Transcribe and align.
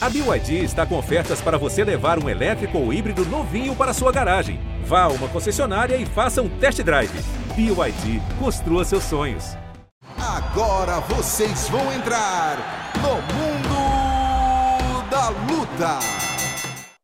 A 0.00 0.08
BYD 0.08 0.62
está 0.62 0.86
com 0.86 0.96
ofertas 0.96 1.40
para 1.40 1.58
você 1.58 1.82
levar 1.82 2.22
um 2.22 2.28
elétrico 2.28 2.78
ou 2.78 2.92
híbrido 2.92 3.24
novinho 3.24 3.74
para 3.74 3.92
sua 3.92 4.12
garagem. 4.12 4.60
Vá 4.84 5.02
a 5.02 5.08
uma 5.08 5.28
concessionária 5.28 5.96
e 5.96 6.06
faça 6.06 6.40
um 6.40 6.48
test 6.60 6.80
drive. 6.84 7.10
BYD, 7.56 8.20
construa 8.38 8.84
seus 8.84 9.02
sonhos. 9.02 9.56
Agora 10.16 11.00
vocês 11.00 11.68
vão 11.68 11.92
entrar 11.92 12.92
no 13.02 13.14
Mundo 13.34 15.10
da 15.10 15.30
Luta. 15.30 15.98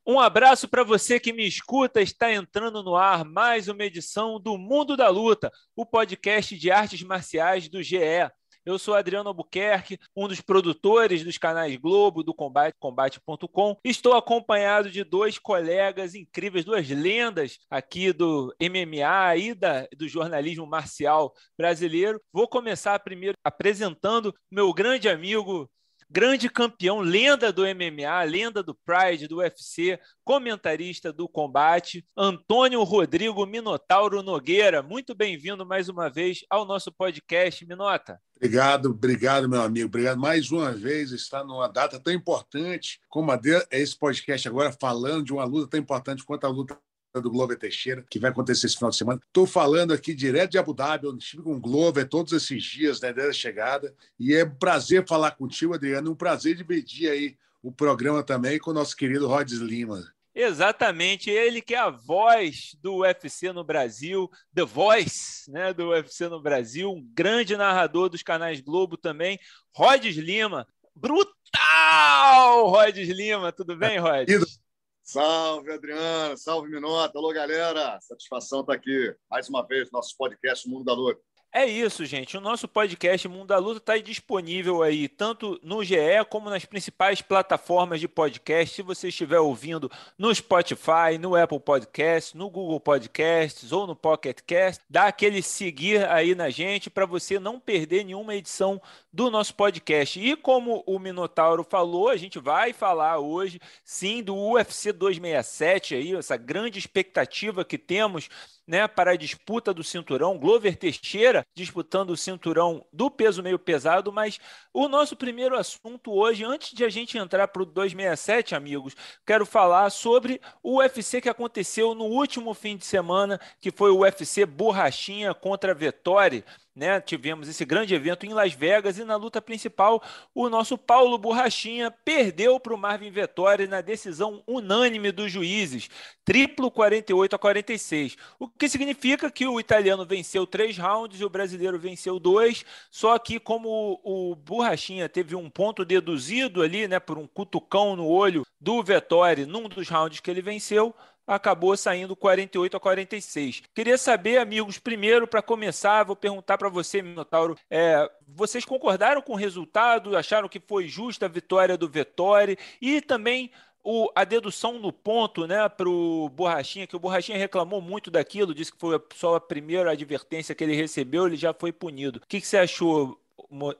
Um 0.06 0.20
abraço 0.20 0.68
para 0.68 0.84
você 0.84 1.18
que 1.18 1.32
me 1.32 1.48
escuta. 1.48 2.00
Está 2.00 2.32
entrando 2.32 2.80
no 2.80 2.94
ar 2.94 3.24
mais 3.24 3.66
uma 3.66 3.82
edição 3.82 4.38
do 4.38 4.56
Mundo 4.56 4.96
da 4.96 5.08
Luta, 5.08 5.50
o 5.74 5.84
podcast 5.84 6.56
de 6.56 6.70
artes 6.70 7.02
marciais 7.02 7.68
do 7.68 7.82
GE. 7.82 8.30
Eu 8.64 8.78
sou 8.78 8.94
Adriano 8.94 9.28
Albuquerque, 9.28 9.98
um 10.16 10.26
dos 10.26 10.40
produtores 10.40 11.22
dos 11.22 11.36
canais 11.36 11.76
Globo, 11.76 12.22
do 12.22 12.32
Combate, 12.32 12.74
Combate.com. 12.78 13.76
Estou 13.84 14.14
acompanhado 14.14 14.90
de 14.90 15.04
dois 15.04 15.38
colegas 15.38 16.14
incríveis, 16.14 16.64
duas 16.64 16.88
lendas 16.88 17.58
aqui 17.68 18.10
do 18.10 18.54
MMA 18.58 19.36
e 19.36 19.54
da, 19.54 19.86
do 19.94 20.08
jornalismo 20.08 20.66
marcial 20.66 21.34
brasileiro. 21.58 22.18
Vou 22.32 22.48
começar 22.48 22.98
primeiro 23.00 23.36
apresentando 23.44 24.34
meu 24.50 24.72
grande 24.72 25.10
amigo 25.10 25.70
grande 26.14 26.48
campeão, 26.48 27.00
lenda 27.00 27.52
do 27.52 27.62
MMA, 27.62 28.22
lenda 28.22 28.62
do 28.62 28.72
Pride, 28.72 29.26
do 29.26 29.38
UFC, 29.38 29.98
comentarista 30.22 31.12
do 31.12 31.28
combate, 31.28 32.06
Antônio 32.16 32.84
Rodrigo 32.84 33.44
Minotauro 33.44 34.22
Nogueira. 34.22 34.80
Muito 34.80 35.12
bem-vindo 35.12 35.66
mais 35.66 35.88
uma 35.88 36.08
vez 36.08 36.44
ao 36.48 36.64
nosso 36.64 36.92
podcast, 36.92 37.66
Minota. 37.66 38.20
Obrigado, 38.36 38.90
obrigado, 38.90 39.48
meu 39.48 39.60
amigo. 39.60 39.86
Obrigado 39.86 40.20
mais 40.20 40.52
uma 40.52 40.70
vez 40.70 41.10
estar 41.10 41.42
numa 41.42 41.66
data 41.66 41.98
tão 41.98 42.12
importante 42.12 43.00
como 43.08 43.32
a 43.32 43.36
de, 43.36 43.50
esse 43.72 43.98
podcast 43.98 44.46
agora, 44.46 44.70
falando 44.70 45.24
de 45.24 45.32
uma 45.32 45.44
luta 45.44 45.70
tão 45.70 45.80
importante 45.80 46.22
quanto 46.22 46.46
a 46.46 46.48
luta 46.48 46.78
do 47.20 47.30
Glover 47.30 47.58
Teixeira, 47.58 48.04
que 48.08 48.18
vai 48.18 48.30
acontecer 48.30 48.66
esse 48.66 48.76
final 48.76 48.90
de 48.90 48.96
semana. 48.96 49.20
Estou 49.24 49.46
falando 49.46 49.92
aqui 49.92 50.14
direto 50.14 50.52
de 50.52 50.58
Abu 50.58 50.74
Dhabi, 50.74 51.06
onde 51.06 51.22
estive 51.22 51.42
com 51.42 51.54
o 51.54 51.60
Glover 51.60 52.08
todos 52.08 52.32
esses 52.32 52.62
dias, 52.62 53.00
né, 53.00 53.12
desde 53.12 53.30
a 53.30 53.32
chegada. 53.32 53.94
E 54.18 54.34
é 54.34 54.44
um 54.44 54.54
prazer 54.54 55.06
falar 55.06 55.32
contigo, 55.32 55.74
Adriano, 55.74 56.10
um 56.10 56.16
prazer 56.16 56.56
dividir 56.56 57.10
aí 57.10 57.36
o 57.62 57.70
programa 57.70 58.22
também 58.22 58.58
com 58.58 58.70
o 58.70 58.74
nosso 58.74 58.96
querido 58.96 59.28
Rods 59.28 59.58
Lima. 59.58 60.12
Exatamente, 60.34 61.30
ele 61.30 61.62
que 61.62 61.76
é 61.76 61.78
a 61.78 61.90
voz 61.90 62.76
do 62.82 62.96
UFC 62.96 63.52
no 63.52 63.62
Brasil, 63.62 64.28
The 64.52 64.64
Voice 64.64 65.48
né, 65.48 65.72
do 65.72 65.90
UFC 65.90 66.28
no 66.28 66.42
Brasil, 66.42 66.90
um 66.90 67.08
grande 67.14 67.56
narrador 67.56 68.08
dos 68.08 68.22
canais 68.22 68.60
Globo 68.60 68.96
também, 68.96 69.38
Rods 69.72 70.16
Lima. 70.16 70.66
Brutal, 70.96 72.68
Rods 72.68 73.08
Lima, 73.08 73.52
tudo 73.52 73.76
bem, 73.76 73.98
Rods? 73.98 74.60
Salve, 75.04 75.70
Adriana. 75.70 76.34
Salve, 76.34 76.70
Minota. 76.70 77.18
Alô, 77.18 77.30
galera. 77.30 78.00
Satisfação 78.00 78.60
estar 78.60 78.72
aqui 78.72 79.14
mais 79.30 79.50
uma 79.50 79.62
vez 79.62 79.90
no 79.90 79.98
nosso 79.98 80.16
podcast 80.16 80.66
Mundo 80.66 80.82
da 80.82 80.94
Luta. 80.94 81.20
É 81.56 81.64
isso, 81.66 82.04
gente. 82.04 82.36
O 82.36 82.40
nosso 82.40 82.66
podcast 82.66 83.28
Mundo 83.28 83.46
da 83.46 83.58
Luta 83.58 83.78
está 83.78 83.96
disponível 83.96 84.82
aí, 84.82 85.06
tanto 85.06 85.56
no 85.62 85.84
GE 85.84 85.94
como 86.28 86.50
nas 86.50 86.64
principais 86.64 87.22
plataformas 87.22 88.00
de 88.00 88.08
podcast. 88.08 88.74
Se 88.74 88.82
você 88.82 89.06
estiver 89.06 89.38
ouvindo 89.38 89.88
no 90.18 90.34
Spotify, 90.34 91.16
no 91.16 91.36
Apple 91.36 91.60
Podcasts, 91.60 92.34
no 92.34 92.50
Google 92.50 92.80
Podcasts 92.80 93.70
ou 93.70 93.86
no 93.86 93.94
Pocket 93.94 94.40
Cast, 94.44 94.82
dá 94.90 95.04
aquele 95.04 95.42
seguir 95.42 96.04
aí 96.08 96.34
na 96.34 96.50
gente 96.50 96.90
para 96.90 97.06
você 97.06 97.38
não 97.38 97.60
perder 97.60 98.04
nenhuma 98.04 98.34
edição 98.34 98.82
do 99.12 99.30
nosso 99.30 99.54
podcast. 99.54 100.18
E 100.18 100.34
como 100.34 100.82
o 100.88 100.98
Minotauro 100.98 101.62
falou, 101.62 102.08
a 102.08 102.16
gente 102.16 102.40
vai 102.40 102.72
falar 102.72 103.20
hoje, 103.20 103.60
sim, 103.84 104.24
do 104.24 104.34
UFC 104.34 104.92
267 104.92 105.94
aí, 105.94 106.16
essa 106.16 106.36
grande 106.36 106.80
expectativa 106.80 107.64
que 107.64 107.78
temos 107.78 108.28
né, 108.66 108.88
para 108.88 109.12
a 109.12 109.16
disputa 109.16 109.72
do 109.72 109.84
cinturão. 109.84 110.38
Glover 110.38 110.76
Teixeira 110.76 111.46
disputando 111.54 112.10
o 112.10 112.16
cinturão 112.16 112.84
do 112.92 113.10
peso 113.10 113.42
meio 113.42 113.58
pesado, 113.58 114.12
mas 114.12 114.40
o 114.72 114.88
nosso 114.88 115.16
primeiro 115.16 115.56
assunto 115.56 116.12
hoje, 116.12 116.44
antes 116.44 116.72
de 116.72 116.84
a 116.84 116.88
gente 116.88 117.18
entrar 117.18 117.48
para 117.48 117.62
o 117.62 117.66
267, 117.66 118.54
amigos, 118.54 118.96
quero 119.26 119.44
falar 119.44 119.90
sobre 119.90 120.40
o 120.62 120.78
UFC 120.78 121.20
que 121.20 121.28
aconteceu 121.28 121.94
no 121.94 122.04
último 122.04 122.54
fim 122.54 122.76
de 122.76 122.86
semana, 122.86 123.40
que 123.60 123.70
foi 123.70 123.90
o 123.90 124.00
UFC 124.00 124.46
Borrachinha 124.46 125.34
contra 125.34 125.74
Vettori 125.74 126.44
né? 126.74 127.00
Tivemos 127.00 127.48
esse 127.48 127.64
grande 127.64 127.94
evento 127.94 128.26
em 128.26 128.32
Las 128.32 128.52
Vegas 128.52 128.98
e 128.98 129.04
na 129.04 129.16
luta 129.16 129.40
principal, 129.40 130.02
o 130.34 130.48
nosso 130.48 130.76
Paulo 130.76 131.16
Borrachinha 131.16 131.90
perdeu 131.90 132.58
para 132.58 132.74
o 132.74 132.78
Marvin 132.78 133.10
Vettori 133.10 133.66
na 133.66 133.80
decisão 133.80 134.42
unânime 134.46 135.12
dos 135.12 135.30
juízes, 135.30 135.88
triplo 136.24 136.70
48 136.70 137.36
a 137.36 137.38
46. 137.38 138.16
O 138.38 138.48
que 138.48 138.68
significa 138.68 139.30
que 139.30 139.46
o 139.46 139.60
italiano 139.60 140.04
venceu 140.04 140.46
três 140.46 140.76
rounds 140.76 141.20
e 141.20 141.24
o 141.24 141.30
brasileiro 141.30 141.78
venceu 141.78 142.18
dois. 142.18 142.64
Só 142.90 143.18
que, 143.18 143.38
como 143.38 144.00
o 144.02 144.34
Borrachinha 144.34 145.08
teve 145.08 145.36
um 145.36 145.48
ponto 145.48 145.84
deduzido 145.84 146.62
ali, 146.62 146.88
né, 146.88 146.98
por 146.98 147.18
um 147.18 147.26
cutucão 147.26 147.94
no 147.94 148.06
olho 148.06 148.44
do 148.60 148.82
Vettori 148.82 149.46
num 149.46 149.68
dos 149.68 149.88
rounds 149.88 150.20
que 150.20 150.30
ele 150.30 150.42
venceu, 150.42 150.94
acabou 151.26 151.76
saindo 151.76 152.14
48 152.16 152.76
a 152.76 152.80
46. 152.80 153.62
Queria 153.74 153.98
saber, 153.98 154.38
amigos, 154.38 154.78
primeiro, 154.78 155.26
para 155.26 155.42
começar, 155.42 156.04
vou 156.04 156.16
perguntar 156.16 156.58
para 156.58 156.68
você, 156.68 157.02
Minotauro, 157.02 157.56
é, 157.70 158.10
vocês 158.26 158.64
concordaram 158.64 159.22
com 159.22 159.32
o 159.32 159.36
resultado? 159.36 160.16
Acharam 160.16 160.48
que 160.48 160.60
foi 160.60 160.86
justa 160.86 161.26
a 161.26 161.28
vitória 161.28 161.76
do 161.76 161.88
Vettori? 161.88 162.58
E 162.80 163.00
também 163.00 163.50
o, 163.84 164.10
a 164.14 164.24
dedução 164.24 164.78
no 164.78 164.92
ponto 164.92 165.46
né, 165.46 165.68
para 165.68 165.88
o 165.88 166.28
Borrachinha, 166.30 166.86
que 166.86 166.96
o 166.96 166.98
Borrachinha 166.98 167.36
reclamou 167.36 167.80
muito 167.80 168.10
daquilo, 168.10 168.54
disse 168.54 168.72
que 168.72 168.78
foi 168.78 169.00
só 169.14 169.36
a 169.36 169.40
primeira 169.40 169.92
advertência 169.92 170.54
que 170.54 170.64
ele 170.64 170.74
recebeu, 170.74 171.26
ele 171.26 171.36
já 171.36 171.52
foi 171.52 171.70
punido. 171.70 172.18
O 172.18 172.26
que, 172.26 172.40
que 172.40 172.46
você 172.46 172.56
achou, 172.56 173.20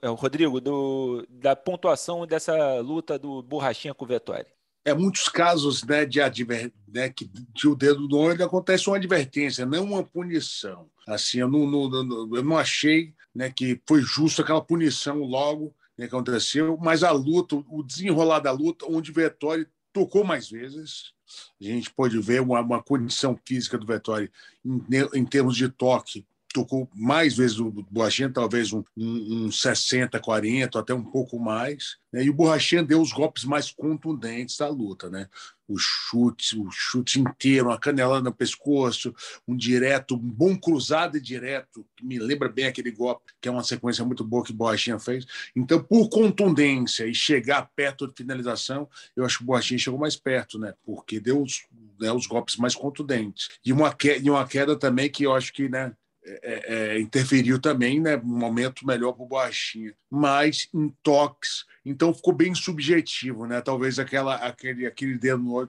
é, 0.03 0.09
Rodrigo, 0.09 0.61
do, 0.61 1.26
da 1.28 1.56
pontuação 1.56 2.26
dessa 2.26 2.81
luta 2.81 3.19
do 3.19 3.43
Borrachinha 3.43 3.94
com 3.94 4.05
o 4.05 4.09
Vettori? 4.09 4.53
É 4.84 4.93
muitos 4.93 5.28
casos 5.28 5.83
né, 5.83 6.05
de, 6.05 6.21
adver, 6.21 6.71
né, 6.87 7.09
que 7.09 7.31
de 7.55 7.67
o 7.67 7.75
dedo 7.75 8.06
no 8.06 8.19
olho 8.19 8.45
acontece 8.45 8.89
uma 8.89 8.97
advertência, 8.97 9.65
não 9.65 9.84
uma 9.84 10.03
punição. 10.03 10.89
Assim, 11.06 11.39
eu 11.39 11.49
não, 11.49 11.67
não, 11.67 12.37
eu 12.37 12.43
não 12.43 12.59
achei 12.59 13.15
né, 13.34 13.50
que 13.50 13.81
foi 13.87 14.03
justo 14.03 14.43
aquela 14.43 14.61
punição 14.61 15.19
logo 15.21 15.75
né, 15.97 16.06
que 16.06 16.15
aconteceu, 16.15 16.77
mas 16.81 17.03
a 17.03 17.11
luta, 17.11 17.56
o 17.56 17.83
desenrolar 17.83 18.41
da 18.41 18.53
luta, 18.53 18.84
onde 18.89 19.11
o 19.11 19.15
Vettori 19.15 19.67
tocou 19.93 20.25
mais 20.25 20.50
vezes, 20.50 21.15
a 21.61 21.65
gente 21.65 21.91
pode 21.91 22.19
ver 22.21 22.43
uma, 22.43 22.61
uma 22.61 22.83
condição 22.83 23.39
física 23.47 23.78
do 23.78 23.87
Vettori 23.87 24.31
em, 24.65 24.84
em 25.15 25.25
termos 25.25 25.56
de 25.56 25.69
toque 25.69 26.27
tocou 26.54 26.88
mais 26.94 27.37
vezes 27.37 27.59
o 27.59 27.69
Borrachinha, 27.91 28.31
talvez 28.31 28.72
um, 28.72 28.84
um, 28.97 29.47
um 29.47 29.53
60, 29.53 30.20
40, 30.20 30.78
até 30.78 30.94
um 30.94 31.03
pouco 31.03 31.37
mais. 31.37 31.97
Né? 32.12 32.25
E 32.25 32.31
o 32.31 32.32
Borrachinha 32.32 32.81
deu 32.81 33.03
os 33.03 33.12
golpes 33.12 33.44
mais 33.44 33.72
contundentes 33.72 34.56
da 34.56 34.69
luta, 34.69 35.10
né? 35.10 35.28
O 35.66 35.76
chute, 35.76 36.56
o 36.56 36.70
chute 36.70 37.19
inteiro, 37.19 37.69
uma 37.69 37.78
canelada 37.78 38.22
no 38.22 38.32
pescoço, 38.32 39.12
um 39.48 39.56
direto, 39.56 40.14
um 40.14 40.19
bom 40.19 40.56
cruzado 40.56 41.16
e 41.16 41.20
direto, 41.20 41.84
que 41.97 42.06
me 42.06 42.20
lembra 42.20 42.48
bem 42.48 42.66
aquele 42.66 42.93
golpe, 42.93 43.32
que 43.41 43.48
é 43.48 43.50
uma 43.50 43.64
sequência 43.64 44.04
muito 44.04 44.22
boa 44.22 44.44
que 44.44 44.53
o 44.53 44.54
Borrachinha 44.54 44.98
fez. 45.00 45.26
Então, 45.56 45.82
por 45.82 46.09
contundência 46.09 47.04
e 47.04 47.14
chegar 47.14 47.69
perto 47.75 48.06
de 48.06 48.14
finalização, 48.14 48.88
eu 49.16 49.25
acho 49.25 49.38
que 49.38 49.43
o 49.43 49.47
Borrachinha 49.47 49.78
chegou 49.78 49.98
mais 49.98 50.14
perto, 50.14 50.56
né? 50.56 50.75
Porque 50.84 51.19
deu 51.19 51.43
os, 51.43 51.64
né, 51.98 52.12
os 52.12 52.28
golpes 52.28 52.56
mais 52.56 52.76
contundentes. 52.76 53.48
E 53.64 53.72
uma, 53.72 53.93
queda, 53.93 54.25
e 54.25 54.31
uma 54.31 54.47
queda 54.47 54.76
também 54.76 55.10
que 55.10 55.25
eu 55.25 55.34
acho 55.34 55.53
que, 55.53 55.69
né? 55.69 55.93
É, 56.27 56.95
é, 56.97 57.01
interferiu 57.01 57.61
também, 57.61 58.01
né? 58.01 58.17
Um 58.17 58.39
momento 58.39 58.87
melhor 58.87 59.12
para 59.12 59.23
o 59.23 59.27
Borrachinha, 59.27 59.95
mas 60.11 60.69
em 60.73 60.89
toques, 61.03 61.67
então 61.85 62.15
ficou 62.15 62.33
bem 62.33 62.55
subjetivo, 62.55 63.47
né? 63.47 63.61
Talvez 63.61 63.99
aquela, 63.99 64.37
aquele, 64.37 64.87
aquele 64.87 65.19
dedo 65.19 65.43
no 65.43 65.53
olho 65.53 65.69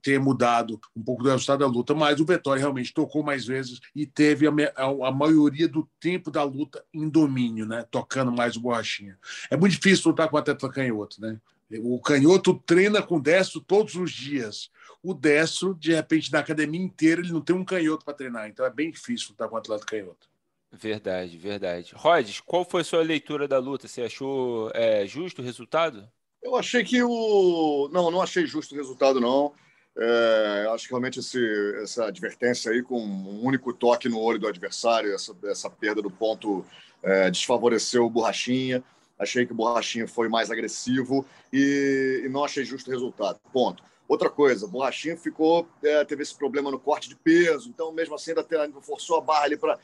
ter 0.00 0.18
mudado 0.18 0.80
um 0.96 1.02
pouco 1.02 1.22
do 1.22 1.30
resultado 1.30 1.60
da 1.60 1.66
luta, 1.66 1.94
mas 1.94 2.20
o 2.20 2.24
Vettori 2.24 2.60
realmente 2.60 2.94
tocou 2.94 3.22
mais 3.22 3.44
vezes 3.46 3.80
e 3.94 4.06
teve 4.06 4.46
a, 4.46 4.50
a, 4.76 5.08
a, 5.08 5.12
maioria 5.12 5.68
do 5.68 5.86
tempo 6.00 6.30
da 6.30 6.42
luta 6.42 6.82
em 6.92 7.08
domínio, 7.08 7.66
né? 7.66 7.84
Tocando 7.90 8.32
mais 8.32 8.56
o 8.56 8.60
Borrachinha. 8.60 9.18
É 9.50 9.56
muito 9.56 9.72
difícil 9.72 10.10
lutar 10.10 10.28
com 10.28 10.36
o 10.36 10.38
atleta 10.38 10.68
canhoto, 10.70 11.20
né? 11.20 11.38
O 11.80 12.00
canhoto 12.00 12.54
treina 12.66 13.02
com 13.02 13.20
destro 13.20 13.60
todos 13.60 13.94
os 13.94 14.10
dias 14.10 14.70
o 15.02 15.12
destro, 15.12 15.74
de 15.74 15.94
repente, 15.94 16.32
na 16.32 16.38
academia 16.38 16.80
inteira, 16.80 17.20
ele 17.20 17.32
não 17.32 17.40
tem 17.40 17.56
um 17.56 17.64
canhoto 17.64 18.04
para 18.04 18.14
treinar. 18.14 18.48
Então 18.48 18.64
é 18.64 18.70
bem 18.70 18.90
difícil 18.90 19.30
lutar 19.30 19.48
com 19.48 19.56
um 19.56 19.58
atleta 19.58 19.84
canhoto. 19.84 20.30
Verdade, 20.70 21.36
verdade. 21.36 21.92
Rodes, 21.94 22.40
qual 22.40 22.64
foi 22.64 22.80
a 22.80 22.84
sua 22.84 23.02
leitura 23.02 23.46
da 23.46 23.58
luta? 23.58 23.86
Você 23.86 24.02
achou 24.02 24.70
é, 24.72 25.06
justo 25.06 25.42
o 25.42 25.44
resultado? 25.44 26.08
Eu 26.42 26.56
achei 26.56 26.82
que 26.82 27.02
o. 27.02 27.90
Não, 27.92 28.10
não 28.10 28.22
achei 28.22 28.46
justo 28.46 28.74
o 28.74 28.78
resultado, 28.78 29.20
não. 29.20 29.52
É, 29.96 30.66
acho 30.72 30.84
que 30.84 30.90
realmente 30.90 31.20
esse, 31.20 31.38
essa 31.82 32.06
advertência 32.06 32.72
aí 32.72 32.82
com 32.82 32.98
um 32.98 33.44
único 33.44 33.74
toque 33.74 34.08
no 34.08 34.18
olho 34.18 34.38
do 34.38 34.48
adversário, 34.48 35.14
essa, 35.14 35.36
essa 35.44 35.68
perda 35.68 36.00
do 36.00 36.10
ponto 36.10 36.64
é, 37.02 37.30
desfavoreceu 37.30 38.06
o 38.06 38.10
Borrachinha. 38.10 38.82
Achei 39.18 39.44
que 39.44 39.52
o 39.52 39.54
Borrachinha 39.54 40.08
foi 40.08 40.28
mais 40.28 40.50
agressivo 40.50 41.26
e, 41.52 42.22
e 42.24 42.28
não 42.30 42.44
achei 42.44 42.64
justo 42.64 42.88
o 42.88 42.92
resultado. 42.92 43.38
Ponto. 43.52 43.84
Outra 44.08 44.28
coisa, 44.28 44.66
Borrachinha 44.66 45.16
ficou, 45.16 45.66
é, 45.82 46.04
teve 46.04 46.22
esse 46.22 46.36
problema 46.36 46.70
no 46.70 46.78
corte 46.78 47.08
de 47.08 47.16
peso, 47.16 47.68
então 47.68 47.92
mesmo 47.92 48.14
assim 48.14 48.32
ainda, 48.32 48.62
ainda 48.62 48.80
forçou 48.80 49.16
a 49.16 49.20
barra 49.20 49.44
ali 49.44 49.56
para 49.56 49.78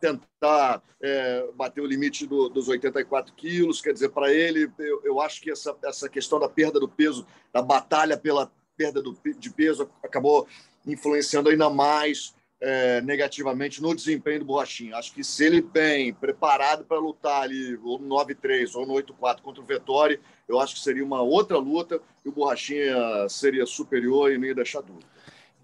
tentar 0.00 0.82
é, 1.02 1.48
bater 1.54 1.80
o 1.80 1.86
limite 1.86 2.26
do, 2.26 2.48
dos 2.48 2.68
84 2.68 3.34
quilos. 3.34 3.80
Quer 3.80 3.92
dizer, 3.92 4.10
para 4.10 4.32
ele, 4.32 4.70
eu, 4.78 5.00
eu, 5.04 5.20
acho 5.20 5.40
que 5.40 5.50
essa, 5.50 5.76
essa 5.82 6.08
questão 6.08 6.38
da 6.38 6.48
perda 6.48 6.78
do 6.78 6.88
peso, 6.88 7.26
da 7.52 7.62
batalha 7.62 8.16
pela 8.16 8.50
perda 8.76 9.00
do, 9.00 9.16
de 9.38 9.50
peso, 9.50 9.88
acabou 10.02 10.46
influenciando 10.86 11.48
ainda 11.48 11.70
mais 11.70 12.34
é, 12.60 13.00
negativamente 13.00 13.82
no 13.82 13.94
desempenho 13.94 14.40
do 14.40 14.44
Borrachinha. 14.46 14.96
Acho 14.96 15.12
que 15.12 15.22
se 15.22 15.44
ele 15.44 15.60
vem 15.60 16.14
preparado 16.14 16.84
para 16.84 16.98
lutar 16.98 17.42
ali 17.42 17.76
ou 17.82 17.98
no 17.98 18.14
9-3 18.14 18.74
ou 18.74 18.86
no 18.86 18.94
8-4 18.94 19.40
contra 19.42 19.62
o 19.62 19.66
Vettori, 19.66 20.20
eu 20.48 20.60
acho 20.60 20.74
que 20.74 20.80
seria 20.80 21.04
uma 21.04 21.22
outra 21.22 21.58
luta 21.58 22.00
e 22.24 22.28
o 22.28 22.32
Borrachinha 22.32 23.28
seria 23.28 23.66
superior 23.66 24.32
e 24.32 24.38
não 24.38 24.46
ia 24.46 24.54
deixar 24.54 24.80
dúvida. 24.80 25.13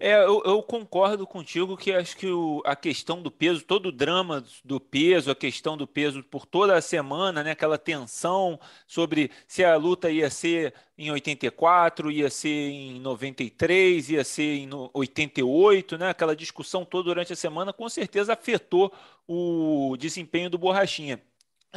É, 0.03 0.15
eu, 0.15 0.41
eu, 0.43 0.63
concordo 0.63 1.27
contigo 1.27 1.77
que 1.77 1.93
acho 1.93 2.17
que 2.17 2.25
o, 2.25 2.59
a 2.65 2.75
questão 2.75 3.21
do 3.21 3.29
peso, 3.29 3.63
todo 3.63 3.89
o 3.89 3.91
drama 3.91 4.43
do 4.65 4.79
peso, 4.79 5.29
a 5.29 5.35
questão 5.35 5.77
do 5.77 5.85
peso 5.85 6.23
por 6.23 6.43
toda 6.47 6.75
a 6.75 6.81
semana, 6.81 7.43
né, 7.43 7.51
aquela 7.51 7.77
tensão 7.77 8.59
sobre 8.87 9.29
se 9.47 9.63
a 9.63 9.75
luta 9.75 10.09
ia 10.09 10.27
ser 10.31 10.73
em 10.97 11.11
84, 11.11 12.09
ia 12.09 12.31
ser 12.31 12.49
em 12.49 12.99
93, 12.99 14.09
ia 14.09 14.23
ser 14.23 14.55
em 14.57 14.69
88, 14.91 15.99
né, 15.99 16.09
aquela 16.09 16.35
discussão 16.35 16.83
toda 16.83 17.03
durante 17.03 17.33
a 17.33 17.35
semana, 17.35 17.71
com 17.71 17.87
certeza 17.87 18.33
afetou 18.33 18.91
o 19.27 19.95
desempenho 19.99 20.49
do 20.49 20.57
Borrachinha. 20.57 21.21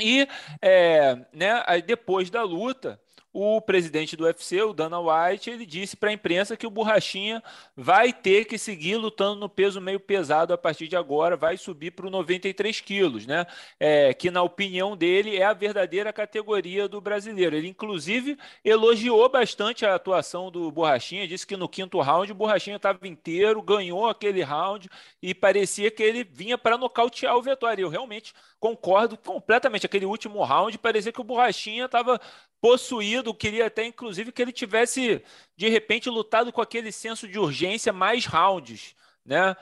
E 0.00 0.27
é, 0.62 1.27
né, 1.31 1.62
depois 1.87 2.31
da 2.31 2.43
luta, 2.43 2.99
o 3.35 3.61
presidente 3.61 4.17
do 4.17 4.25
UFC, 4.25 4.63
o 4.63 4.73
Dana 4.73 5.01
White, 5.01 5.51
ele 5.51 5.67
disse 5.67 5.97
para 5.97 6.11
a 6.11 6.13
imprensa 6.13 6.57
que 6.57 6.69
o 6.69 6.71
Borrachinha 6.71 7.43
vai 7.77 8.13
ter 8.13 8.45
que 8.45 8.57
seguir 8.57 8.97
lutando 8.97 9.41
no 9.41 9.49
peso 9.49 9.81
meio 9.81 9.99
pesado 9.99 10.55
a 10.55 10.59
partir 10.59 10.87
de 10.87 10.95
agora, 10.95 11.37
vai 11.37 11.57
subir 11.57 11.91
para 11.91 12.07
o 12.07 12.11
93 12.11 12.81
quilos, 12.81 13.27
né? 13.27 13.45
É, 13.81 14.15
que 14.15 14.31
na 14.31 14.41
opinião 14.41 14.97
dele 14.97 15.37
é 15.37 15.45
a 15.45 15.53
verdadeira 15.53 16.13
categoria 16.13 16.87
do 16.87 17.01
brasileiro. 17.01 17.57
Ele 17.57 17.67
inclusive 17.67 18.39
elogiou 18.65 19.29
bastante 19.29 19.85
a 19.85 19.97
atuação 19.97 20.49
do 20.49 20.71
Borrachinha, 20.71 21.27
disse 21.27 21.45
que 21.45 21.57
no 21.57 21.69
quinto 21.69 22.01
round 22.01 22.31
o 22.31 22.37
Borrachinha 22.37 22.77
estava 22.77 23.09
inteiro, 23.09 23.61
ganhou 23.61 24.09
aquele 24.09 24.43
round 24.45 24.89
e 25.21 25.35
parecia 25.35 25.91
que 25.91 26.05
ele 26.05 26.23
vinha 26.23 26.57
para 26.57 26.79
nocautear 26.79 27.37
o 27.37 27.43
Vettori. 27.43 27.83
Eu 27.83 27.89
realmente 27.89 28.33
concordo 28.65 29.19
completamente. 29.19 29.85
Aquele 29.85 30.07
último 30.07 30.43
round 30.43 30.79
parecia 30.79 31.13
que 31.13 31.21
o 31.21 31.25
Borrachinha 31.25 31.85
estava 31.85 32.19
possuído, 32.63 33.35
queria 33.35 33.67
até 33.67 33.85
inclusive 33.85 34.33
que 34.33 34.41
ele 34.41 34.53
tivesse 34.53 35.23
de 35.55 35.69
repente 35.69 36.09
lutado 36.09 36.51
com 36.51 36.63
aquele 36.63 36.91
senso 36.91 37.29
de 37.29 37.39
urgência 37.39 37.93
mais 37.93 38.25
rounds, 38.25 38.97
né? 39.23 39.55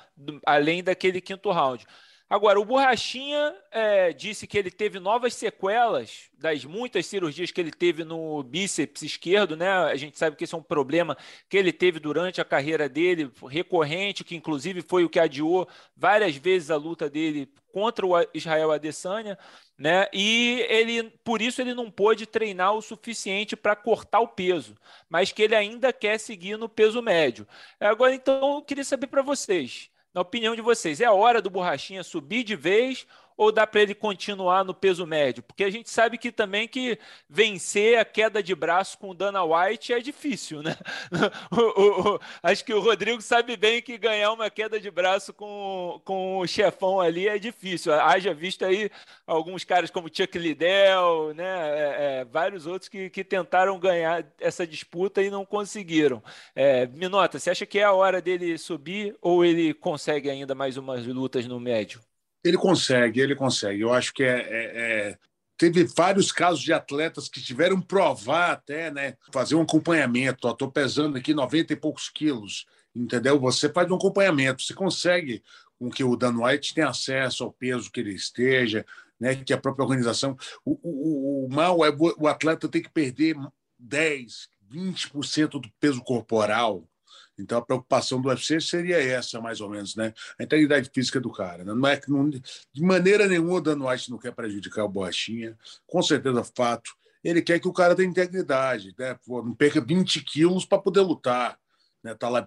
Além 0.47 0.85
daquele 0.85 1.21
quinto 1.21 1.51
round. 1.51 1.85
Agora, 2.33 2.59
o 2.59 2.65
Borrachinha 2.65 3.55
é, 3.71 4.11
disse 4.11 4.47
que 4.47 4.57
ele 4.57 4.71
teve 4.71 4.99
novas 4.99 5.35
sequelas 5.35 6.31
das 6.39 6.65
muitas 6.65 7.05
cirurgias 7.05 7.51
que 7.51 7.61
ele 7.61 7.71
teve 7.71 8.05
no 8.05 8.43
bíceps 8.43 9.03
esquerdo, 9.03 9.55
né? 9.55 9.69
A 9.69 9.95
gente 9.97 10.19
sabe 10.19 10.35
que 10.35 10.45
esse 10.45 10.55
é 10.55 10.57
um 10.57 10.63
problema 10.63 11.15
que 11.47 11.59
ele 11.59 11.75
teve 11.75 12.01
durante 12.01 12.41
a 12.41 12.45
carreira 12.45 12.89
dele, 12.89 13.31
recorrente, 13.51 14.25
que 14.25 14.35
inclusive 14.35 14.81
foi 14.81 15.05
o 15.05 15.11
que 15.11 15.21
adiou 15.21 15.69
várias 15.95 16.35
vezes 16.35 16.71
a 16.71 16.77
luta 16.77 17.11
dele 17.11 17.53
contra 17.71 18.07
o 18.07 18.15
Israel 18.33 18.73
Adesanya, 18.73 19.39
né? 19.77 20.07
E 20.11 20.65
ele, 20.71 21.11
por 21.23 21.43
isso, 21.43 21.61
ele 21.61 21.75
não 21.75 21.91
pôde 21.91 22.25
treinar 22.25 22.73
o 22.73 22.81
suficiente 22.81 23.55
para 23.55 23.77
cortar 23.77 24.21
o 24.21 24.29
peso, 24.29 24.75
mas 25.07 25.33
que 25.33 25.43
ele 25.43 25.55
ainda 25.55 25.93
quer 25.93 26.17
seguir 26.19 26.57
no 26.57 26.67
peso 26.67 27.03
médio. 27.03 27.47
Agora, 27.79 28.15
então, 28.15 28.55
eu 28.55 28.63
queria 28.63 28.85
saber 28.85 29.09
para 29.09 29.21
vocês 29.21 29.92
na 30.15 30.21
opinião 30.21 30.55
de 30.55 30.63
vocês, 30.63 31.01
é 31.01 31.05
a 31.05 31.13
hora 31.13 31.41
do 31.41 31.51
Borrachinha 31.51 32.03
subir 32.03 32.45
de 32.45 32.55
vez 32.55 33.07
ou 33.37 33.53
dá 33.53 33.67
para 33.67 33.83
ele 33.83 33.95
continuar 33.95 34.65
no 34.65 34.75
peso 34.75 35.07
médio? 35.07 35.43
Porque 35.43 35.65
a 35.65 35.71
gente 35.71 35.91
sabe 35.91 36.19
que 36.19 36.33
também 36.33 36.69
que 36.69 36.99
vencer 37.29 37.99
a 37.99 38.05
queda 38.05 38.43
de 38.43 38.55
braço 38.55 38.99
com 38.99 39.15
Dana 39.15 39.43
White 39.45 39.93
é 39.93 40.01
difícil, 40.01 40.63
né? 40.63 40.77
o, 41.51 41.81
o, 41.81 42.15
o, 42.15 42.21
acho 42.43 42.65
que 42.65 42.75
o 42.75 42.81
Rodrigo 42.81 43.21
sabe 43.23 43.57
bem 43.57 43.83
que 43.83 43.99
ganhar 43.99 44.33
uma 44.33 44.51
queda 44.51 44.81
de 44.81 44.91
braço 44.91 45.33
com, 45.33 46.01
com 46.05 46.39
o 46.39 46.47
chefão 46.47 47.01
ali 47.01 47.29
é 47.29 47.39
difícil. 47.39 47.93
Haja 47.93 48.35
visto 48.35 48.65
aí 48.65 48.91
alguns 49.27 49.65
caras 49.65 49.91
como 49.91 50.09
Chuck 50.13 50.39
Liddell, 50.39 51.35
né? 51.35 51.45
É, 51.45 52.21
é, 52.21 52.25
vários 52.25 52.67
outros 52.67 52.89
que, 52.89 53.11
que 53.11 53.25
tentaram 53.25 53.79
ganhar 53.79 54.25
essa 54.41 54.67
disputa 54.67 55.23
e 55.23 55.31
não 55.31 55.45
conseguiram. 55.45 56.23
É, 56.55 56.87
Minota, 56.87 57.39
você 57.39 57.51
acha 57.51 57.67
que 57.67 57.79
é 57.79 57.85
a 57.85 57.93
hora 57.93 58.21
dele 58.21 58.59
subir 58.59 59.17
ou 59.21 59.45
ele 59.45 59.75
consegue 59.75 60.31
ainda 60.31 60.55
mais 60.55 60.77
umas 60.77 61.07
lutas 61.07 61.47
no 61.47 61.59
médio? 61.61 62.01
Ele 62.45 62.57
consegue, 62.57 63.21
ele 63.21 63.35
consegue. 63.35 63.81
Eu 63.81 63.93
acho 63.93 64.13
que 64.13 64.23
é, 64.23 64.41
é, 64.41 65.11
é, 65.11 65.19
teve 65.57 65.85
vários 65.85 66.33
casos 66.33 66.61
de 66.61 66.73
atletas 66.73 67.29
que 67.29 67.41
tiveram 67.41 67.81
provar 67.81 68.53
até, 68.53 68.91
né? 68.91 69.17
Fazer 69.33 69.55
um 69.55 69.63
acompanhamento. 69.63 70.49
Estou 70.49 70.71
pesando 70.71 71.17
aqui 71.17 71.33
90 71.33 71.73
e 71.73 71.77
poucos 71.77 72.09
quilos, 72.09 72.67
entendeu? 72.95 73.39
Você 73.39 73.69
faz 73.69 73.91
um 73.91 73.95
acompanhamento, 73.95 74.63
você 74.63 74.75
consegue 74.75 75.43
com 75.79 75.91
que 75.91 76.05
o 76.05 76.17
Dan 76.17 76.37
White 76.39 76.75
tenha 76.75 76.89
acesso 76.89 77.45
ao 77.45 77.53
peso 77.53 77.91
que 77.91 78.01
ele 78.01 78.15
esteja, 78.15 78.85
né? 79.21 79.37
Que 79.37 79.53
a 79.53 79.59
própria 79.59 79.85
organização. 79.85 80.37
O, 80.65 80.79
o, 80.83 81.47
o 81.47 81.49
mal 81.49 81.85
é 81.85 81.91
o 81.91 82.27
atleta 82.27 82.69
ter 82.69 82.81
que 82.81 82.91
perder 82.91 83.37
10, 83.79 84.49
20% 84.73 85.61
do 85.61 85.71
peso 85.79 86.01
corporal 86.03 86.89
então 87.39 87.59
a 87.59 87.63
preocupação 87.63 88.21
do 88.21 88.29
UFC 88.29 88.61
seria 88.61 89.03
essa, 89.03 89.41
mais 89.41 89.61
ou 89.61 89.69
menos, 89.69 89.97
né? 89.97 90.13
A 90.39 90.45
integridade 90.45 90.91
física 90.93 91.19
do 91.21 91.33
cara. 91.33 91.65
Né? 91.65 91.75
Não 91.75 91.89
é 91.89 91.97
que 91.97 92.11
não, 92.11 92.29
de 92.29 92.43
maneira 92.83 93.27
nenhuma 93.27 93.55
o 93.55 93.61
Dan 93.61 93.87
White 93.87 94.11
não 94.11 94.19
quer 94.19 94.33
prejudicar 94.33 94.85
o 94.85 94.89
Borrachinha, 94.89 95.57
com 95.87 96.03
certeza 96.03 96.45
fato. 96.45 96.93
Ele 97.25 97.41
quer 97.41 97.59
que 97.61 97.69
o 97.69 97.73
cara 97.73 97.95
tenha 97.95 98.09
integridade, 98.09 98.95
né? 98.99 99.17
Pô, 99.25 99.43
não 99.43 99.55
perca 99.55 99.81
20 99.81 100.23
quilos 100.25 100.65
para 100.65 100.79
poder 100.79 101.01
lutar. 101.01 101.59
Né? 102.03 102.15
Tá 102.15 102.29
lá 102.29 102.45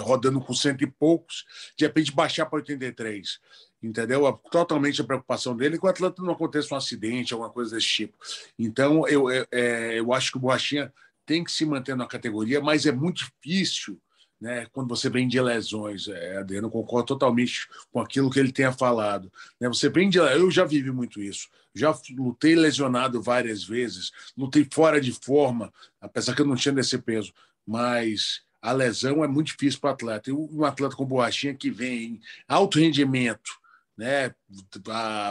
rodando 0.00 0.40
com 0.40 0.54
cento 0.54 0.82
e 0.82 0.86
poucos, 0.86 1.44
de 1.76 1.84
repente 1.84 2.12
baixar 2.12 2.46
para 2.46 2.58
83. 2.58 3.40
Entendeu? 3.82 4.32
Totalmente 4.50 5.00
a 5.00 5.04
preocupação 5.04 5.56
dele 5.56 5.76
é 5.76 5.78
que 5.78 5.84
o 5.84 5.88
atleta 5.88 6.22
não 6.22 6.32
aconteça 6.32 6.74
um 6.74 6.78
acidente, 6.78 7.32
alguma 7.32 7.50
coisa 7.50 7.74
desse 7.74 7.88
tipo. 7.88 8.16
Então, 8.58 9.08
eu, 9.08 9.30
eu, 9.30 9.46
é, 9.50 9.98
eu 9.98 10.12
acho 10.12 10.30
que 10.30 10.38
o 10.38 10.40
Borrachinha 10.40 10.92
tem 11.30 11.44
que 11.44 11.52
se 11.52 11.64
manter 11.64 11.94
na 11.94 12.06
categoria, 12.06 12.60
mas 12.60 12.86
é 12.86 12.90
muito 12.90 13.24
difícil 13.24 13.96
né, 14.40 14.66
quando 14.72 14.88
você 14.88 15.08
vem 15.08 15.28
de 15.28 15.40
lesões. 15.40 16.08
É, 16.08 16.38
Adriano, 16.38 16.68
concordo 16.68 17.06
totalmente 17.06 17.68
com 17.92 18.00
aquilo 18.00 18.28
que 18.28 18.40
ele 18.40 18.50
tenha 18.50 18.72
falado. 18.72 19.32
Né, 19.60 19.68
você 19.68 19.88
vem 19.88 20.10
de, 20.10 20.18
eu 20.18 20.50
já 20.50 20.64
vivi 20.64 20.90
muito 20.90 21.22
isso. 21.22 21.48
Já 21.72 21.96
lutei 22.18 22.56
lesionado 22.56 23.22
várias 23.22 23.62
vezes, 23.62 24.10
lutei 24.36 24.66
fora 24.72 25.00
de 25.00 25.12
forma, 25.12 25.72
apesar 26.00 26.34
que 26.34 26.42
eu 26.42 26.46
não 26.46 26.56
tinha 26.56 26.74
desse 26.74 26.98
peso, 26.98 27.32
mas 27.64 28.42
a 28.60 28.72
lesão 28.72 29.22
é 29.22 29.28
muito 29.28 29.52
difícil 29.52 29.78
para 29.78 29.90
o 29.90 29.92
atleta. 29.92 30.30
E 30.30 30.32
um 30.32 30.64
atleta 30.64 30.96
com 30.96 31.06
borrachinha 31.06 31.54
que 31.54 31.70
vem 31.70 32.04
em 32.04 32.20
alto 32.48 32.80
rendimento, 32.80 33.52
né, 33.96 34.34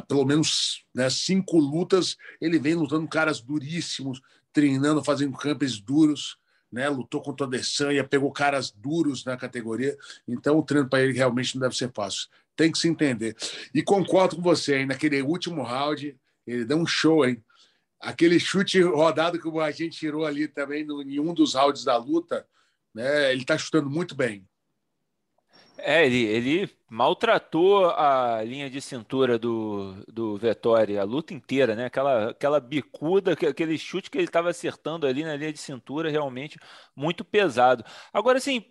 pelo 0.08 0.24
menos 0.24 0.86
né, 0.96 1.10
cinco 1.10 1.58
lutas, 1.58 2.16
ele 2.40 2.58
vem 2.58 2.76
lutando 2.76 3.06
caras 3.06 3.42
duríssimos, 3.42 4.22
treinando, 4.52 5.04
fazendo 5.04 5.38
campos 5.38 5.80
duros, 5.80 6.38
né? 6.72 6.88
lutou 6.90 7.22
contra 7.22 7.46
o 7.46 7.48
Adesanya, 7.48 8.04
pegou 8.04 8.32
caras 8.32 8.72
duros 8.72 9.26
na 9.26 9.38
categoria, 9.38 9.98
então 10.28 10.58
o 10.58 10.64
treino 10.64 10.90
para 10.90 11.04
ele 11.04 11.14
realmente 11.14 11.56
não 11.56 11.62
deve 11.62 11.76
ser 11.76 11.92
fácil. 11.94 12.28
Tem 12.56 12.72
que 12.72 12.78
se 12.78 12.88
entender. 12.88 13.36
E 13.74 13.82
concordo 13.82 14.36
com 14.36 14.42
você, 14.42 14.80
hein? 14.80 14.86
naquele 14.86 15.22
último 15.22 15.64
round, 15.64 16.18
ele 16.46 16.66
deu 16.66 16.78
um 16.78 16.86
show, 16.86 17.26
hein? 17.26 17.44
Aquele 18.00 18.40
chute 18.40 18.82
rodado 18.82 19.40
que 19.40 19.48
o 19.48 19.72
gente 19.72 19.98
tirou 19.98 20.26
ali 20.26 20.48
também 20.48 20.86
no, 20.86 21.02
em 21.02 21.20
um 21.20 21.34
dos 21.34 21.54
rounds 21.54 21.84
da 21.84 21.98
luta, 21.98 22.48
né? 22.94 23.32
ele 23.32 23.42
está 23.42 23.58
chutando 23.58 23.90
muito 23.90 24.16
bem. 24.16 24.48
É, 25.82 26.06
ele, 26.06 26.24
ele 26.24 26.70
maltratou 26.90 27.90
a 27.92 28.44
linha 28.44 28.70
de 28.70 28.82
cintura 28.82 29.38
do, 29.40 30.04
do 30.08 30.38
Vettori 30.38 30.98
a 30.98 31.04
luta 31.04 31.34
inteira, 31.34 31.76
né? 31.76 31.86
Aquela, 31.86 32.30
aquela 32.32 32.60
bicuda, 32.60 33.34
aquele 33.34 33.78
chute 33.78 34.10
que 34.10 34.18
ele 34.18 34.26
estava 34.26 34.50
acertando 34.50 35.06
ali 35.08 35.24
na 35.24 35.36
linha 35.36 35.54
de 35.54 35.60
cintura, 35.60 36.10
realmente 36.10 36.58
muito 36.96 37.24
pesado. 37.26 37.84
Agora, 38.14 38.38
assim, 38.38 38.66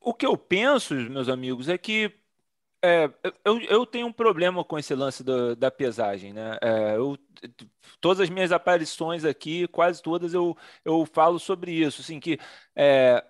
o 0.00 0.14
que 0.14 0.26
eu 0.26 0.36
penso, 0.36 0.94
meus 0.94 1.28
amigos, 1.28 1.68
é 1.68 1.76
que 1.78 2.12
é, 2.84 3.10
eu, 3.44 3.60
eu 3.62 3.86
tenho 3.86 4.06
um 4.06 4.12
problema 4.12 4.64
com 4.64 4.78
esse 4.78 4.94
lance 4.94 5.24
do, 5.24 5.56
da 5.56 5.70
pesagem, 5.70 6.32
né? 6.32 6.58
É, 6.62 6.96
eu, 6.96 7.18
todas 8.00 8.20
as 8.20 8.30
minhas 8.30 8.52
aparições 8.52 9.24
aqui, 9.24 9.66
quase 9.68 10.02
todas, 10.02 10.34
eu, 10.34 10.56
eu 10.84 11.04
falo 11.06 11.38
sobre 11.38 11.72
isso, 11.72 12.00
assim, 12.02 12.20
que 12.20 12.38
é, 12.74 13.24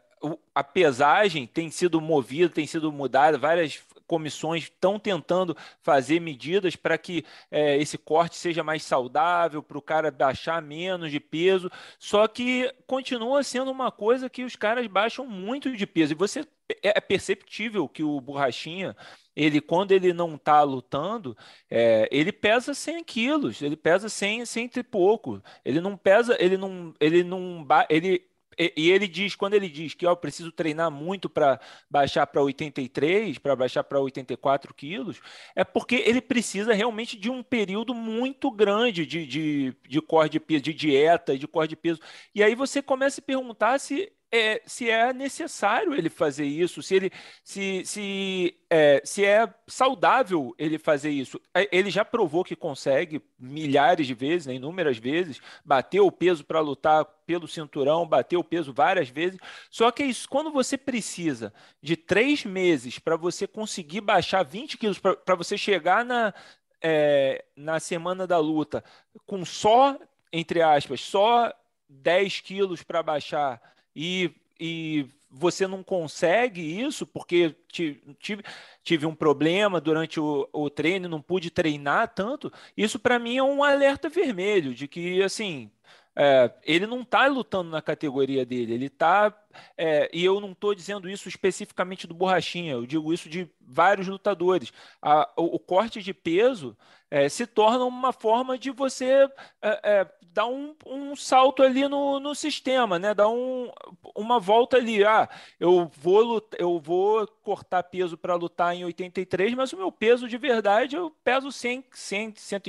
a 0.55 0.65
pesagem 0.65 1.47
tem 1.47 1.71
sido 1.71 2.01
movida, 2.01 2.49
tem 2.49 2.67
sido 2.67 2.91
mudada, 2.91 3.39
várias 3.39 3.83
comissões 4.07 4.65
estão 4.65 4.99
tentando 4.99 5.57
fazer 5.83 6.21
medidas 6.21 6.77
para 6.77 6.97
que 6.97 7.25
é, 7.51 7.77
esse 7.77 7.99
corte 7.99 8.37
seja 8.37 8.63
mais 8.63 8.83
saudável, 8.85 9.63
para 9.63 9.79
o 9.79 9.83
cara 9.83 10.11
baixar 10.11 10.63
menos 10.63 11.11
de 11.11 11.21
peso. 11.21 11.71
Só 11.99 12.27
que 12.29 12.73
continua 12.87 13.43
sendo 13.43 13.71
uma 13.71 13.91
coisa 13.91 14.31
que 14.31 14.45
os 14.45 14.57
caras 14.57 14.87
baixam 14.87 15.27
muito 15.27 15.77
de 15.77 15.87
peso. 15.87 16.13
E 16.13 16.17
você 16.17 16.41
é, 16.83 16.97
é 16.97 17.01
perceptível 17.01 17.89
que 17.89 18.03
o 18.03 18.21
Borrachinha 18.21 18.97
ele 19.37 19.61
quando 19.61 19.93
ele 19.93 20.15
não 20.15 20.35
está 20.37 20.63
lutando, 20.63 21.37
é, 21.71 22.09
ele 22.11 22.33
pesa 22.33 22.73
100 22.73 23.05
quilos, 23.05 23.61
ele 23.61 23.77
pesa 23.77 24.09
100, 24.09 24.47
100 24.47 24.71
e 24.77 24.83
pouco. 24.83 25.43
Ele 25.63 25.79
não 25.79 25.95
pesa, 25.95 26.37
ele 26.41 26.57
não, 26.57 26.95
ele 26.99 27.23
não, 27.23 27.67
ele 27.91 28.27
e 28.59 28.91
ele 28.91 29.07
diz, 29.07 29.35
quando 29.35 29.55
ele 29.55 29.69
diz 29.69 29.95
que 29.95 30.07
ó, 30.07 30.13
eu 30.13 30.17
preciso 30.17 30.51
treinar 30.51 30.91
muito 30.91 31.29
para 31.29 31.61
baixar 31.91 32.27
para 32.27 32.43
83, 32.43 33.39
para 33.39 33.55
baixar 33.55 33.85
para 33.85 34.01
84 34.01 34.73
quilos, 34.75 35.21
é 35.55 35.65
porque 35.65 35.97
ele 35.97 36.21
precisa 36.21 36.73
realmente 36.73 37.19
de 37.19 37.31
um 37.31 37.43
período 37.43 37.95
muito 37.95 38.51
grande 38.51 39.05
de, 39.05 39.27
de, 39.27 39.77
de 39.87 40.01
corte 40.01 40.33
de 40.33 40.41
peso, 40.41 40.63
de 40.63 40.73
dieta, 40.75 41.37
de 41.37 41.47
corte 41.47 41.71
de 41.71 41.77
peso. 41.77 42.01
E 42.35 42.43
aí 42.43 42.55
você 42.55 42.81
começa 42.83 43.21
a 43.21 43.25
perguntar 43.25 43.79
se 43.79 44.13
é, 44.31 44.61
se 44.67 44.91
é 44.91 45.13
necessário 45.13 45.95
ele 45.95 46.11
fazer 46.11 46.45
isso, 46.45 46.83
se 46.83 46.95
ele 46.97 47.13
se, 47.45 47.85
se, 47.85 48.57
é, 48.69 49.01
se 49.05 49.25
é 49.25 49.53
saudável 49.67 50.55
ele 50.59 50.79
fazer 50.79 51.11
isso. 51.11 51.41
É, 51.55 51.69
ele 51.71 51.91
já 51.91 52.05
provou 52.05 52.45
que 52.45 52.57
consegue 52.57 53.23
milhares 53.39 54.07
de 54.07 54.15
vezes, 54.15 54.47
né, 54.47 54.55
inúmeras 54.55 54.99
vezes, 54.99 55.41
bateu 55.65 56.07
o 56.07 56.13
peso 56.13 56.45
para 56.45 56.61
lutar 56.61 57.05
pelo 57.27 57.47
cinturão, 57.47 58.07
bateu 58.07 58.41
o 58.41 58.45
peso 58.45 58.73
várias 58.73 59.09
vezes. 59.09 59.39
Só 59.71 59.91
que 59.91 60.03
é 60.03 60.07
isso, 60.07 60.29
quando 60.29 60.51
você 60.51 60.77
precisa 60.77 61.53
de 61.81 61.97
três 61.97 62.45
meses 62.45 62.99
para 62.99 63.17
você 63.17 63.47
conseguir 63.47 64.01
baixar 64.01 64.43
20 64.43 64.77
quilos, 64.77 64.99
para 64.99 65.35
você 65.35 65.57
chegar 65.57 66.05
na, 66.05 66.35
é, 66.83 67.45
na 67.57 67.79
semana 67.79 68.27
da 68.27 68.39
luta 68.39 68.83
com 69.25 69.45
só, 69.45 69.99
entre 70.33 70.63
aspas, 70.63 71.01
só 71.01 71.53
10 71.89 72.41
quilos 72.41 72.83
para 72.83 73.03
baixar 73.03 73.61
e, 73.97 74.31
e 74.61 75.09
você 75.31 75.67
não 75.67 75.83
consegue 75.83 76.61
isso 76.61 77.07
porque 77.07 77.57
tive, 77.69 78.45
tive 78.85 79.07
um 79.07 79.15
problema 79.15 79.81
durante 79.81 80.21
o, 80.21 80.49
o 80.53 80.71
treino, 80.71 81.09
não 81.09 81.21
pude 81.21 81.51
treinar 81.51 82.13
tanto, 82.15 82.53
isso 82.77 82.99
para 82.99 83.19
mim 83.19 83.39
é 83.39 83.43
um 83.43 83.65
alerta 83.65 84.09
vermelho 84.09 84.75
de 84.75 84.87
que, 84.87 85.23
assim, 85.23 85.71
é, 86.15 86.51
ele 86.63 86.87
não 86.87 87.03
está 87.03 87.27
lutando 87.27 87.71
na 87.71 87.83
categoria 87.83 88.45
dele, 88.47 88.73
ele 88.73 88.87
está. 88.87 89.35
É, 89.77 90.11
e 90.13 90.25
eu 90.25 90.41
não 90.41 90.53
estou 90.53 90.75
dizendo 90.75 91.09
isso 91.09 91.29
especificamente 91.29 92.07
do 92.07 92.15
Borrachinha, 92.15 92.73
eu 92.73 92.87
digo 92.87 93.13
isso 93.13 93.29
de 93.29 93.49
vários 93.61 94.07
lutadores. 94.07 94.73
A, 95.03 95.29
o, 95.37 95.57
o, 95.57 95.59
corte 95.59 96.03
de 96.03 96.15
peso 96.15 96.77
é, 97.11 97.29
se 97.29 97.47
torna 97.47 97.85
uma 97.85 98.13
forma 98.13 98.59
de 98.59 98.71
você 98.71 99.29
é, 99.63 99.81
é, 99.83 100.07
dar 100.37 100.47
um, 100.47 100.75
um, 100.85 101.17
salto 101.17 101.63
ali 101.63 101.89
no, 101.89 102.21
no 102.21 102.35
sistema, 102.35 102.99
né? 102.99 103.15
dar 103.15 103.29
um, 103.29 103.71
uma 104.15 104.39
volta 104.39 104.77
ali. 104.77 105.03
Ah, 105.03 105.27
eu 105.59 105.91
vou, 105.97 106.47
eu 106.59 106.79
vou 106.79 107.27
cortar 107.43 107.83
peso 107.85 108.19
para 108.19 108.35
lutar 108.35 108.75
em 108.75 108.85
83, 108.85 109.55
mas 109.55 109.73
o 109.73 109.79
meu 109.79 109.91
peso 109.91 110.29
de 110.29 110.37
verdade 110.37 110.95
eu 110.95 111.11
peso 111.25 111.51
100, 111.51 111.85
100, 111.91 112.35
100, 112.37 112.63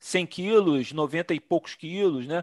100 0.00 0.26
quilos, 0.26 0.92
90 0.92 1.34
e 1.34 1.40
poucos 1.40 1.76
quilos. 1.76 2.26
Né? 2.26 2.42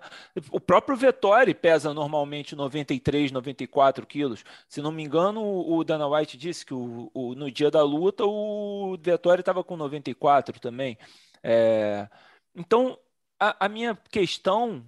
O 0.49 0.59
próprio 0.61 0.95
Vettori 0.95 1.53
pesa 1.53 1.93
normalmente 1.93 2.55
93, 2.55 3.33
94 3.33 3.64
quilos. 4.05 4.43
Se 4.67 4.81
não 4.81 4.91
me 4.91 5.03
engano, 5.03 5.41
o 5.43 5.83
Dana 5.83 6.07
White 6.07 6.37
disse 6.37 6.65
que 6.65 6.73
o, 6.73 7.09
o 7.13 7.35
no 7.35 7.49
dia 7.51 7.71
da 7.71 7.83
luta 7.83 8.25
o 8.25 8.97
Vettori 8.99 9.41
estava 9.41 9.63
com 9.63 9.77
94 9.77 10.59
também. 10.59 10.97
É, 11.43 12.07
então, 12.55 12.97
a, 13.39 13.65
a 13.65 13.69
minha 13.69 13.95
questão 14.09 14.85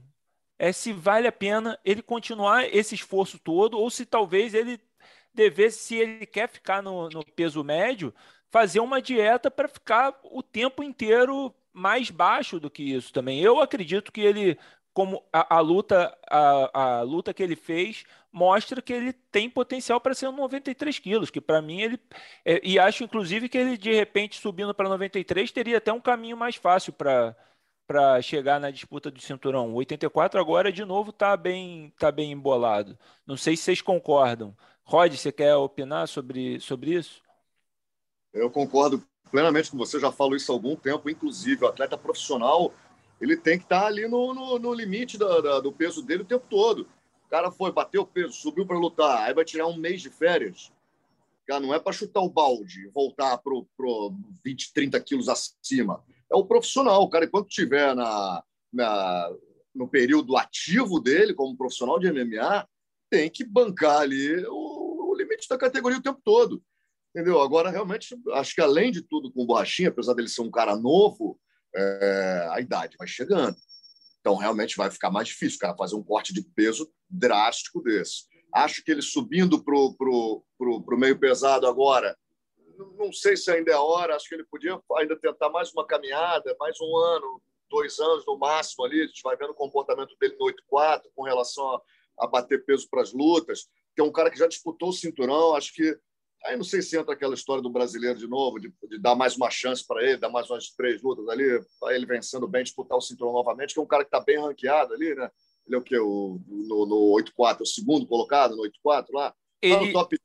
é 0.59 0.71
se 0.71 0.91
vale 0.93 1.27
a 1.27 1.31
pena 1.31 1.79
ele 1.85 2.01
continuar 2.01 2.63
esse 2.73 2.95
esforço 2.95 3.39
todo 3.39 3.77
ou 3.77 3.89
se 3.89 4.05
talvez 4.05 4.53
ele 4.53 4.79
devesse, 5.33 5.79
se 5.79 5.95
ele 5.95 6.25
quer 6.25 6.49
ficar 6.49 6.81
no, 6.81 7.09
no 7.09 7.23
peso 7.23 7.63
médio, 7.63 8.13
fazer 8.49 8.79
uma 8.79 9.01
dieta 9.01 9.51
para 9.51 9.67
ficar 9.67 10.19
o 10.23 10.41
tempo 10.41 10.83
inteiro 10.83 11.53
mais 11.71 12.09
baixo 12.09 12.59
do 12.59 12.71
que 12.71 12.83
isso 12.83 13.13
também. 13.13 13.39
Eu 13.39 13.59
acredito 13.59 14.11
que 14.11 14.21
ele, 14.21 14.57
como 14.97 15.23
a, 15.31 15.57
a 15.57 15.59
luta, 15.59 16.17
a, 16.27 16.97
a, 16.97 17.01
luta 17.03 17.31
que 17.31 17.43
ele 17.43 17.55
fez 17.55 18.03
mostra 18.31 18.81
que 18.81 18.91
ele 18.91 19.13
tem 19.13 19.47
potencial 19.47 20.01
para 20.01 20.15
ser 20.15 20.27
um 20.27 20.35
93 20.35 20.97
quilos, 20.97 21.29
que 21.29 21.39
para 21.39 21.61
mim 21.61 21.81
ele 21.81 21.99
é, 22.43 22.59
e 22.63 22.79
acho 22.79 23.03
inclusive 23.03 23.47
que 23.47 23.59
ele 23.59 23.77
de 23.77 23.93
repente 23.93 24.41
subindo 24.41 24.73
para 24.73 24.89
93 24.89 25.51
teria 25.51 25.77
até 25.77 25.93
um 25.93 26.01
caminho 26.01 26.35
mais 26.35 26.55
fácil 26.55 26.93
para 26.93 27.37
para 27.85 28.19
chegar 28.23 28.59
na 28.59 28.71
disputa 28.71 29.11
do 29.11 29.21
cinturão. 29.21 29.71
O 29.71 29.75
84 29.75 30.41
agora 30.41 30.71
de 30.71 30.83
novo 30.83 31.11
está 31.11 31.37
bem 31.37 31.93
tá 31.99 32.11
bem 32.11 32.31
embolado. 32.31 32.97
Não 33.23 33.37
sei 33.37 33.55
se 33.55 33.65
vocês 33.65 33.81
concordam. 33.83 34.57
Rod, 34.83 35.13
você 35.13 35.31
quer 35.31 35.55
opinar 35.55 36.07
sobre, 36.07 36.59
sobre 36.59 36.95
isso? 36.95 37.21
Eu 38.33 38.49
concordo 38.49 39.03
plenamente 39.29 39.69
com 39.69 39.77
você, 39.77 39.99
já 39.99 40.11
falo 40.11 40.35
isso 40.35 40.51
há 40.51 40.55
algum 40.55 40.75
tempo. 40.75 41.07
Inclusive, 41.07 41.65
o 41.65 41.67
atleta 41.67 41.97
profissional 41.97 42.73
ele 43.19 43.37
tem 43.37 43.57
que 43.57 43.65
estar 43.65 43.81
tá 43.81 43.87
ali 43.87 44.07
no, 44.07 44.33
no, 44.33 44.59
no 44.59 44.73
limite 44.73 45.17
do 45.17 45.71
peso 45.71 46.01
dele 46.01 46.23
o 46.23 46.27
tempo 46.27 46.45
todo. 46.49 46.87
O 47.25 47.29
cara 47.29 47.51
foi, 47.51 47.71
bateu 47.71 48.03
o 48.03 48.07
peso, 48.07 48.33
subiu 48.33 48.65
para 48.65 48.77
lutar, 48.77 49.23
aí 49.23 49.33
vai 49.33 49.43
tirar 49.43 49.67
um 49.67 49.77
mês 49.77 50.01
de 50.01 50.09
férias. 50.09 50.71
Cara, 51.45 51.59
não 51.59 51.73
é 51.73 51.79
para 51.79 51.93
chutar 51.93 52.21
o 52.21 52.29
balde 52.29 52.85
e 52.85 52.89
voltar 52.89 53.37
para 53.37 53.53
20, 54.43 54.73
30 54.73 54.99
quilos 55.01 55.29
acima 55.29 56.03
é 56.31 56.35
o 56.35 56.45
profissional. 56.45 57.07
Cara, 57.09 57.25
enquanto 57.25 57.49
estiver 57.49 57.95
na, 57.95 58.43
na, 58.71 59.35
no 59.73 59.87
período 59.87 60.37
ativo 60.37 60.99
dele, 60.99 61.33
como 61.33 61.57
profissional 61.57 61.99
de 61.99 62.11
MMA, 62.11 62.67
tem 63.09 63.29
que 63.29 63.45
bancar 63.45 64.01
ali 64.01 64.45
o, 64.47 65.11
o 65.11 65.15
limite 65.15 65.47
da 65.49 65.57
categoria 65.57 65.99
o 65.99 66.03
tempo 66.03 66.21
todo. 66.23 66.61
Entendeu? 67.15 67.41
Agora, 67.41 67.69
realmente, 67.69 68.15
acho 68.33 68.53
que 68.53 68.61
além 68.61 68.91
de 68.91 69.01
tudo, 69.01 69.31
com 69.31 69.43
o 69.43 69.45
Borrachinha, 69.45 69.89
apesar 69.89 70.13
dele 70.13 70.27
ser 70.27 70.41
um 70.41 70.51
cara 70.51 70.75
novo, 70.75 71.39
é, 71.75 72.47
a 72.51 72.59
idade 72.59 72.95
vai 72.97 73.07
chegando. 73.07 73.55
Então, 74.19 74.35
realmente 74.35 74.75
vai 74.75 74.91
ficar 74.91 75.09
mais 75.09 75.27
difícil 75.27 75.59
cara 75.59 75.75
fazer 75.75 75.95
um 75.95 76.03
corte 76.03 76.33
de 76.33 76.41
peso 76.41 76.91
drástico 77.09 77.81
desse. 77.81 78.25
Acho 78.53 78.83
que 78.83 78.91
ele 78.91 79.01
subindo 79.01 79.63
para 79.63 79.75
o 79.75 80.97
meio 80.97 81.19
pesado 81.19 81.67
agora, 81.67 82.17
não 82.97 83.11
sei 83.11 83.35
se 83.35 83.49
ainda 83.51 83.71
é 83.71 83.75
hora, 83.75 84.15
acho 84.15 84.27
que 84.27 84.35
ele 84.35 84.45
podia 84.45 84.79
ainda 84.97 85.15
tentar 85.15 85.49
mais 85.49 85.71
uma 85.73 85.85
caminhada, 85.85 86.55
mais 86.59 86.79
um 86.79 86.95
ano, 86.95 87.41
dois 87.69 87.99
anos 87.99 88.25
no 88.25 88.37
máximo 88.37 88.85
ali, 88.85 89.01
a 89.01 89.07
gente 89.07 89.21
vai 89.23 89.35
vendo 89.35 89.51
o 89.51 89.55
comportamento 89.55 90.15
dele 90.19 90.35
no 90.39 90.45
8-4 90.45 91.03
com 91.15 91.23
relação 91.23 91.67
a, 91.75 91.81
a 92.19 92.27
bater 92.27 92.63
peso 92.65 92.87
para 92.89 93.01
as 93.01 93.13
lutas, 93.13 93.67
é 93.99 94.03
um 94.03 94.11
cara 94.11 94.29
que 94.29 94.37
já 94.37 94.47
disputou 94.47 94.89
o 94.89 94.93
cinturão, 94.93 95.55
acho 95.55 95.73
que 95.73 95.97
aí 96.45 96.55
não 96.55 96.63
sei 96.63 96.81
se 96.81 96.97
entra 96.97 97.13
aquela 97.13 97.33
história 97.33 97.61
do 97.61 97.69
brasileiro 97.69 98.17
de 98.17 98.27
novo, 98.27 98.59
de, 98.59 98.73
de 98.89 98.99
dar 98.99 99.15
mais 99.15 99.35
uma 99.35 99.49
chance 99.49 99.85
para 99.85 100.03
ele, 100.03 100.17
dar 100.17 100.29
mais 100.29 100.49
umas 100.49 100.69
três 100.69 101.01
lutas 101.01 101.27
ali, 101.27 101.61
para 101.79 101.95
ele 101.95 102.05
vencendo 102.05 102.47
bem, 102.47 102.63
disputar 102.63 102.97
o 102.97 103.01
cinturão 103.01 103.33
novamente, 103.33 103.73
que 103.73 103.79
é 103.79 103.83
um 103.83 103.87
cara 103.87 104.03
que 104.03 104.09
está 104.09 104.19
bem 104.19 104.39
ranqueado 104.39 104.93
ali, 104.93 105.15
né? 105.15 105.29
Ele 105.65 105.75
é 105.75 105.79
o 105.79 105.83
quê? 105.83 105.97
O, 105.99 106.39
no, 106.47 106.85
no 106.85 107.21
8-4, 107.21 107.61
o 107.61 107.65
segundo 107.65 108.07
colocado 108.07 108.55
no 108.55 108.63
8-4 108.63 109.07
lá? 109.13 109.33
Ele, 109.61 109.75
tá 109.75 109.81
no 109.81 109.93
top 109.93 110.17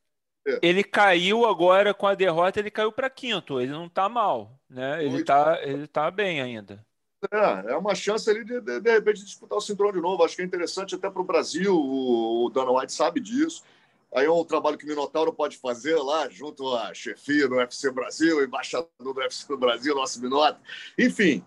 é. 0.47 0.59
Ele 0.63 0.83
caiu 0.83 1.47
agora 1.47 1.95
com 1.95 2.07
a 2.07 2.15
derrota, 2.15 2.59
ele 2.59 2.71
caiu 2.71 2.93
para 2.93 3.09
quinto. 3.09 3.61
Ele 3.61 3.71
não 3.71 3.87
está 3.87 4.09
mal, 4.09 4.59
né? 4.69 5.05
Ele 5.05 5.21
está 5.21 5.61
ele 5.63 5.87
tá 5.87 6.11
bem 6.11 6.41
ainda. 6.41 6.85
É, 7.31 7.73
é 7.73 7.77
uma 7.77 7.95
chance 7.95 8.29
ali 8.29 8.45
de, 8.45 8.61
de, 8.61 8.81
de 8.81 8.91
repente 8.91 9.25
disputar 9.25 9.57
o 9.57 9.61
cinturão 9.61 9.93
de 9.93 10.01
novo. 10.01 10.25
Acho 10.25 10.35
que 10.35 10.43
é 10.43 10.45
interessante 10.45 10.95
até 10.97 11.09
para 11.09 11.23
o 11.23 11.25
Brasil. 11.25 11.75
O, 11.75 12.47
o 12.47 12.51
Dana 12.51 12.73
White 12.73 12.93
sabe 12.93 13.21
disso. 13.21 13.63
Aí 14.15 14.27
é 14.27 14.31
um 14.31 14.45
trabalho 14.45 14.77
que 14.77 14.85
o 14.85 14.89
Minotauro 14.89 15.33
pode 15.33 15.57
fazer 15.57 15.97
lá, 15.97 16.29
junto 16.29 16.75
à 16.75 16.93
chefia 16.93 17.49
do 17.49 17.57
UFC 17.57 17.91
Brasil, 17.91 18.45
embaixador 18.45 18.89
do 18.99 19.13
UFC 19.13 19.49
do 19.49 19.57
Brasil, 19.57 19.95
nosso 19.95 20.21
Minota. 20.21 20.61
Enfim, 20.99 21.45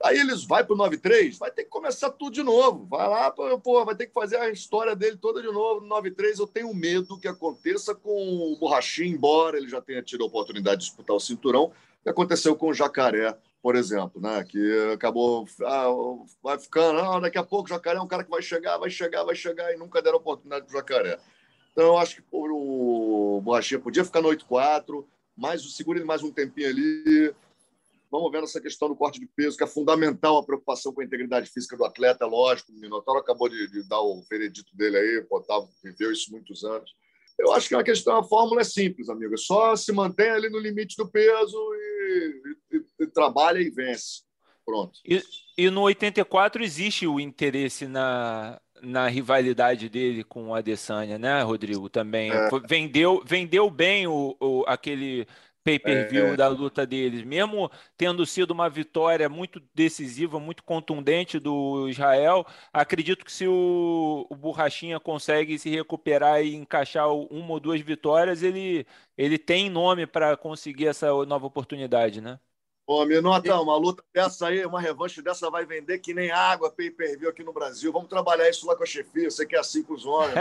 Aí 0.00 0.16
eles 0.16 0.44
vai 0.44 0.62
para 0.62 0.74
o 0.74 0.76
93, 0.76 1.38
vai 1.38 1.50
ter 1.50 1.64
que 1.64 1.70
começar 1.70 2.10
tudo 2.10 2.32
de 2.32 2.42
novo. 2.42 2.86
Vai 2.86 3.08
lá, 3.08 3.32
pô, 3.32 3.84
vai 3.84 3.96
ter 3.96 4.06
que 4.06 4.12
fazer 4.12 4.36
a 4.36 4.48
história 4.48 4.94
dele 4.94 5.16
toda 5.16 5.42
de 5.42 5.48
novo 5.48 5.80
no 5.80 5.88
93. 5.88 6.38
Eu 6.38 6.46
tenho 6.46 6.72
medo 6.72 7.18
que 7.18 7.26
aconteça 7.26 7.96
com 7.96 8.52
o 8.52 8.56
Borrachinho, 8.56 9.16
embora 9.16 9.56
ele 9.56 9.68
já 9.68 9.80
tenha 9.80 10.00
tido 10.00 10.22
a 10.22 10.26
oportunidade 10.28 10.82
de 10.82 10.86
disputar 10.86 11.16
o 11.16 11.20
cinturão, 11.20 11.72
que 12.00 12.08
aconteceu 12.08 12.54
com 12.54 12.68
o 12.68 12.74
Jacaré, 12.74 13.36
por 13.60 13.74
exemplo, 13.74 14.20
né? 14.22 14.44
Que 14.44 14.92
acabou, 14.94 15.48
ah, 15.64 15.86
vai 16.44 16.56
ficando, 16.60 17.00
ah, 17.00 17.18
daqui 17.18 17.38
a 17.38 17.42
pouco 17.42 17.64
o 17.64 17.68
Jacaré 17.68 17.98
é 17.98 18.02
um 18.02 18.06
cara 18.06 18.22
que 18.22 18.30
vai 18.30 18.40
chegar, 18.40 18.78
vai 18.78 18.90
chegar, 18.90 19.24
vai 19.24 19.34
chegar, 19.34 19.74
e 19.74 19.76
nunca 19.76 20.00
deram 20.00 20.18
oportunidade 20.18 20.64
para 20.64 20.74
o 20.76 20.78
Jacaré. 20.78 21.18
Então 21.78 21.90
eu 21.90 21.98
acho 21.98 22.16
que 22.16 22.22
o 22.32 23.40
Borrachinha 23.40 23.78
podia 23.78 24.04
ficar 24.04 24.20
no 24.20 24.28
8-4, 24.30 25.04
mas 25.36 25.62
segura 25.76 26.00
ele 26.00 26.04
mais 26.04 26.24
um 26.24 26.32
tempinho 26.32 26.68
ali 26.68 27.32
Vamos 28.10 28.32
vendo 28.32 28.44
essa 28.44 28.60
questão 28.60 28.88
do 28.88 28.96
corte 28.96 29.20
de 29.20 29.26
peso, 29.26 29.56
que 29.56 29.62
é 29.62 29.66
fundamental 29.66 30.38
a 30.38 30.42
preocupação 30.42 30.92
com 30.92 31.00
a 31.00 31.04
integridade 31.04 31.48
física 31.48 31.76
do 31.76 31.84
atleta, 31.84 32.26
lógico. 32.26 32.72
O 32.72 32.74
Minotauro 32.74 33.20
acabou 33.20 33.48
de, 33.48 33.70
de 33.70 33.86
dar 33.86 34.00
o 34.00 34.24
veredito 34.28 34.74
dele 34.76 34.96
aí, 34.96 35.26
o 35.30 35.36
Otávio 35.36 35.68
viveu 35.84 36.10
isso 36.10 36.32
muitos 36.32 36.64
anos. 36.64 36.90
Eu 37.38 37.52
acho 37.52 37.68
que 37.68 37.74
é 37.74 37.76
uma 37.76 37.84
questão, 37.84 38.16
a 38.16 38.24
fórmula 38.24 38.62
é 38.62 38.64
simples, 38.64 39.08
amigo. 39.08 39.34
É 39.34 39.36
só 39.36 39.76
se 39.76 39.92
mantém 39.92 40.30
ali 40.30 40.50
no 40.50 40.58
limite 40.58 40.96
do 40.96 41.06
peso 41.06 41.56
e, 41.74 42.42
e, 42.72 42.84
e 43.04 43.06
trabalha 43.06 43.60
e 43.60 43.70
vence. 43.70 44.22
Pronto. 44.66 44.98
E, 45.06 45.22
e 45.56 45.70
no 45.70 45.82
84 45.82 46.64
existe 46.64 47.06
o 47.06 47.20
interesse 47.20 47.86
na, 47.86 48.60
na 48.82 49.08
rivalidade 49.08 49.88
dele 49.88 50.24
com 50.24 50.48
o 50.48 50.54
Adesanya, 50.54 51.18
né, 51.18 51.42
Rodrigo? 51.42 51.88
Também 51.88 52.30
é. 52.30 52.48
vendeu, 52.66 53.22
vendeu 53.24 53.70
bem 53.70 54.06
o, 54.06 54.36
o 54.40 54.64
aquele 54.66 55.26
pay-per-view 55.68 56.26
é, 56.28 56.30
é. 56.30 56.36
da 56.36 56.48
luta 56.48 56.86
deles, 56.86 57.22
mesmo 57.22 57.70
tendo 57.96 58.24
sido 58.24 58.52
uma 58.52 58.70
vitória 58.70 59.28
muito 59.28 59.60
decisiva, 59.74 60.40
muito 60.40 60.62
contundente 60.64 61.38
do 61.38 61.88
Israel. 61.88 62.46
Acredito 62.72 63.24
que 63.24 63.32
se 63.32 63.46
o, 63.46 64.26
o 64.30 64.34
Borrachinha 64.34 64.98
consegue 64.98 65.58
se 65.58 65.68
recuperar 65.68 66.42
e 66.42 66.54
encaixar 66.54 67.08
uma 67.12 67.52
ou 67.52 67.60
duas 67.60 67.80
vitórias, 67.82 68.42
ele, 68.42 68.86
ele 69.16 69.38
tem 69.38 69.68
nome 69.68 70.06
para 70.06 70.36
conseguir 70.36 70.86
essa 70.86 71.08
nova 71.26 71.46
oportunidade, 71.46 72.20
né? 72.20 72.38
Ô, 72.88 73.04
Minota, 73.04 73.54
uma 73.60 73.76
luta 73.76 74.02
dessa 74.14 74.46
aí, 74.46 74.64
uma 74.64 74.80
revanche 74.80 75.20
dessa 75.20 75.50
vai 75.50 75.66
vender 75.66 75.98
que 75.98 76.14
nem 76.14 76.30
água 76.30 76.70
pay 76.70 76.90
per 76.90 77.18
view 77.18 77.28
aqui 77.28 77.44
no 77.44 77.52
Brasil. 77.52 77.92
Vamos 77.92 78.08
trabalhar 78.08 78.48
isso 78.48 78.66
lá 78.66 78.74
com 78.74 78.82
a 78.82 78.86
chefia. 78.86 79.30
Você 79.30 79.44
que 79.44 79.54
é 79.54 79.58
assim 79.58 79.82
com 79.82 79.92
os 79.92 80.06
homens. 80.06 80.34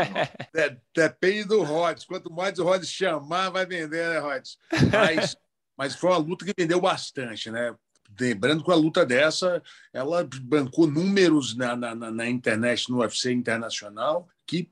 Depende 0.95 1.43
do 1.43 1.61
Rods. 1.61 2.05
Quanto 2.05 2.31
mais 2.31 2.57
o 2.57 2.63
Rods 2.63 2.89
chamar, 2.89 3.49
vai 3.49 3.65
vender, 3.65 4.07
né, 4.07 4.19
Rods? 4.19 4.57
Mas, 4.89 5.35
mas 5.77 5.95
foi 5.95 6.09
uma 6.09 6.19
luta 6.19 6.45
que 6.45 6.53
vendeu 6.57 6.79
bastante, 6.79 7.51
né? 7.51 7.75
Lembrando 8.17 8.63
que 8.63 8.71
a 8.71 8.75
luta 8.75 9.05
dessa, 9.05 9.61
ela 9.91 10.25
bancou 10.41 10.87
números 10.87 11.53
na, 11.53 11.75
na, 11.75 11.93
na 11.93 12.29
internet, 12.29 12.89
no 12.89 12.99
UFC 12.99 13.33
internacional, 13.33 14.25
que 14.45 14.71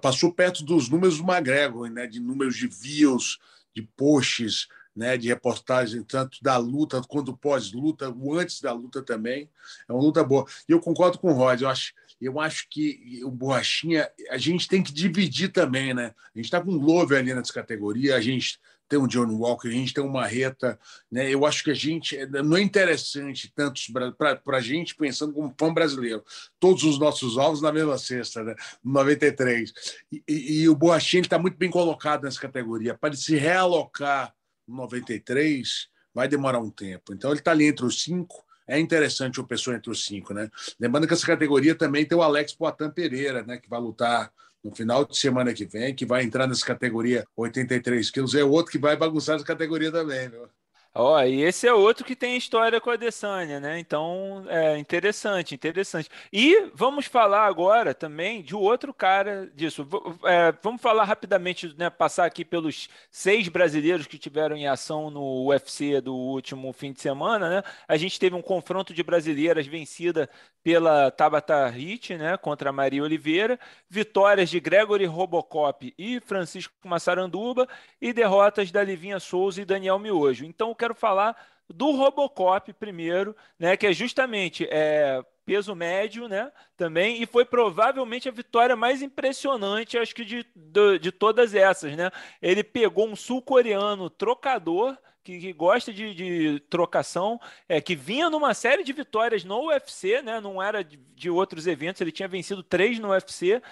passou 0.00 0.32
perto 0.32 0.64
dos 0.64 0.88
números 0.88 1.18
do 1.18 1.30
McGregor, 1.30 1.90
né? 1.90 2.06
De 2.06 2.18
números 2.18 2.56
de 2.56 2.66
views, 2.66 3.38
de 3.76 3.82
posts, 3.82 4.66
né, 4.94 5.16
de 5.16 5.28
reportagem, 5.28 6.02
tanto 6.02 6.38
da 6.42 6.56
luta 6.56 7.00
quanto 7.02 7.36
pós-luta, 7.36 8.10
o 8.10 8.38
antes 8.38 8.60
da 8.60 8.72
luta 8.72 9.02
também. 9.02 9.48
É 9.88 9.92
uma 9.92 10.02
luta 10.02 10.22
boa. 10.22 10.46
E 10.68 10.72
eu 10.72 10.80
concordo 10.80 11.18
com 11.18 11.28
o 11.28 11.34
Rod, 11.34 11.62
eu 11.62 11.68
acho, 11.68 11.92
eu 12.20 12.38
acho 12.38 12.68
que 12.68 13.20
o 13.24 13.30
Borrachinha, 13.30 14.10
a 14.30 14.38
gente 14.38 14.68
tem 14.68 14.82
que 14.82 14.92
dividir 14.92 15.50
também, 15.50 15.94
né? 15.94 16.14
A 16.34 16.38
gente 16.38 16.46
está 16.46 16.60
com 16.60 16.72
o 16.72 16.78
Glover 16.80 17.18
ali 17.18 17.34
nessa 17.34 17.52
categoria, 17.52 18.16
a 18.16 18.20
gente 18.20 18.60
tem 18.92 18.98
o 18.98 19.06
John 19.06 19.34
Walker, 19.38 19.68
a 19.68 19.72
gente 19.72 19.94
tem 19.94 20.04
uma 20.04 20.26
reta, 20.26 20.78
né? 21.10 21.32
Eu 21.32 21.46
acho 21.46 21.64
que 21.64 21.70
a 21.70 21.74
gente 21.74 22.14
não 22.26 22.58
é 22.58 22.60
interessante 22.60 23.50
tanto 23.54 23.80
para 24.18 24.58
a 24.58 24.60
gente 24.60 24.94
pensando 24.94 25.32
como 25.32 25.54
fã 25.58 25.72
brasileiro, 25.72 26.22
todos 26.60 26.84
os 26.84 26.98
nossos 26.98 27.38
ovos 27.38 27.62
na 27.62 27.72
mesma 27.72 27.96
cesta, 27.96 28.44
né? 28.44 28.54
93. 28.84 29.72
E, 30.12 30.22
e, 30.28 30.60
e 30.60 30.68
o 30.68 30.76
Borrachinha 30.76 31.22
está 31.22 31.38
muito 31.38 31.56
bem 31.56 31.70
colocado 31.70 32.24
nessa 32.24 32.38
categoria 32.38 32.94
para 32.94 33.16
se 33.16 33.34
realocar 33.34 34.34
93, 34.72 35.88
vai 36.14 36.28
demorar 36.28 36.58
um 36.58 36.70
tempo. 36.70 37.12
Então 37.12 37.30
ele 37.30 37.38
está 37.38 37.50
ali 37.50 37.66
entre 37.66 37.84
os 37.84 38.02
cinco. 38.02 38.44
É 38.66 38.78
interessante 38.78 39.40
o 39.40 39.46
pessoa 39.46 39.76
entre 39.76 39.90
os 39.90 40.04
cinco, 40.04 40.32
né? 40.32 40.48
Lembrando 40.78 41.06
que 41.06 41.12
essa 41.12 41.26
categoria 41.26 41.74
também 41.74 42.06
tem 42.06 42.16
o 42.16 42.22
Alex 42.22 42.54
Poitin 42.54 42.90
Pereira, 42.90 43.42
né? 43.42 43.58
Que 43.58 43.68
vai 43.68 43.80
lutar 43.80 44.32
no 44.62 44.74
final 44.74 45.04
de 45.04 45.16
semana 45.16 45.52
que 45.52 45.66
vem, 45.66 45.94
que 45.94 46.06
vai 46.06 46.22
entrar 46.22 46.46
nessa 46.46 46.64
categoria 46.64 47.26
83 47.36 48.10
quilos. 48.10 48.34
É 48.34 48.44
outro 48.44 48.70
que 48.70 48.78
vai 48.78 48.96
bagunçar 48.96 49.36
essa 49.36 49.44
categoria 49.44 49.90
também, 49.90 50.28
viu? 50.28 50.48
Ó, 50.94 51.18
e 51.22 51.40
esse 51.42 51.66
é 51.66 51.72
outro 51.72 52.04
que 52.04 52.14
tem 52.14 52.36
história 52.36 52.78
com 52.78 52.90
a 52.90 52.92
Adesanya, 52.94 53.58
né? 53.58 53.78
Então, 53.78 54.44
é 54.46 54.76
interessante, 54.76 55.54
interessante. 55.54 56.10
E 56.30 56.70
vamos 56.74 57.06
falar 57.06 57.46
agora 57.46 57.94
também 57.94 58.42
de 58.42 58.54
outro 58.54 58.92
cara 58.92 59.50
disso. 59.54 59.88
É, 60.26 60.52
vamos 60.62 60.82
falar 60.82 61.04
rapidamente, 61.04 61.74
né? 61.78 61.88
Passar 61.88 62.26
aqui 62.26 62.44
pelos 62.44 62.90
seis 63.10 63.48
brasileiros 63.48 64.06
que 64.06 64.18
tiveram 64.18 64.54
em 64.54 64.68
ação 64.68 65.10
no 65.10 65.46
UFC 65.46 65.98
do 66.02 66.14
último 66.14 66.70
fim 66.74 66.92
de 66.92 67.00
semana, 67.00 67.48
né? 67.48 67.62
A 67.88 67.96
gente 67.96 68.20
teve 68.20 68.36
um 68.36 68.42
confronto 68.42 68.92
de 68.92 69.02
brasileiras 69.02 69.66
vencida 69.66 70.28
pela 70.62 71.10
Tabata 71.10 71.66
Hit, 71.68 72.16
né? 72.18 72.36
Contra 72.36 72.68
a 72.68 72.72
Maria 72.72 73.02
Oliveira, 73.02 73.58
vitórias 73.88 74.50
de 74.50 74.60
Gregory 74.60 75.06
Robocop 75.06 75.92
e 75.98 76.20
Francisco 76.20 76.74
Massaranduba 76.84 77.66
e 78.00 78.12
derrotas 78.12 78.70
da 78.70 78.84
Livinha 78.84 79.18
Souza 79.18 79.62
e 79.62 79.64
Daniel 79.64 79.98
Miojo. 79.98 80.44
Então, 80.44 80.74
quero 80.82 80.94
falar 80.94 81.36
do 81.68 81.92
Robocop 81.92 82.72
primeiro, 82.74 83.36
né, 83.58 83.76
que 83.76 83.86
é 83.86 83.92
justamente 83.92 84.66
é, 84.68 85.24
peso 85.44 85.74
médio, 85.74 86.28
né, 86.28 86.50
também, 86.76 87.22
e 87.22 87.26
foi 87.26 87.44
provavelmente 87.44 88.28
a 88.28 88.32
vitória 88.32 88.74
mais 88.74 89.00
impressionante, 89.00 89.96
acho 89.96 90.14
que 90.14 90.24
de, 90.24 90.46
de, 90.54 90.98
de 90.98 91.12
todas 91.12 91.54
essas, 91.54 91.96
né? 91.96 92.10
Ele 92.40 92.64
pegou 92.64 93.08
um 93.08 93.16
sul-coreano 93.16 94.10
trocador, 94.10 94.96
que, 95.24 95.38
que, 95.38 95.52
gosta 95.52 95.92
de, 95.92 96.14
de, 96.14 96.60
trocação, 96.68 97.40
é, 97.68 97.80
que 97.80 97.94
vinha 97.94 98.28
numa 98.28 98.54
série 98.54 98.82
de 98.82 98.92
vitórias 98.92 99.44
no 99.44 99.68
UFC, 99.68 100.20
né? 100.20 100.40
Não 100.40 100.60
era 100.60 100.82
de, 100.82 100.96
de 100.96 101.30
outros 101.30 101.68
eventos, 101.68 102.00
ele 102.00 102.10
tinha 102.10 102.26
vencido 102.26 102.60
três 102.60 102.98
no 102.98 103.10
UFC 103.10 103.62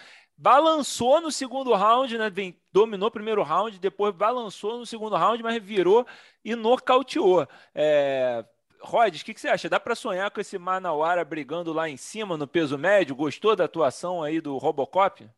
balançou 0.40 1.20
no 1.20 1.30
segundo 1.30 1.74
round, 1.74 2.16
né? 2.16 2.32
Dominou 2.72 3.08
o 3.08 3.12
primeiro 3.12 3.42
round, 3.42 3.78
depois 3.78 4.14
balançou 4.14 4.78
no 4.78 4.86
segundo 4.86 5.14
round, 5.14 5.42
mas 5.42 5.62
virou 5.62 6.06
e 6.42 6.54
nocauteou. 6.54 7.46
É... 7.74 8.42
Rod, 8.80 9.14
o 9.14 9.24
que, 9.24 9.34
que, 9.34 9.40
você 9.40 9.48
acha? 9.48 9.68
Dá 9.68 9.78
para 9.78 9.94
sonhar 9.94 10.30
com 10.30 10.40
esse 10.40 10.58
Manauara 10.58 11.22
brigando 11.22 11.74
lá 11.74 11.90
em 11.90 11.98
cima 11.98 12.38
no 12.38 12.46
peso 12.46 12.78
médio? 12.78 13.14
Gostou 13.14 13.54
da 13.54 13.66
atuação 13.66 14.22
aí 14.22 14.40
do 14.40 14.56
Robocop? 14.56 15.28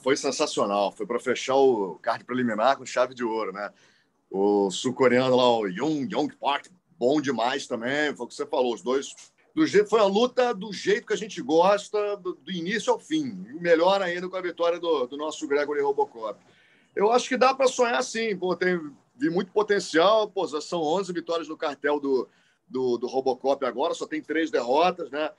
Foi 0.00 0.16
sensacional. 0.16 0.92
Foi 0.92 1.04
para 1.04 1.18
fechar 1.18 1.56
o 1.56 1.98
card 2.00 2.22
preliminar 2.24 2.76
com 2.76 2.86
chave 2.86 3.12
de 3.12 3.24
ouro, 3.24 3.52
né? 3.52 3.72
O 4.30 4.70
sul-coreano 4.70 5.34
lá, 5.34 5.58
o 5.58 5.66
Young, 5.66 6.08
Young 6.08 6.28
Park, 6.36 6.68
bom 6.96 7.20
demais 7.20 7.66
também. 7.66 8.14
Foi 8.14 8.26
o 8.26 8.28
que 8.28 8.34
você 8.36 8.46
falou, 8.46 8.72
os 8.72 8.80
dois 8.80 9.12
do 9.54 9.66
jeito, 9.66 9.88
foi 9.88 10.00
a 10.00 10.04
luta 10.04 10.54
do 10.54 10.72
jeito 10.72 11.06
que 11.06 11.12
a 11.12 11.16
gente 11.16 11.40
gosta, 11.42 12.16
do, 12.16 12.34
do 12.34 12.50
início 12.50 12.92
ao 12.92 12.98
fim. 12.98 13.46
E 13.48 13.54
melhor 13.54 14.00
ainda 14.00 14.28
com 14.28 14.36
a 14.36 14.40
vitória 14.40 14.80
do, 14.80 15.06
do 15.06 15.16
nosso 15.16 15.46
Gregory 15.46 15.82
Robocop. 15.82 16.40
Eu 16.94 17.10
acho 17.12 17.28
que 17.28 17.36
dá 17.36 17.54
para 17.54 17.68
sonhar 17.68 18.02
sim. 18.02 18.36
Pô, 18.36 18.56
tem, 18.56 18.78
vi 19.16 19.28
muito 19.28 19.52
potencial. 19.52 20.28
Pô, 20.28 20.46
são 20.60 20.80
11 20.80 21.12
vitórias 21.12 21.48
no 21.48 21.56
cartel 21.56 22.00
do, 22.00 22.28
do, 22.68 22.96
do 22.96 23.06
Robocop 23.06 23.64
agora, 23.66 23.94
só 23.94 24.06
tem 24.06 24.22
três 24.22 24.50
derrotas, 24.50 25.10
né? 25.10 25.30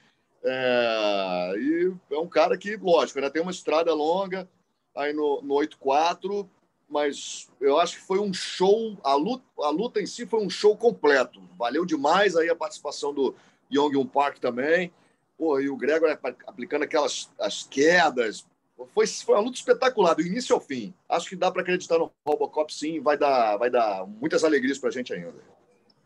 É, 0.46 1.54
e 1.58 1.94
é 2.12 2.20
um 2.20 2.28
cara 2.28 2.58
que, 2.58 2.76
lógico, 2.76 3.18
ainda 3.18 3.32
tem 3.32 3.42
uma 3.42 3.52
estrada 3.52 3.94
longa 3.94 4.48
aí 4.96 5.14
no, 5.14 5.42
no 5.42 5.56
8-4, 5.56 6.48
mas 6.88 7.50
eu 7.60 7.80
acho 7.80 7.96
que 7.96 8.06
foi 8.06 8.20
um 8.20 8.34
show. 8.34 8.98
A 9.04 9.16
luta, 9.16 9.44
a 9.60 9.70
luta 9.70 10.02
em 10.02 10.06
si 10.06 10.28
foi 10.28 10.46
um 10.46 10.50
show 10.50 10.78
completo. 10.78 11.42
Valeu 11.58 11.86
demais 11.86 12.36
aí 12.36 12.50
a 12.50 12.56
participação 12.56 13.14
do, 13.14 13.36
Young 13.76 14.06
Park 14.08 14.40
também. 14.40 14.92
Pô, 15.38 15.60
e 15.60 15.70
o 15.70 15.76
Gregor 15.76 16.18
aplicando 16.46 16.84
aquelas 16.84 17.32
as 17.40 17.64
quedas. 17.64 18.46
Foi, 18.94 19.08
foi 19.08 19.36
uma 19.36 19.42
luta 19.42 19.58
espetacular, 19.58 20.14
do 20.16 20.22
início 20.22 20.56
ao 20.56 20.62
fim. 20.62 20.94
Acho 21.08 21.30
que 21.30 21.36
dá 21.36 21.52
para 21.52 21.62
acreditar 21.62 21.98
no 21.98 22.12
Robocop, 22.26 22.74
sim. 22.74 23.00
Vai 23.00 23.18
dar, 23.18 23.58
vai 23.58 23.70
dar 23.70 24.06
muitas 24.06 24.44
alegrias 24.44 24.78
para 24.78 24.90
a 24.90 24.92
gente 24.92 25.14
ainda. 25.14 25.34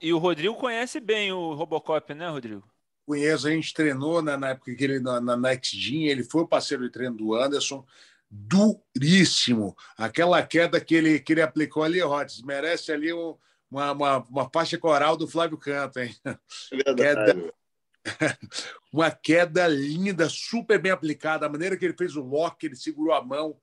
E 0.02 0.14
o 0.14 0.18
Rodrigo 0.18 0.56
conhece 0.56 1.00
bem 1.00 1.32
o 1.32 1.54
Robocop, 1.54 2.14
né, 2.14 2.30
Rodrigo? 2.30 2.64
Conheço, 3.06 3.48
a 3.48 3.52
gente 3.52 3.74
treinou 3.74 4.22
na, 4.22 4.38
na 4.38 4.50
época 4.50 4.76
que 4.76 4.84
ele 4.84 5.00
na, 5.00 5.20
na 5.20 5.38
Next 5.38 5.76
Gym, 5.78 6.06
ele 6.06 6.24
foi 6.24 6.42
o 6.42 6.48
parceiro 6.48 6.84
de 6.84 6.92
treino 6.92 7.16
do 7.16 7.34
Anderson, 7.34 7.86
duríssimo. 8.30 9.76
Aquela 9.98 10.44
queda 10.44 10.80
que 10.80 10.94
ele, 10.94 11.20
que 11.20 11.34
ele 11.34 11.42
aplicou 11.42 11.84
ali, 11.84 12.02
Rods, 12.02 12.42
merece 12.44 12.92
ali 12.92 13.14
um, 13.14 13.36
uma, 13.70 13.92
uma, 13.92 14.18
uma 14.30 14.50
faixa 14.50 14.78
coral 14.78 15.18
do 15.18 15.28
Flávio 15.28 15.58
Canto, 15.58 16.00
hein? 16.00 16.16
É 16.26 16.94
queda, 16.94 17.54
uma 18.92 19.12
queda 19.12 19.68
linda, 19.68 20.30
super 20.30 20.80
bem 20.80 20.92
aplicada. 20.92 21.46
A 21.46 21.50
maneira 21.50 21.78
que 21.78 21.86
ele 21.86 21.98
fez 21.98 22.16
o 22.16 22.22
lock, 22.22 22.66
ele 22.66 22.76
segurou 22.76 23.14
a 23.14 23.24
mão, 23.24 23.58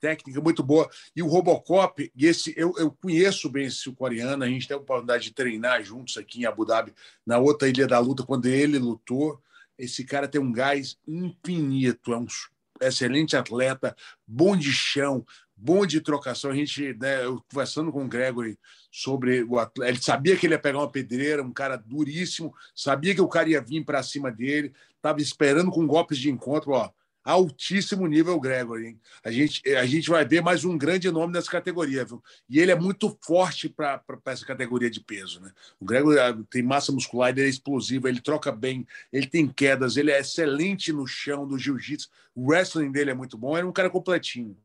técnica 0.00 0.40
muito 0.40 0.62
boa. 0.62 0.88
E 1.14 1.22
o 1.22 1.26
Robocop, 1.26 2.10
e 2.14 2.26
esse 2.26 2.54
eu, 2.56 2.74
eu 2.78 2.90
conheço 2.90 3.48
bem 3.48 3.66
esse 3.66 3.92
coreano, 3.92 4.42
a 4.42 4.48
gente 4.48 4.66
tem 4.66 4.76
a 4.76 4.80
oportunidade 4.80 5.24
de 5.24 5.34
treinar 5.34 5.84
juntos 5.84 6.16
aqui 6.16 6.40
em 6.40 6.46
Abu 6.46 6.64
Dhabi, 6.64 6.94
na 7.24 7.38
outra 7.38 7.68
Ilha 7.68 7.86
da 7.86 7.98
Luta, 7.98 8.24
quando 8.24 8.46
ele 8.46 8.78
lutou. 8.78 9.40
Esse 9.78 10.04
cara 10.04 10.28
tem 10.28 10.40
um 10.40 10.52
gás 10.52 10.98
infinito, 11.06 12.12
é 12.12 12.18
um 12.18 12.26
excelente 12.80 13.36
atleta, 13.36 13.96
bom 14.26 14.56
de 14.56 14.72
chão, 14.72 15.24
bom 15.60 15.84
de 15.84 16.00
trocação. 16.00 16.50
A 16.50 16.54
gente, 16.54 16.94
né, 16.94 17.24
eu 17.24 17.42
conversando 17.50 17.92
com 17.92 18.04
o 18.04 18.08
Gregory 18.08 18.58
sobre 18.90 19.44
o 19.44 19.58
atleta, 19.58 19.90
ele 19.90 20.02
sabia 20.02 20.36
que 20.36 20.46
ele 20.46 20.54
ia 20.54 20.58
pegar 20.58 20.78
uma 20.78 20.90
pedreira, 20.90 21.42
um 21.42 21.52
cara 21.52 21.76
duríssimo, 21.76 22.54
sabia 22.74 23.14
que 23.14 23.20
o 23.20 23.28
cara 23.28 23.48
ia 23.48 23.60
vir 23.60 23.84
para 23.84 24.02
cima 24.02 24.30
dele, 24.30 24.72
estava 24.96 25.20
esperando 25.20 25.70
com 25.70 25.86
golpes 25.86 26.18
de 26.18 26.30
encontro, 26.30 26.72
ó, 26.72 26.90
altíssimo 27.22 28.06
nível 28.06 28.40
Gregory. 28.40 28.86
Hein? 28.86 29.00
A, 29.22 29.30
gente, 29.30 29.68
a 29.74 29.84
gente 29.84 30.08
vai 30.08 30.24
ver 30.24 30.42
mais 30.42 30.64
um 30.64 30.78
grande 30.78 31.10
nome 31.10 31.32
nessa 31.32 31.50
categoria, 31.50 32.04
viu? 32.04 32.22
E 32.48 32.58
ele 32.58 32.72
é 32.72 32.74
muito 32.74 33.16
forte 33.20 33.68
para 33.68 34.02
essa 34.26 34.46
categoria 34.46 34.90
de 34.90 35.00
peso, 35.00 35.40
né? 35.40 35.52
O 35.78 35.84
Gregory 35.84 36.18
ah, 36.18 36.36
tem 36.50 36.62
massa 36.62 36.90
muscular, 36.90 37.30
ele 37.30 37.42
é 37.42 37.48
explosivo, 37.48 38.08
ele 38.08 38.20
troca 38.20 38.50
bem, 38.50 38.86
ele 39.12 39.26
tem 39.26 39.46
quedas, 39.46 39.98
ele 39.98 40.10
é 40.10 40.20
excelente 40.20 40.92
no 40.92 41.06
chão 41.06 41.46
do 41.46 41.58
jiu-jitsu, 41.58 42.08
o 42.34 42.48
wrestling 42.48 42.90
dele 42.90 43.10
é 43.10 43.14
muito 43.14 43.36
bom, 43.36 43.56
ele 43.56 43.66
é 43.66 43.68
um 43.68 43.72
cara 43.72 43.90
completinho. 43.90 44.56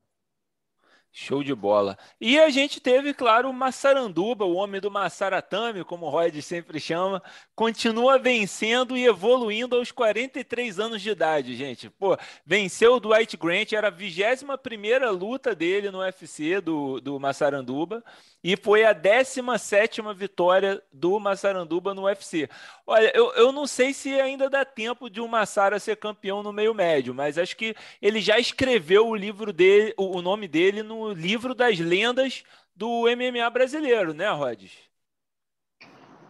Show 1.18 1.42
de 1.46 1.56
bola. 1.56 1.98
E 2.20 2.38
a 2.38 2.50
gente 2.50 2.82
teve, 2.82 3.14
claro, 3.14 3.50
o 3.50 3.54
Massaranduba, 3.54 4.44
o 4.44 4.56
homem 4.56 4.82
do 4.82 4.92
Massaratame, 4.92 5.86
como 5.86 6.06
o 6.06 6.10
Rod 6.10 6.42
sempre 6.42 6.78
chama, 6.78 7.24
continua 7.56 8.20
vencendo 8.20 8.98
e 8.98 9.06
evoluindo 9.06 9.78
aos 9.78 9.94
43 9.94 10.78
anos 10.78 11.02
de 11.02 11.12
idade, 11.12 11.56
gente. 11.56 11.90
Pô, 11.90 12.18
venceu 12.46 12.96
o 12.96 13.00
Dwight 13.00 13.38
Grant, 13.38 13.72
era 13.72 13.88
a 13.88 13.92
21 13.92 14.58
primeira 14.58 15.10
luta 15.10 15.56
dele 15.56 15.90
no 15.90 16.00
UFC 16.00 16.60
do, 16.60 17.00
do 17.00 17.18
Massaranduba 17.18 18.04
e 18.46 18.56
foi 18.56 18.86
a 18.86 18.94
17 18.94 20.04
vitória 20.16 20.80
do 20.94 21.20
Massaranduba 21.20 21.96
no 21.96 22.04
UFC. 22.04 22.48
Olha, 22.86 23.12
eu, 23.16 23.34
eu 23.34 23.52
não 23.52 23.66
sei 23.66 23.92
se 23.92 24.22
ainda 24.22 24.48
dá 24.48 24.64
tempo 24.64 25.10
de 25.10 25.20
o 25.20 25.28
Massara 25.28 25.80
ser 25.80 25.98
campeão 25.98 26.44
no 26.44 26.54
meio 26.54 26.72
médio, 26.72 27.12
mas 27.12 27.40
acho 27.40 27.58
que 27.58 27.76
ele 28.00 28.22
já 28.22 28.38
escreveu 28.38 29.08
o 29.08 29.16
livro 29.16 29.52
dele, 29.52 29.96
o, 29.98 30.20
o 30.20 30.22
nome 30.22 30.48
dele 30.48 30.84
no 30.84 31.12
livro 31.12 31.56
das 31.56 31.80
lendas 31.80 32.44
do 32.76 33.06
MMA 33.08 33.50
brasileiro, 33.50 34.14
né, 34.14 34.30
Rodes? 34.30 34.74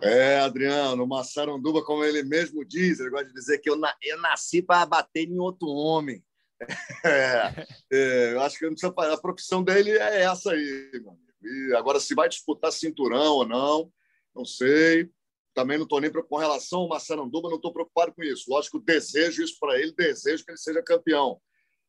É, 0.01 0.39
Adriano, 0.39 1.05
Massaranduba, 1.05 1.83
como 1.83 2.05
ele 2.05 2.23
mesmo 2.23 2.63
diz, 2.63 3.01
ele 3.01 3.09
gosta 3.09 3.27
de 3.27 3.33
dizer 3.33 3.57
que 3.57 3.69
eu, 3.69 3.75
na, 3.75 3.93
eu 4.01 4.21
nasci 4.21 4.61
para 4.61 4.85
bater 4.85 5.27
em 5.27 5.37
outro 5.37 5.67
homem. 5.67 6.23
É, 7.05 7.67
é, 7.91 8.33
eu 8.33 8.41
acho 8.41 8.57
que 8.57 8.65
não 8.65 8.71
precisa 8.71 9.13
A 9.13 9.17
profissão 9.17 9.61
dele 9.61 9.91
é 9.91 10.21
essa 10.21 10.53
aí, 10.53 10.89
meu 10.93 11.24
E 11.45 11.75
agora, 11.75 11.99
se 11.99 12.15
vai 12.15 12.27
disputar 12.27 12.71
cinturão 12.71 13.33
ou 13.33 13.47
não, 13.47 13.91
não 14.35 14.45
sei. 14.45 15.09
Também 15.53 15.77
não 15.77 15.85
estou 15.85 16.01
nem 16.01 16.11
com 16.11 16.37
relação 16.37 16.81
ao 16.81 16.89
Massaranduba, 16.89 17.49
não 17.49 17.55
estou 17.55 17.71
preocupado 17.71 18.13
com 18.13 18.23
isso. 18.23 18.49
Lógico, 18.49 18.79
desejo 18.79 19.41
isso 19.41 19.57
para 19.59 19.79
ele, 19.79 19.93
desejo 19.93 20.43
que 20.43 20.51
ele 20.51 20.57
seja 20.57 20.83
campeão. 20.83 21.39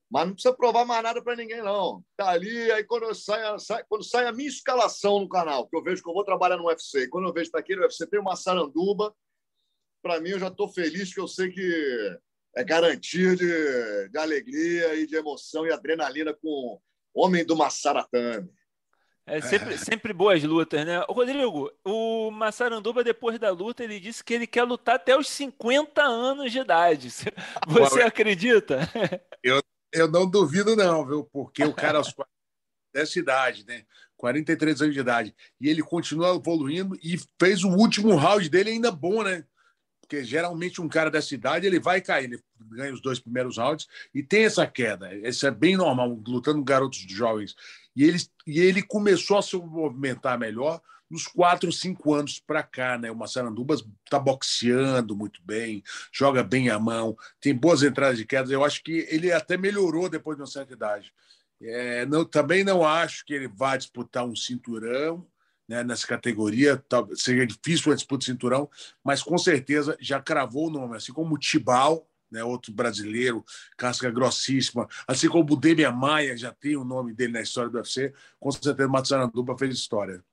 Mas 0.09 0.27
não 0.27 0.35
precisa 0.35 0.55
provar 0.55 0.85
mais 0.85 1.03
nada 1.03 1.21
para 1.21 1.35
ninguém, 1.35 1.61
não. 1.63 2.05
Tá 2.17 2.31
ali, 2.31 2.71
aí 2.71 2.85
quando 2.85 3.13
sai, 3.13 3.85
quando 3.89 4.05
sai 4.05 4.27
a 4.27 4.33
minha 4.33 4.49
escalação 4.49 5.19
no 5.19 5.29
canal, 5.29 5.69
que 5.69 5.77
eu 5.77 5.83
vejo 5.83 6.01
que 6.01 6.09
eu 6.09 6.15
vou 6.15 6.25
trabalhar 6.25 6.57
no 6.57 6.67
UFC, 6.67 7.09
quando 7.09 7.27
eu 7.27 7.33
vejo 7.33 7.51
que 7.51 7.59
aqui 7.59 7.75
no 7.75 7.83
UFC 7.83 8.07
tem 8.07 8.21
uma 8.21 8.37
saranduba, 8.37 9.13
para 10.01 10.21
mim 10.21 10.31
eu 10.31 10.39
já 10.39 10.47
estou 10.47 10.69
feliz 10.69 11.13
que 11.13 11.19
eu 11.19 11.27
sei 11.27 11.51
que 11.51 12.19
é 12.55 12.63
garantia 12.63 13.35
de, 13.35 14.09
de 14.09 14.19
alegria 14.19 14.95
e 14.95 15.07
de 15.07 15.17
emoção 15.17 15.67
e 15.67 15.73
adrenalina 15.73 16.33
com 16.33 16.81
o 17.13 17.25
homem 17.25 17.45
do 17.45 17.57
Massaratame. 17.57 18.49
É 19.27 19.41
sempre, 19.41 19.75
é. 19.75 19.77
sempre 19.77 20.13
boas 20.13 20.43
lutas, 20.45 20.87
né? 20.87 21.05
Rodrigo, 21.09 21.71
o 21.85 22.31
Massaranduba, 22.31 23.03
depois 23.03 23.39
da 23.41 23.51
luta, 23.51 23.83
ele 23.83 23.99
disse 23.99 24.23
que 24.23 24.33
ele 24.33 24.47
quer 24.47 24.63
lutar 24.63 24.95
até 24.95 25.19
os 25.19 25.29
50 25.29 26.01
anos 26.01 26.53
de 26.53 26.61
idade. 26.61 27.11
Você 27.67 28.03
acredita? 28.03 28.89
Eu, 29.43 29.61
eu 29.93 30.09
não 30.09 30.31
duvido, 30.31 30.77
não, 30.77 31.05
viu? 31.05 31.25
Porque 31.25 31.65
o 31.65 31.75
cara 31.75 31.99
aos 31.99 32.15
dessa 32.95 33.19
idade, 33.19 33.67
né? 33.67 33.85
43 34.17 34.81
anos 34.81 34.95
de 34.95 35.01
idade. 35.01 35.35
E 35.61 35.69
ele 35.69 35.83
continua 35.83 36.37
evoluindo 36.37 36.97
e 37.03 37.19
fez 37.39 37.65
o 37.65 37.69
último 37.69 38.15
round 38.15 38.49
dele 38.49 38.71
ainda 38.71 38.91
bom, 38.91 39.23
né? 39.23 39.45
Porque 40.01 40.25
geralmente 40.25 40.81
um 40.81 40.89
cara 40.89 41.11
dessa 41.11 41.35
idade 41.35 41.67
ele 41.67 41.81
vai 41.81 42.01
cair, 42.01 42.25
ele 42.25 42.41
ganha 42.61 42.95
os 42.95 43.03
dois 43.03 43.19
primeiros 43.19 43.59
rounds 43.59 43.89
e 44.15 44.23
tem 44.23 44.45
essa 44.45 44.67
queda. 44.67 45.13
Isso 45.15 45.47
é 45.47 45.51
bem 45.51 45.77
normal, 45.77 46.09
lutando 46.27 46.59
com 46.59 46.65
garotos 46.65 46.99
jovens. 47.09 47.55
E 47.97 48.05
ele, 48.05 48.19
e 48.47 48.61
ele 48.61 48.83
começou 48.83 49.39
a 49.39 49.43
se 49.43 49.57
movimentar 49.57 50.39
melhor 50.39 50.81
nos 51.11 51.27
quatro, 51.27 51.73
cinco 51.73 52.15
anos 52.15 52.39
para 52.41 52.63
cá, 52.63 52.99
né? 52.99 53.11
O 53.11 53.17
Massaranduba 53.17 53.75
está 54.05 54.19
boxeando 54.19 55.17
muito 55.17 55.41
bem, 55.43 55.83
joga 56.13 56.43
bem 56.43 56.69
a 56.69 56.79
mão, 56.79 57.17
tem 57.41 57.55
boas 57.55 57.83
entradas 57.83 58.19
de 58.19 58.27
quedas. 58.27 58.51
Eu 58.51 58.65
acho 58.65 58.83
que 58.83 59.07
ele 59.09 59.33
até 59.33 59.57
melhorou 59.57 60.09
depois 60.09 60.37
de 60.37 60.43
uma 60.43 60.49
certa 60.49 60.73
idade. 60.73 61.13
É, 61.63 62.05
não, 62.07 62.25
também 62.25 62.63
não 62.63 62.85
acho 62.85 63.25
que 63.25 63.33
ele 63.33 63.49
vá 63.49 63.77
disputar 63.77 64.27
um 64.27 64.37
cinturão 64.37 65.27
né, 65.69 65.83
nessa 65.83 66.07
categoria. 66.07 66.77
Tá, 66.77 67.07
seria 67.15 67.47
difícil 67.47 67.93
a 67.93 67.95
disputa 67.95 68.21
de 68.21 68.27
cinturão, 68.27 68.69
mas 69.03 69.23
com 69.23 69.39
certeza 69.39 69.97
já 70.01 70.21
cravou 70.21 70.67
o 70.67 70.71
nome, 70.71 70.97
assim 70.97 71.13
como 71.13 71.35
o 71.35 71.39
Tibal. 71.39 72.07
Né, 72.31 72.43
outro 72.43 72.73
brasileiro, 72.73 73.45
casca 73.77 74.11
grossíssima, 74.11 74.89
assim 75.07 75.29
como 75.29 75.53
o 75.53 75.57
Demian 75.57 75.93
Maia 75.93 76.37
já 76.37 76.53
tem 76.53 76.77
o 76.77 76.85
nome 76.85 77.15
dele 77.15 77.35
na 77.35 77.41
história 77.41 77.71
do 77.71 77.77
UFC, 77.77 78.13
com 78.41 78.51
certeza 78.51 78.89
o 78.89 78.91
Massaranduba 78.91 79.57
fez 79.57 79.75
história. 79.77 80.25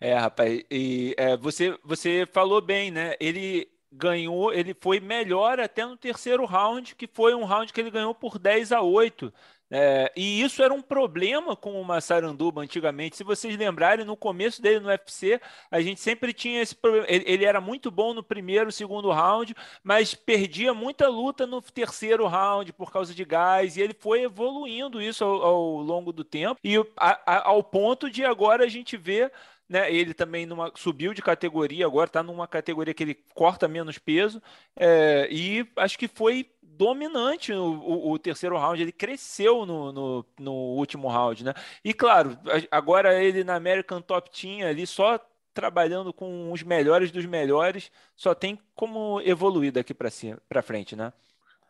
É, 0.00 0.14
rapaz, 0.14 0.62
e 0.70 1.14
é, 1.16 1.36
você, 1.36 1.76
você 1.82 2.26
falou 2.32 2.60
bem, 2.60 2.90
né? 2.90 3.14
Ele 3.18 3.68
ganhou, 3.90 4.52
ele 4.52 4.74
foi 4.80 5.00
melhor 5.00 5.58
até 5.58 5.84
no 5.84 5.96
terceiro 5.96 6.44
round, 6.44 6.94
que 6.94 7.06
foi 7.06 7.34
um 7.34 7.44
round 7.44 7.72
que 7.72 7.80
ele 7.80 7.90
ganhou 7.90 8.14
por 8.14 8.38
10 8.38 8.72
a 8.72 8.82
8. 8.82 9.32
É, 9.70 10.10
e 10.16 10.42
isso 10.42 10.62
era 10.62 10.72
um 10.72 10.80
problema 10.80 11.54
com 11.54 11.80
o 11.80 11.84
Massaranduba 11.84 12.62
antigamente. 12.62 13.16
Se 13.16 13.24
vocês 13.24 13.56
lembrarem, 13.56 14.04
no 14.04 14.16
começo 14.16 14.62
dele 14.62 14.80
no 14.80 14.88
UFC, 14.88 15.40
a 15.70 15.80
gente 15.80 16.00
sempre 16.00 16.32
tinha 16.32 16.62
esse 16.62 16.74
problema. 16.74 17.06
Ele, 17.08 17.24
ele 17.26 17.44
era 17.44 17.60
muito 17.60 17.90
bom 17.90 18.14
no 18.14 18.22
primeiro, 18.22 18.72
segundo 18.72 19.10
round, 19.10 19.54
mas 19.82 20.14
perdia 20.14 20.72
muita 20.72 21.08
luta 21.08 21.46
no 21.46 21.60
terceiro 21.60 22.26
round 22.26 22.72
por 22.72 22.90
causa 22.90 23.14
de 23.14 23.24
gás. 23.24 23.76
E 23.76 23.82
ele 23.82 23.94
foi 23.98 24.22
evoluindo 24.22 25.02
isso 25.02 25.24
ao, 25.24 25.42
ao 25.42 25.76
longo 25.78 26.12
do 26.12 26.24
tempo, 26.24 26.58
e 26.64 26.76
a, 26.96 27.20
a, 27.26 27.48
ao 27.48 27.62
ponto 27.62 28.10
de 28.10 28.24
agora 28.24 28.64
a 28.64 28.68
gente 28.68 28.96
ver 28.96 29.30
né? 29.68 29.92
Ele 29.92 30.14
também 30.14 30.46
numa, 30.46 30.72
subiu 30.74 31.12
de 31.12 31.20
categoria, 31.20 31.84
agora 31.84 32.08
está 32.08 32.22
numa 32.22 32.48
categoria 32.48 32.94
que 32.94 33.02
ele 33.02 33.14
corta 33.34 33.68
menos 33.68 33.98
peso. 33.98 34.42
É, 34.74 35.28
e 35.30 35.66
acho 35.76 35.98
que 35.98 36.08
foi 36.08 36.50
dominante 36.78 37.52
o, 37.52 37.64
o, 37.64 38.12
o, 38.12 38.18
terceiro 38.18 38.56
round, 38.56 38.80
ele 38.80 38.92
cresceu 38.92 39.66
no, 39.66 39.92
no, 39.92 40.24
no, 40.38 40.52
último 40.52 41.08
round, 41.08 41.44
né? 41.44 41.52
E 41.84 41.92
claro, 41.92 42.38
agora 42.70 43.20
ele 43.22 43.42
na 43.42 43.56
American 43.56 44.00
Top 44.00 44.30
Team 44.30 44.64
ali 44.66 44.86
só 44.86 45.18
trabalhando 45.52 46.12
com 46.12 46.52
os 46.52 46.62
melhores 46.62 47.10
dos 47.10 47.26
melhores, 47.26 47.90
só 48.14 48.32
tem 48.32 48.56
como 48.76 49.20
evoluir 49.22 49.72
daqui 49.72 49.92
para 49.92 50.62
frente, 50.62 50.94
né? 50.94 51.12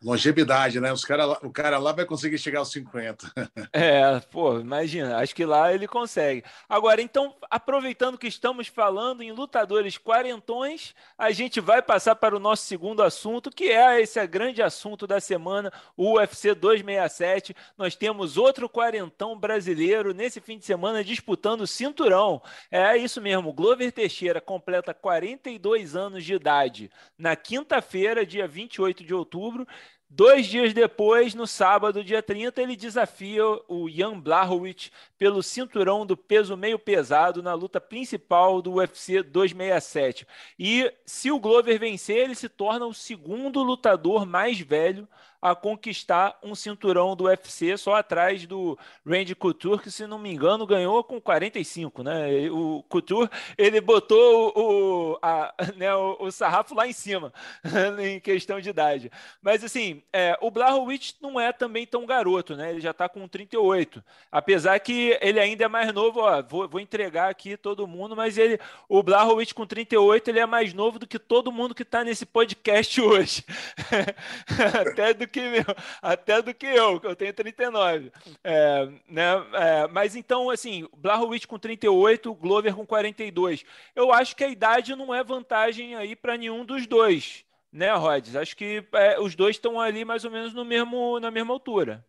Longevidade, 0.03 0.81
né? 0.81 0.93
Os 0.93 1.05
cara, 1.05 1.27
o 1.45 1.51
cara 1.51 1.77
lá 1.79 1.91
vai 1.91 2.05
conseguir 2.05 2.39
chegar 2.39 2.61
aos 2.61 2.71
50. 2.71 3.33
É, 3.73 4.21
pô, 4.31 4.59
imagina, 4.59 5.19
acho 5.19 5.35
que 5.35 5.45
lá 5.45 5.73
ele 5.73 5.87
consegue. 5.87 6.43
Agora, 6.69 7.03
então, 7.03 7.35
aproveitando 7.51 8.19
que 8.19 8.27
estamos 8.27 8.67
falando 8.67 9.23
em 9.23 9.31
lutadores 9.31 9.99
quarentões, 9.99 10.95
a 11.17 11.31
gente 11.31 11.61
vai 11.61 11.83
passar 11.83 12.17
para 12.17 12.37
o 12.37 12.41
nosso 12.41 12.65
segundo 12.65 13.03
assunto, 13.03 13.51
que 13.51 13.65
é 13.65 14.01
esse 14.01 14.25
grande 14.27 14.63
assunto 14.63 15.07
da 15.07 15.21
semana, 15.21 15.73
o 15.97 16.15
UFC 16.17 16.55
267. 16.55 17.55
Nós 17.77 17.95
temos 17.95 18.37
outro 18.37 18.69
quarentão 18.69 19.39
brasileiro 19.39 20.15
nesse 20.15 20.41
fim 20.41 20.59
de 20.59 20.65
semana 20.65 21.05
disputando 21.05 21.63
o 21.63 21.67
cinturão. 21.67 22.43
É 22.71 22.97
isso 22.97 23.21
mesmo, 23.21 23.53
Glover 23.53 23.93
Teixeira 23.93 24.41
completa 24.41 24.95
42 24.95 25.95
anos 25.95 26.25
de 26.25 26.35
idade 26.35 26.91
na 27.19 27.35
quinta-feira, 27.35 28.25
dia 28.25 28.47
28 28.47 29.05
de 29.05 29.13
outubro 29.13 29.67
Dois 30.11 30.47
dias 30.47 30.73
depois, 30.73 31.35
no 31.35 31.47
sábado, 31.47 32.03
dia 32.03 32.23
30, 32.23 32.63
ele 32.63 32.75
desafia 32.75 33.45
o 33.69 33.91
Jan 33.91 34.19
Blachowicz 34.19 34.91
pelo 35.19 35.43
cinturão 35.43 36.07
do 36.07 36.17
peso 36.17 36.57
meio 36.57 36.79
pesado 36.79 37.43
na 37.43 37.53
luta 37.53 37.79
principal 37.79 38.63
do 38.63 38.75
UFC 38.75 39.23
267. 39.23 40.27
E 40.59 40.91
se 41.05 41.31
o 41.31 41.39
Glover 41.39 41.79
vencer, 41.79 42.17
ele 42.17 42.35
se 42.35 42.49
torna 42.49 42.87
o 42.87 42.95
segundo 42.95 43.63
lutador 43.63 44.25
mais 44.25 44.59
velho 44.59 45.07
a 45.41 45.55
conquistar 45.55 46.39
um 46.43 46.55
cinturão 46.55 47.15
do 47.15 47.25
UFC 47.25 47.77
só 47.77 47.95
atrás 47.95 48.47
do 48.47 48.79
Randy 49.07 49.35
Couture, 49.35 49.81
que 49.81 49.91
se 49.91 50.07
não 50.07 50.19
me 50.19 50.33
engano 50.33 50.67
ganhou 50.67 51.03
com 51.05 51.21
45, 51.21 52.03
né? 52.03 52.51
O 52.51 52.83
Couture, 52.89 53.31
ele 53.57 53.81
botou 53.81 54.53
o, 54.57 55.19
a, 55.23 55.55
né, 55.77 55.95
o, 55.95 56.17
o, 56.21 56.33
sarrafo 56.33 56.75
lá 56.75 56.87
em 56.87 56.93
cima, 56.93 57.33
em 58.03 58.19
questão 58.19 58.61
de 58.61 58.71
idade. 58.71 59.11
Mas 59.41 59.63
assim, 59.63 60.03
é, 60.13 60.37
o 60.41 60.51
Blachowicz 60.51 61.17
não 61.21 61.39
é 61.39 61.53
também 61.53 61.87
tão 61.87 62.05
garoto, 62.05 62.57
né? 62.57 62.71
Ele 62.71 62.81
já 62.81 62.91
está 62.91 63.09
com 63.09 63.27
38. 63.29 64.03
Apesar 64.33 64.79
que 64.81 65.17
ele 65.21 65.39
ainda 65.39 65.65
é 65.65 65.69
mais 65.69 65.93
novo, 65.93 66.21
ó, 66.21 66.43
vou, 66.43 66.69
vou 66.69 66.81
entregar 66.81 67.31
aqui 67.31 67.57
todo 67.57 67.87
mundo, 67.87 68.17
mas 68.17 68.37
ele, 68.37 68.59
o 68.89 69.03
Blachowicz 69.03 69.53
com 69.53 69.67
38, 69.67 70.29
ele 70.29 70.41
é 70.41 70.47
mais 70.47 70.75
novo 70.75 70.99
do 70.99 71.07
que 71.07 71.19
todo 71.19 71.53
mundo 71.53 71.75
que 71.75 71.83
está 71.83 72.03
nesse 72.03 72.27
podcast 72.27 72.99
hoje. 73.01 73.45
Até 74.81 75.15
do 75.15 75.28
que 75.29 75.41
meu, 75.41 75.65
até 76.03 76.43
do 76.43 76.55
que 76.55 76.67
eu, 76.67 77.01
que 77.01 77.07
eu 77.07 77.15
tenho 77.15 77.33
39. 77.33 78.11
É, 78.43 78.89
né? 79.09 79.25
É, 79.53 79.87
mas 79.89 80.17
então, 80.17 80.51
assim, 80.51 80.89
Blachowicz 80.97 81.47
com 81.47 81.59
38, 81.59 82.35
Glover 82.35 82.75
com 82.75 82.87
42. 82.87 83.65
Eu 83.95 84.13
acho 84.13 84.35
que 84.35 84.45
a 84.45 84.49
idade 84.49 84.97
não 84.97 85.15
é 85.15 85.23
vantagem 85.23 85.95
aí 85.95 86.17
para 86.17 86.37
nenhum 86.37 86.65
dos 86.65 86.87
dois, 86.87 87.45
né, 87.73 87.93
Rods? 87.95 88.35
Acho 88.35 88.57
que 88.57 88.85
é, 88.93 89.21
os 89.21 89.35
dois 89.37 89.57
estão 89.57 89.81
ali 89.81 90.05
mais 90.05 90.25
ou 90.25 90.31
menos 90.31 90.55
no 90.55 90.65
mesmo, 90.65 91.21
na 91.21 91.31
mesma 91.31 91.53
altura. 91.53 92.05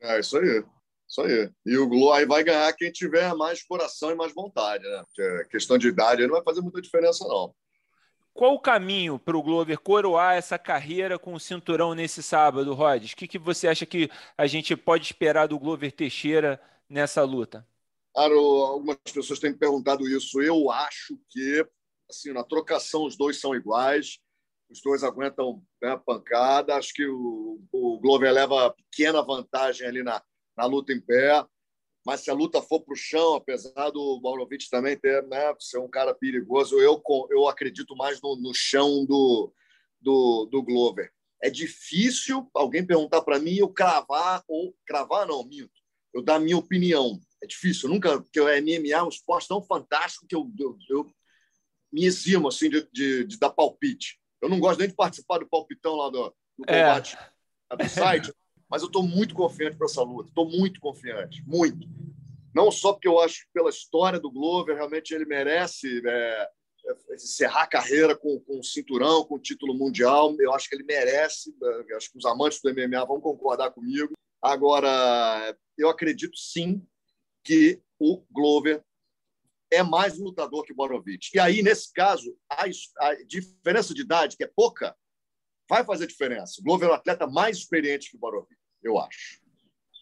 É 0.00 0.20
isso 0.20 0.38
aí. 0.38 0.64
Isso 1.08 1.22
aí. 1.22 1.50
E 1.66 1.76
o 1.76 1.88
Glo 1.88 2.12
aí 2.12 2.24
vai 2.24 2.44
ganhar 2.44 2.72
quem 2.72 2.92
tiver 2.92 3.34
mais 3.34 3.64
coração 3.64 4.12
e 4.12 4.14
mais 4.14 4.32
vontade, 4.32 4.84
né? 4.84 5.04
Porque 5.04 5.48
questão 5.50 5.76
de 5.76 5.88
idade 5.88 6.22
não 6.22 6.34
vai 6.34 6.42
fazer 6.44 6.60
muita 6.60 6.80
diferença, 6.80 7.26
não. 7.26 7.52
Qual 8.40 8.54
o 8.54 8.58
caminho 8.58 9.18
para 9.18 9.36
o 9.36 9.42
Glover 9.42 9.78
coroar 9.78 10.34
essa 10.34 10.58
carreira 10.58 11.18
com 11.18 11.34
o 11.34 11.38
cinturão 11.38 11.94
nesse 11.94 12.22
sábado, 12.22 12.72
Rods? 12.72 13.12
O 13.12 13.16
que, 13.16 13.28
que 13.28 13.38
você 13.38 13.68
acha 13.68 13.84
que 13.84 14.08
a 14.34 14.46
gente 14.46 14.74
pode 14.74 15.04
esperar 15.04 15.46
do 15.46 15.58
Glover 15.58 15.92
Teixeira 15.92 16.58
nessa 16.88 17.22
luta? 17.22 17.68
Claro, 18.14 18.38
algumas 18.38 18.96
pessoas 19.12 19.38
têm 19.38 19.52
perguntado 19.52 20.08
isso. 20.08 20.40
Eu 20.40 20.70
acho 20.70 21.20
que, 21.28 21.66
assim, 22.08 22.32
na 22.32 22.42
trocação 22.42 23.04
os 23.04 23.14
dois 23.14 23.38
são 23.38 23.54
iguais. 23.54 24.18
Os 24.70 24.80
dois 24.80 25.04
aguentam 25.04 25.62
né, 25.82 26.00
pancada. 26.06 26.76
Acho 26.76 26.94
que 26.94 27.06
o, 27.06 27.60
o 27.70 28.00
Glover 28.00 28.32
leva 28.32 28.72
pequena 28.72 29.20
vantagem 29.20 29.86
ali 29.86 30.02
na, 30.02 30.22
na 30.56 30.64
luta 30.64 30.94
em 30.94 31.00
pé. 31.02 31.44
Mas 32.04 32.20
se 32.20 32.30
a 32.30 32.34
luta 32.34 32.62
for 32.62 32.80
para 32.80 32.94
o 32.94 32.96
chão, 32.96 33.34
apesar 33.34 33.90
do 33.90 34.20
Maurovic 34.22 34.68
também 34.70 34.96
ter, 34.96 35.22
né, 35.26 35.54
ser 35.58 35.78
um 35.78 35.88
cara 35.88 36.14
perigoso, 36.14 36.78
eu, 36.80 37.02
eu 37.30 37.48
acredito 37.48 37.94
mais 37.94 38.20
no, 38.22 38.36
no 38.36 38.54
chão 38.54 39.04
do, 39.04 39.52
do, 40.00 40.48
do 40.50 40.62
Glover. 40.62 41.12
É 41.42 41.50
difícil 41.50 42.50
alguém 42.54 42.86
perguntar 42.86 43.22
para 43.22 43.38
mim 43.38 43.54
eu 43.54 43.68
cravar, 43.68 44.42
ou 44.48 44.74
cravar 44.86 45.26
não, 45.26 45.44
minto, 45.44 45.72
eu 46.12 46.22
dar 46.22 46.36
a 46.36 46.40
minha 46.40 46.56
opinião 46.56 47.20
é 47.42 47.46
difícil. 47.46 47.88
Eu 47.88 47.94
nunca, 47.94 48.20
porque 48.20 48.40
o 48.40 48.44
MMA 48.44 48.92
é 48.92 49.02
um 49.02 49.08
esporte 49.08 49.48
tão 49.48 49.62
fantástico 49.62 50.26
que 50.26 50.34
eu, 50.34 50.50
eu, 50.58 50.76
eu 50.88 51.14
me 51.92 52.04
eximo 52.04 52.48
assim 52.48 52.68
de, 52.68 52.86
de, 52.92 53.24
de, 53.24 53.38
dar 53.38 53.50
palpite. 53.50 54.20
Eu 54.40 54.48
não 54.48 54.60
gosto 54.60 54.78
nem 54.78 54.88
de 54.88 54.94
participar 54.94 55.38
do 55.38 55.48
palpitão 55.48 55.96
lá 55.96 56.10
do, 56.10 56.34
do 56.58 56.64
é. 56.66 56.82
combate 56.82 57.16
do 57.76 57.88
site, 57.88 58.32
mas 58.70 58.82
eu 58.82 58.86
estou 58.86 59.02
muito 59.02 59.34
confiante 59.34 59.76
para 59.76 59.86
essa 59.86 60.02
luta. 60.02 60.28
Estou 60.28 60.48
muito 60.48 60.80
confiante, 60.80 61.42
muito. 61.46 61.88
Não 62.54 62.70
só 62.70 62.92
porque 62.92 63.08
eu 63.08 63.18
acho 63.20 63.46
pela 63.52 63.70
história 63.70 64.20
do 64.20 64.30
Glover 64.30 64.76
realmente 64.76 65.14
ele 65.14 65.24
merece 65.24 66.00
é, 66.06 66.48
é 66.86 67.14
encerrar 67.14 67.62
a 67.62 67.66
carreira 67.66 68.16
com, 68.16 68.40
com 68.40 68.62
cinturão, 68.62 69.24
com 69.24 69.36
um 69.36 69.40
título 69.40 69.74
mundial. 69.74 70.34
Eu 70.38 70.54
acho 70.54 70.68
que 70.68 70.76
ele 70.76 70.84
merece. 70.84 71.54
É, 71.62 71.96
acho 71.96 72.10
que 72.10 72.18
os 72.18 72.24
amantes 72.24 72.60
do 72.62 72.72
MMA 72.72 73.04
vão 73.04 73.20
concordar 73.20 73.70
comigo. 73.70 74.12
Agora, 74.40 75.56
eu 75.76 75.88
acredito 75.88 76.36
sim 76.36 76.82
que 77.44 77.82
o 77.98 78.24
Glover 78.30 78.82
é 79.70 79.82
mais 79.82 80.18
lutador 80.18 80.64
que 80.64 80.72
o 80.72 80.76
Borovic. 80.76 81.28
E 81.34 81.38
aí, 81.38 81.62
nesse 81.62 81.92
caso, 81.92 82.36
a, 82.48 82.64
a, 83.00 83.14
diferença 83.24 83.94
de 83.94 84.02
idade, 84.02 84.36
que 84.36 84.44
é 84.44 84.50
pouca, 84.54 84.96
vai 85.68 85.84
fazer 85.84 86.06
diferença. 86.06 86.60
O 86.60 86.64
Glover 86.64 86.88
é 86.88 86.92
um 86.92 86.94
atleta 86.94 87.26
mais 87.26 87.58
experiente 87.58 88.10
que 88.10 88.16
o 88.16 88.20
Borovic, 88.20 88.59
eu 88.82 88.98
acho. 88.98 89.40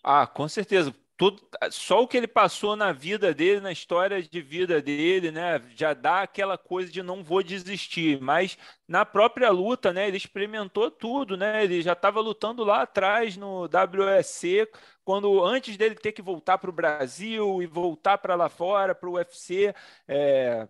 Ah, 0.02 0.26
com 0.26 0.48
certeza 0.48 0.94
tudo, 1.18 1.42
só 1.72 2.00
o 2.00 2.06
que 2.06 2.16
ele 2.16 2.28
passou 2.28 2.76
na 2.76 2.92
vida 2.92 3.34
dele, 3.34 3.60
na 3.60 3.72
história 3.72 4.22
de 4.22 4.40
vida 4.40 4.80
dele, 4.80 5.32
né, 5.32 5.60
já 5.74 5.92
dá 5.92 6.22
aquela 6.22 6.56
coisa 6.56 6.92
de 6.92 7.02
não 7.02 7.24
vou 7.24 7.42
desistir. 7.42 8.20
Mas 8.20 8.56
na 8.86 9.04
própria 9.04 9.50
luta, 9.50 9.92
né, 9.92 10.06
ele 10.06 10.16
experimentou 10.16 10.92
tudo, 10.92 11.36
né? 11.36 11.64
Ele 11.64 11.82
já 11.82 11.92
estava 11.92 12.20
lutando 12.20 12.62
lá 12.62 12.82
atrás 12.82 13.36
no 13.36 13.64
WSC, 13.64 14.70
quando 15.04 15.44
antes 15.44 15.76
dele 15.76 15.96
ter 15.96 16.12
que 16.12 16.22
voltar 16.22 16.56
para 16.56 16.70
o 16.70 16.72
Brasil 16.72 17.60
e 17.62 17.66
voltar 17.66 18.18
para 18.18 18.36
lá 18.36 18.48
fora, 18.48 18.94
para 18.94 19.08
o 19.08 19.14
UFC, 19.14 19.74
é, 20.06 20.68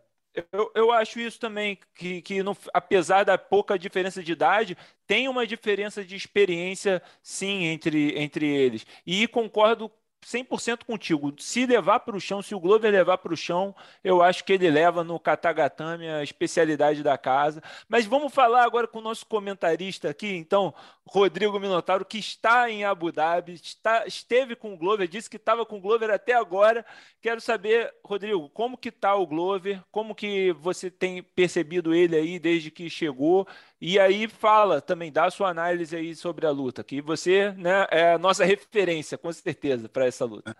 eu, 0.52 0.70
eu, 0.74 0.92
acho 0.92 1.18
isso 1.20 1.38
também, 1.38 1.78
que, 1.94 2.22
que 2.22 2.42
no, 2.42 2.56
apesar 2.72 3.24
da 3.24 3.36
pouca 3.36 3.78
diferença 3.78 4.22
de 4.22 4.32
idade, 4.32 4.76
tem 5.06 5.28
uma 5.28 5.46
diferença 5.46 6.04
de 6.04 6.14
experiência, 6.14 7.02
sim, 7.22 7.64
entre, 7.64 8.18
entre 8.18 8.46
eles. 8.46 8.86
E 9.06 9.26
concordo 9.26 9.90
100% 10.24 10.84
contigo. 10.84 11.32
Se 11.38 11.64
levar 11.66 12.00
para 12.00 12.16
o 12.16 12.20
chão, 12.20 12.42
se 12.42 12.54
o 12.54 12.60
Glover 12.60 12.90
levar 12.90 13.18
para 13.18 13.32
o 13.32 13.36
chão, 13.36 13.74
eu 14.02 14.22
acho 14.22 14.44
que 14.44 14.52
ele 14.52 14.70
leva 14.70 15.04
no 15.04 15.18
Katagatame 15.18 16.08
a 16.08 16.22
especialidade 16.22 17.02
da 17.02 17.16
casa. 17.16 17.62
Mas 17.88 18.04
vamos 18.06 18.32
falar 18.32 18.64
agora 18.64 18.86
com 18.86 18.98
o 18.98 19.02
nosso 19.02 19.26
comentarista 19.26 20.10
aqui, 20.10 20.34
então, 20.34 20.74
Rodrigo 21.10 21.58
Minotauro, 21.58 22.04
que 22.04 22.18
está 22.18 22.70
em 22.70 22.84
Abu 22.84 23.10
Dhabi, 23.10 23.54
está, 23.54 24.06
esteve 24.06 24.54
com 24.54 24.74
o 24.74 24.76
Glover, 24.76 25.08
disse 25.08 25.28
que 25.28 25.36
estava 25.36 25.64
com 25.64 25.78
o 25.78 25.80
Glover 25.80 26.10
até 26.10 26.34
agora. 26.34 26.84
Quero 27.20 27.40
saber, 27.40 27.92
Rodrigo, 28.04 28.48
como 28.50 28.76
que 28.76 28.90
está 28.90 29.14
o 29.14 29.26
Glover? 29.26 29.82
Como 29.90 30.14
que 30.14 30.52
você 30.52 30.90
tem 30.90 31.22
percebido 31.22 31.94
ele 31.94 32.14
aí 32.14 32.38
desde 32.38 32.70
que 32.70 32.90
chegou? 32.90 33.48
E 33.80 33.98
aí 33.98 34.28
fala 34.28 34.80
também, 34.80 35.10
dá 35.10 35.24
a 35.24 35.30
sua 35.30 35.48
análise 35.48 35.96
aí 35.96 36.14
sobre 36.14 36.46
a 36.46 36.50
luta, 36.50 36.84
que 36.84 37.00
você 37.00 37.52
né, 37.52 37.86
é 37.90 38.12
a 38.12 38.18
nossa 38.18 38.44
referência, 38.44 39.16
com 39.16 39.32
certeza, 39.32 39.88
para 39.88 40.06
essa 40.06 40.24
luta. 40.24 40.54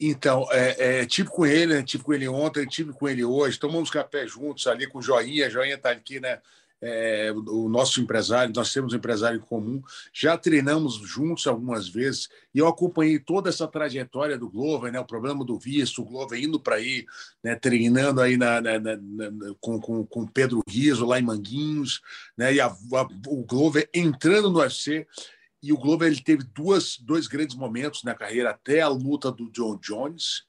Então, 0.00 0.46
é, 0.50 1.00
é, 1.00 1.06
tive 1.06 1.28
com 1.28 1.46
ele, 1.46 1.74
né, 1.74 1.82
tive 1.82 2.02
com 2.02 2.12
ele 2.12 2.28
ontem, 2.28 2.66
tive 2.66 2.92
com 2.92 3.08
ele 3.08 3.24
hoje, 3.24 3.58
tomamos 3.58 3.90
café 3.90 4.26
juntos 4.26 4.66
ali 4.66 4.86
com 4.86 4.98
o 4.98 5.02
Joinha, 5.02 5.50
Joinha 5.50 5.76
está 5.76 5.90
aqui, 5.90 6.18
né? 6.18 6.40
É, 6.82 7.32
o 7.32 7.68
nosso 7.68 8.00
empresário, 8.00 8.52
nós 8.54 8.72
temos 8.72 8.92
um 8.92 8.96
empresário 8.96 9.38
em 9.38 9.42
comum, 9.42 9.80
já 10.12 10.36
treinamos 10.36 10.96
juntos 10.96 11.46
algumas 11.46 11.88
vezes 11.88 12.28
e 12.52 12.58
eu 12.58 12.66
acompanhei 12.66 13.20
toda 13.20 13.48
essa 13.48 13.68
trajetória 13.68 14.36
do 14.36 14.50
Glover, 14.50 14.92
né, 14.92 14.98
o 14.98 15.04
problema 15.04 15.44
do 15.44 15.56
visto, 15.56 16.02
o 16.02 16.04
Glover 16.04 16.42
indo 16.42 16.58
para 16.58 16.76
aí, 16.76 17.06
né, 17.42 17.54
treinando 17.54 18.20
aí 18.20 18.36
na, 18.36 18.60
na, 18.60 18.80
na, 18.80 18.98
com, 19.60 19.80
com, 19.80 20.04
com 20.04 20.26
Pedro 20.26 20.60
Riso 20.68 21.06
lá 21.06 21.20
em 21.20 21.22
Manguinhos, 21.22 22.00
né, 22.36 22.52
e 22.52 22.60
a, 22.60 22.66
a, 22.66 23.08
o 23.28 23.44
Glover 23.44 23.88
entrando 23.94 24.50
no 24.50 24.58
UFC 24.58 25.06
e 25.62 25.72
o 25.72 25.78
Glover 25.78 26.10
ele 26.10 26.20
teve 26.20 26.42
duas, 26.42 26.98
dois 26.98 27.28
grandes 27.28 27.54
momentos 27.54 28.02
na 28.02 28.14
carreira 28.14 28.50
até 28.50 28.80
a 28.80 28.88
luta 28.88 29.30
do 29.30 29.48
John 29.52 29.78
Jones, 29.80 30.42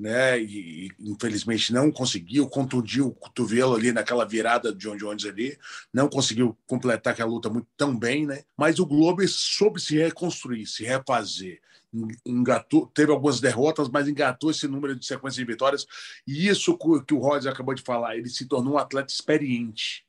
né? 0.00 0.40
E, 0.40 0.90
infelizmente 0.98 1.74
não 1.74 1.92
conseguiu, 1.92 2.48
contundiu 2.48 3.08
o 3.08 3.14
cotovelo 3.14 3.74
ali 3.74 3.92
naquela 3.92 4.24
virada 4.24 4.72
de 4.72 4.78
John 4.78 4.96
Jones 4.96 5.26
ali, 5.26 5.58
não 5.92 6.08
conseguiu 6.08 6.56
completar 6.66 7.12
aquela 7.12 7.28
luta 7.28 7.50
muito 7.50 7.68
tão 7.76 7.94
bem, 7.96 8.26
né? 8.26 8.42
Mas 8.56 8.78
o 8.78 8.86
Globo 8.86 9.26
soube 9.28 9.78
se 9.78 9.98
reconstruir, 9.98 10.66
se 10.66 10.84
refazer. 10.84 11.60
Engatou, 12.24 12.86
teve 12.86 13.12
algumas 13.12 13.40
derrotas, 13.40 13.90
mas 13.90 14.08
engatou 14.08 14.50
esse 14.50 14.66
número 14.66 14.96
de 14.96 15.04
sequência 15.04 15.44
de 15.44 15.50
vitórias. 15.50 15.86
E 16.26 16.48
isso 16.48 16.78
que 17.06 17.14
o 17.14 17.18
Rhodes 17.18 17.46
acabou 17.46 17.74
de 17.74 17.82
falar, 17.82 18.16
ele 18.16 18.30
se 18.30 18.46
tornou 18.46 18.74
um 18.74 18.78
atleta 18.78 19.12
experiente. 19.12 20.06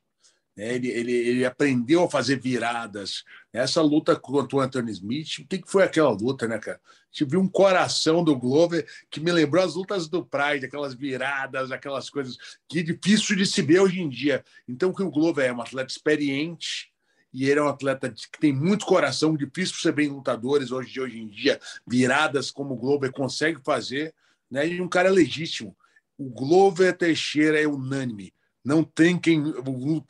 Né? 0.56 0.74
Ele, 0.74 0.88
ele, 0.88 1.12
ele 1.12 1.44
aprendeu 1.44 2.04
a 2.04 2.10
fazer 2.10 2.40
viradas. 2.40 3.24
Essa 3.52 3.82
luta 3.82 4.16
contra 4.16 4.56
o 4.56 4.60
Anthony 4.60 4.92
Smith, 4.92 5.38
o 5.40 5.46
que, 5.46 5.58
que 5.58 5.70
foi 5.70 5.82
aquela 5.82 6.10
luta, 6.10 6.46
né, 6.46 6.58
cara? 6.58 6.80
Tive 7.10 7.36
um 7.36 7.46
coração 7.46 8.24
do 8.24 8.36
Glover 8.36 8.86
que 9.10 9.20
me 9.20 9.30
lembrou 9.30 9.62
as 9.62 9.74
lutas 9.74 10.08
do 10.08 10.24
Pride, 10.24 10.64
aquelas 10.64 10.94
viradas, 10.94 11.70
aquelas 11.70 12.08
coisas 12.08 12.38
que 12.68 12.80
é 12.80 12.82
difícil 12.82 13.36
de 13.36 13.44
se 13.44 13.60
ver 13.60 13.80
hoje 13.80 14.00
em 14.00 14.08
dia. 14.08 14.42
Então, 14.66 14.92
que 14.92 15.02
o 15.02 15.10
Glover 15.10 15.44
é 15.44 15.52
um 15.52 15.60
atleta 15.60 15.90
experiente 15.90 16.90
e 17.32 17.48
ele 17.48 17.60
é 17.60 17.62
um 17.62 17.68
atleta 17.68 18.10
que 18.10 18.38
tem 18.40 18.52
muito 18.52 18.86
coração, 18.86 19.36
difícil 19.36 19.76
você 19.76 19.92
ver 19.92 20.04
em 20.04 20.08
lutadores 20.08 20.70
hoje, 20.70 21.00
hoje 21.00 21.18
em 21.18 21.28
dia, 21.28 21.58
viradas 21.86 22.50
como 22.50 22.74
o 22.74 22.76
Glover 22.76 23.10
consegue 23.10 23.60
fazer, 23.64 24.14
né? 24.50 24.66
E 24.66 24.80
um 24.80 24.88
cara 24.88 25.10
legítimo. 25.10 25.76
O 26.18 26.28
Glover 26.28 26.96
Teixeira 26.96 27.60
é 27.60 27.66
unânime 27.66 28.32
não 28.64 28.84
tem 28.84 29.18
quem. 29.18 29.42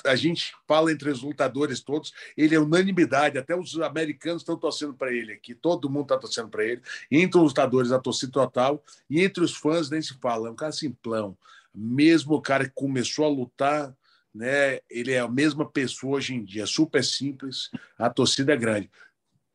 A 0.04 0.14
gente 0.14 0.54
fala 0.66 0.92
entre 0.92 1.10
os 1.10 1.22
lutadores 1.22 1.80
todos, 1.80 2.12
ele 2.36 2.54
é 2.54 2.60
unanimidade, 2.60 3.38
até 3.38 3.56
os 3.56 3.78
americanos 3.80 4.42
estão 4.42 4.56
torcendo 4.56 4.94
para 4.94 5.12
ele 5.12 5.32
aqui, 5.32 5.54
todo 5.54 5.88
mundo 5.88 6.02
está 6.02 6.18
torcendo 6.18 6.48
para 6.48 6.64
ele. 6.64 6.82
Entre 7.10 7.38
os 7.38 7.44
lutadores, 7.44 7.92
a 7.92 7.98
torcida 7.98 8.32
total, 8.32 8.82
e 9.08 9.22
entre 9.22 9.42
os 9.42 9.54
fãs 9.54 9.88
nem 9.88 10.02
se 10.02 10.14
fala. 10.14 10.48
É 10.48 10.50
um 10.50 10.56
cara 10.56 10.72
simplão. 10.72 11.36
Mesmo 11.74 12.34
o 12.34 12.42
cara 12.42 12.64
que 12.64 12.74
começou 12.74 13.24
a 13.24 13.28
lutar, 13.28 13.96
né, 14.34 14.80
ele 14.90 15.12
é 15.12 15.20
a 15.20 15.28
mesma 15.28 15.68
pessoa 15.68 16.16
hoje 16.16 16.34
em 16.34 16.44
dia, 16.44 16.66
super 16.66 17.02
simples, 17.02 17.70
a 17.98 18.10
torcida 18.10 18.52
é 18.52 18.56
grande. 18.56 18.90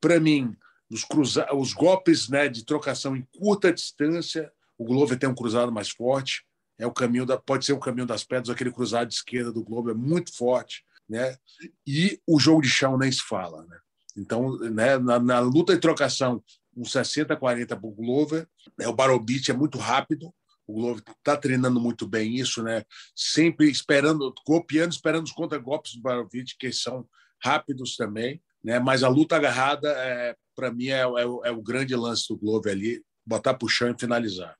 Para 0.01 0.19
mim, 0.19 0.55
os, 0.89 1.03
cruza... 1.03 1.47
os 1.53 1.73
golpes 1.73 2.29
né, 2.29 2.47
de 2.47 2.63
trocação 2.65 3.15
em 3.15 3.27
curta 3.38 3.71
distância, 3.71 4.51
o 4.77 4.86
Glover 4.86 5.17
tem 5.17 5.29
um 5.29 5.36
cruzado 5.36 5.71
mais 5.71 5.89
forte 5.89 6.47
é 6.77 6.85
o 6.85 6.93
caminho 6.93 7.25
da, 7.25 7.37
pode 7.37 7.65
ser 7.65 7.73
o 7.73 7.79
caminho 7.79 8.05
das 8.05 8.23
pedras, 8.23 8.49
aquele 8.49 8.71
cruzado 8.71 9.07
de 9.07 9.15
esquerda 9.15 9.51
do 9.51 9.63
Globo 9.63 9.89
é 9.89 9.93
muito 9.93 10.35
forte, 10.35 10.83
né? 11.09 11.35
E 11.85 12.19
o 12.27 12.39
jogo 12.39 12.61
de 12.61 12.69
chão 12.69 12.97
nem 12.97 13.11
se 13.11 13.21
fala, 13.21 13.65
né? 13.65 13.77
Então, 14.15 14.57
né, 14.57 14.97
na, 14.97 15.19
na 15.19 15.39
luta 15.39 15.73
de 15.73 15.81
trocação, 15.81 16.43
um 16.75 16.83
60-40 16.83 17.67
para 17.67 17.79
o 17.83 17.91
Glover, 17.91 18.47
né, 18.77 18.87
o 18.87 18.93
Barobit 18.93 19.49
é 19.49 19.53
muito 19.53 19.77
rápido, 19.77 20.33
o 20.67 20.73
Glover 20.73 21.03
está 21.17 21.37
treinando 21.37 21.79
muito 21.79 22.05
bem 22.05 22.35
isso, 22.35 22.61
né? 22.61 22.83
Sempre 23.15 23.69
esperando, 23.69 24.33
copiando, 24.45 24.91
esperando 24.91 25.25
os 25.25 25.31
contra-golpes 25.31 25.95
do 25.95 26.01
Barovic, 26.01 26.55
que 26.59 26.71
são 26.73 27.07
rápidos 27.41 27.95
também, 27.95 28.41
né? 28.63 28.79
Mas 28.79 29.03
a 29.03 29.07
luta 29.07 29.37
agarrada, 29.37 29.89
é, 29.89 30.35
para 30.55 30.71
mim, 30.71 30.87
é, 30.87 31.01
é, 31.01 31.23
é, 31.45 31.51
o 31.51 31.61
grande 31.61 31.95
lance 31.95 32.27
do 32.27 32.37
Glover 32.37 32.73
ali, 32.73 33.01
botar 33.25 33.53
para 33.53 33.65
o 33.65 33.69
chão 33.69 33.89
e 33.89 33.99
finalizar. 33.99 34.57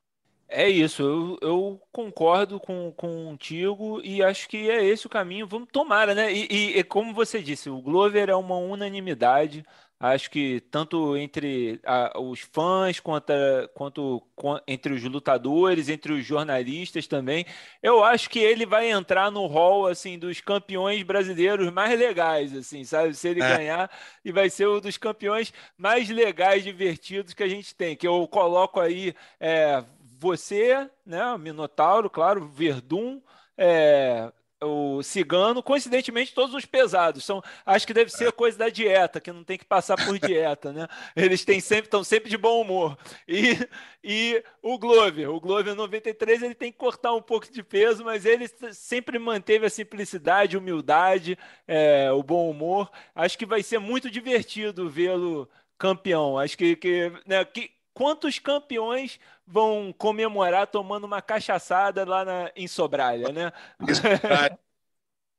É 0.50 0.70
isso, 0.70 1.04
eu, 1.04 1.38
eu 1.42 1.82
concordo 1.92 2.58
com, 2.60 2.92
contigo 2.94 4.00
e 4.02 4.24
acho 4.24 4.48
que 4.48 4.70
é 4.70 4.84
esse 4.84 5.06
o 5.06 5.10
caminho. 5.10 5.46
Vamos 5.46 5.68
tomar, 5.72 6.08
né? 6.16 6.32
E, 6.32 6.48
e, 6.50 6.80
e 6.80 6.84
como 6.86 7.14
você 7.14 7.42
disse, 7.42 7.70
o 7.70 7.82
Glover 7.82 8.30
é 8.30 8.36
uma 8.36 8.58
unanimidade 8.58 9.66
Acho 10.00 10.30
que 10.30 10.62
tanto 10.70 11.18
entre 11.18 11.80
a, 11.84 12.20
os 12.20 12.42
fãs 12.42 13.00
quanto, 13.00 13.32
a, 13.32 13.68
quanto 13.74 14.22
com, 14.36 14.60
entre 14.68 14.94
os 14.94 15.04
lutadores, 15.04 15.90
entre 15.90 16.14
os 16.14 16.24
jornalistas 16.24 17.08
também, 17.08 17.48
eu 17.82 18.04
acho 18.04 18.30
que 18.30 18.38
ele 18.38 18.64
vai 18.64 18.92
entrar 18.92 19.32
no 19.32 19.48
hall 19.48 19.88
assim 19.88 20.20
dos 20.20 20.40
campeões 20.40 21.02
brasileiros 21.02 21.74
mais 21.74 21.98
legais, 21.98 22.56
assim, 22.56 22.84
sabe? 22.84 23.16
Se 23.16 23.28
ele 23.28 23.42
é. 23.42 23.58
ganhar, 23.58 23.92
e 24.24 24.32
vai 24.32 24.52
ser 24.52 24.68
um 24.68 24.80
dos 24.80 24.98
campeões 25.00 25.52
mais 25.76 26.08
legais, 26.10 26.64
divertidos 26.64 27.34
que 27.34 27.42
a 27.42 27.50
gente 27.50 27.74
tem. 27.74 27.96
Que 27.96 28.08
eu 28.08 28.28
coloco 28.28 28.80
aí 28.80 29.16
é, 29.40 29.84
você, 30.20 30.90
né, 31.06 31.38
Minotauro, 31.38 32.10
claro, 32.10 32.48
Verdun, 32.48 33.22
é, 33.58 34.32
o 34.62 35.04
cigano, 35.04 35.62
coincidentemente 35.62 36.34
todos 36.34 36.56
os 36.56 36.66
pesados 36.66 37.24
são, 37.24 37.44
acho 37.66 37.86
que 37.86 37.94
deve 37.94 38.10
ser 38.10 38.32
coisa 38.32 38.58
da 38.58 38.70
dieta, 38.70 39.22
que 39.22 39.32
não 39.32 39.44
tem 39.44 39.58
que 39.58 39.66
passar 39.66 39.96
por 40.04 40.18
dieta, 40.18 40.74
né? 40.74 40.88
Eles 41.16 41.46
têm 41.46 41.60
sempre 41.60 41.86
estão 41.86 42.04
sempre 42.04 42.30
de 42.30 42.38
bom 42.38 42.62
humor. 42.62 42.98
E, 43.28 43.56
e 44.04 44.44
o 44.62 44.78
Glover, 44.80 45.30
o 45.30 45.40
Glover 45.40 45.76
93, 45.76 46.42
ele 46.42 46.56
tem 46.56 46.72
que 46.72 46.78
cortar 46.78 47.14
um 47.14 47.22
pouco 47.22 47.52
de 47.52 47.62
peso, 47.62 48.04
mas 48.04 48.26
ele 48.26 48.48
sempre 48.74 49.20
manteve 49.20 49.68
a 49.68 49.70
simplicidade, 49.70 50.58
humildade, 50.58 51.38
é, 51.68 52.12
o 52.12 52.24
bom 52.24 52.50
humor. 52.50 52.90
Acho 53.14 53.38
que 53.38 53.46
vai 53.46 53.62
ser 53.62 53.80
muito 53.80 54.10
divertido 54.10 54.90
vê-lo 54.90 55.48
campeão. 55.78 56.38
Acho 56.38 56.58
que, 56.58 56.76
que, 56.76 57.12
né, 57.26 57.46
que 57.46 57.77
quantos 57.98 58.38
campeões 58.38 59.20
vão 59.44 59.92
comemorar 59.92 60.68
tomando 60.68 61.06
uma 61.06 61.20
cachaçada 61.20 62.06
lá 62.06 62.24
na, 62.24 62.52
em 62.56 62.68
Sobralha, 62.68 63.30
né? 63.30 63.52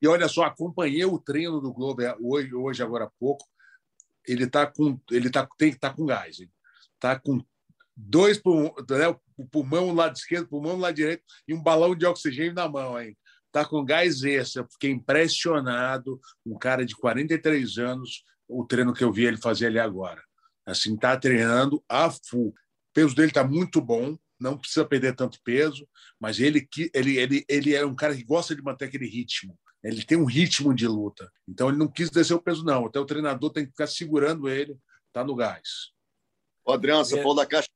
E 0.01 0.07
olha 0.07 0.29
só, 0.29 0.45
acompanhei 0.45 1.05
o 1.05 1.19
treino 1.19 1.61
do 1.61 1.73
Globo 1.73 2.03
hoje, 2.21 2.55
hoje 2.55 2.83
agora 2.85 3.07
há 3.07 3.11
pouco. 3.19 3.45
Ele 4.25 4.49
tá 4.49 4.65
com, 4.65 4.97
ele 5.11 5.29
tá, 5.29 5.49
tem 5.59 5.73
que 5.73 5.79
tá 5.79 5.93
com 5.93 6.07
gás. 6.07 6.39
Hein? 6.39 6.49
Tá 7.01 7.19
com 7.19 7.45
dois 7.97 8.39
pulmões, 8.39 8.75
né? 8.89 9.09
o 9.37 9.45
pulmão 9.45 9.93
lado 9.93 10.15
esquerdo, 10.15 10.47
pulmão 10.47 10.79
lado 10.79 10.95
direito 10.95 11.25
e 11.49 11.53
um 11.53 11.61
balão 11.61 11.97
de 11.97 12.07
oxigênio 12.07 12.55
na 12.55 12.69
mão, 12.69 13.01
hein? 13.01 13.19
Tá 13.51 13.65
com 13.65 13.85
gás. 13.85 14.23
Eu 14.23 14.69
fiquei 14.71 14.93
impressionado. 14.93 16.21
Um 16.47 16.57
cara 16.57 16.87
de 16.87 16.95
43 16.95 17.79
anos, 17.79 18.23
o 18.47 18.65
treino 18.65 18.95
que 18.95 19.03
eu 19.03 19.13
vi 19.13 19.27
ele 19.27 19.37
fazer 19.37 19.67
ali 19.67 19.81
agora. 19.81 20.23
Assim, 20.71 20.97
tá 20.97 21.17
treinando 21.17 21.83
a 21.89 22.11
full 22.11 22.55
peso 22.99 23.15
dele 23.15 23.29
está 23.29 23.45
muito 23.45 23.81
bom, 23.81 24.19
não 24.41 24.59
precisa 24.59 24.85
perder 24.85 25.15
tanto 25.15 25.41
peso, 25.45 25.89
mas 26.19 26.41
ele, 26.41 26.69
ele, 26.93 27.17
ele, 27.17 27.45
ele 27.49 27.75
é 27.75 27.87
um 27.87 27.95
cara 27.95 28.13
que 28.13 28.25
gosta 28.25 28.57
de 28.57 28.63
manter 28.63 28.87
aquele 28.87 29.07
ritmo. 29.07 29.57
Ele 29.85 30.05
tem 30.05 30.19
um 30.19 30.25
ritmo 30.25 30.75
de 30.75 30.89
luta. 30.89 31.31
Então 31.47 31.69
ele 31.69 31.79
não 31.79 31.87
quis 31.87 32.11
descer 32.11 32.35
o 32.35 32.43
peso, 32.43 32.65
não. 32.65 32.87
Até 32.87 32.99
o 32.99 33.07
treinador 33.07 33.53
tem 33.53 33.65
que 33.65 33.71
ficar 33.71 33.87
segurando 33.87 34.49
ele, 34.49 34.77
tá 35.13 35.23
no 35.23 35.37
gás. 35.37 35.93
Ô, 36.65 36.73
Adriano, 36.73 37.05
você 37.05 37.17
é. 37.19 37.23
falou 37.23 37.37
da 37.37 37.47
caixa. 37.47 37.69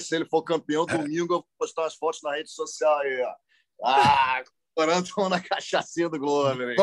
Se 0.00 0.14
ele 0.14 0.26
for 0.26 0.44
campeão 0.44 0.86
domingo, 0.86 1.34
eu 1.34 1.38
vou 1.38 1.46
postar 1.58 1.82
umas 1.82 1.96
fotos 1.96 2.20
na 2.22 2.36
rede 2.36 2.50
social 2.52 2.96
aí, 2.98 3.22
ó. 3.22 3.34
Ah, 3.82 4.44
Corando 4.72 5.28
na 5.28 5.40
cachaça 5.40 6.08
do 6.08 6.18
Globo, 6.18 6.58
velho. 6.58 6.76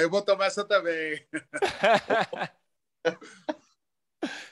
Eu 0.00 0.10
vou 0.10 0.22
tomar 0.22 0.46
essa 0.46 0.64
também. 0.64 1.26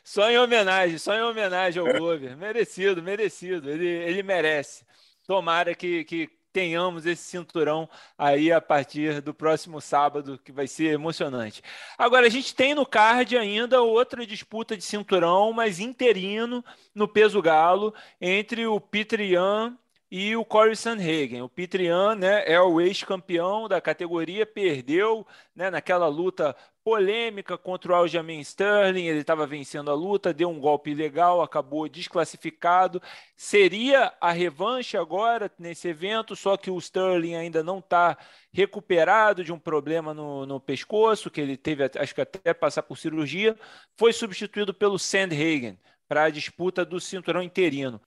Só 0.03 0.31
em 0.31 0.39
homenagem, 0.39 0.99
só 0.99 1.15
em 1.15 1.23
homenagem 1.23 1.81
ao 1.81 1.93
Glover. 1.93 2.37
Merecido, 2.37 3.03
merecido. 3.03 3.71
Ele, 3.71 3.87
ele 3.87 4.23
merece. 4.23 4.85
Tomara 5.27 5.75
que, 5.75 6.05
que 6.05 6.31
tenhamos 6.53 7.07
esse 7.07 7.25
cinturão 7.25 7.89
aí 8.17 8.51
a 8.51 8.61
partir 8.61 9.21
do 9.21 9.35
próximo 9.35 9.81
sábado, 9.81 10.39
que 10.39 10.51
vai 10.51 10.67
ser 10.67 10.95
emocionante. 10.95 11.63
Agora, 11.97 12.27
a 12.27 12.31
gente 12.31 12.55
tem 12.55 12.75
no 12.75 12.87
card 12.87 13.37
ainda 13.37 13.83
outra 13.83 14.27
disputa 14.27 14.77
de 14.77 14.83
cinturão, 14.83 15.53
mas 15.53 15.79
interino 15.79 16.65
no 16.95 17.07
peso 17.07 17.41
galo, 17.43 17.95
entre 18.21 18.67
o 18.67 18.81
Peter 18.81 19.21
Yan 19.21 19.77
e 20.11 20.35
o 20.37 20.45
Corey 20.45 20.75
Sandhagen. 20.75 21.43
O 21.43 21.49
Peter 21.49 21.83
Yan 21.83 22.15
né, 22.15 22.45
é 22.47 22.61
o 22.61 22.81
ex-campeão 22.81 23.69
da 23.69 23.81
categoria, 23.81 24.47
perdeu 24.47 25.27
né, 25.55 25.71
naquela 25.71 26.09
luta 26.09 26.57
polêmica 26.83 27.59
contra 27.59 27.93
o 27.93 27.95
Aljamain 27.95 28.41
Sterling, 28.41 29.05
ele 29.05 29.21
estava 29.21 29.47
vencendo 29.47 29.91
a 29.91 29.95
luta, 29.95 30.33
deu 30.33 30.49
um 30.49 30.59
golpe 30.59 30.93
ilegal, 30.93 31.43
acabou 31.43 31.87
desclassificado. 31.87 33.03
Seria 33.37 34.15
a 34.19 34.33
revanche 34.33 34.97
agora 34.97 35.53
nesse 35.59 35.89
evento, 35.89 36.35
só 36.35 36.57
que 36.57 36.71
o 36.71 36.79
Sterling 36.79 37.35
ainda 37.35 37.63
não 37.63 37.81
está 37.81 38.17
recuperado 38.51 39.45
de 39.45 39.53
um 39.53 39.59
problema 39.59 40.15
no, 40.15 40.47
no, 40.47 40.59
pescoço, 40.59 41.31
que 41.31 41.43
ele 41.43 41.59
teve, 41.59 41.91
acho 41.95 42.15
que 42.15 42.23
até 42.23 42.55
passar 42.55 42.83
por 42.83 42.97
cirurgia. 42.97 43.55
Foi 43.95 44.11
substituído 44.15 44.73
pelo 44.73 44.99
Sandhagen 44.99 45.79
para 46.09 46.25
a 46.25 46.31
disputa 46.31 46.87
do 46.87 46.99
cinturão 46.99 47.43
interino. 47.43 48.01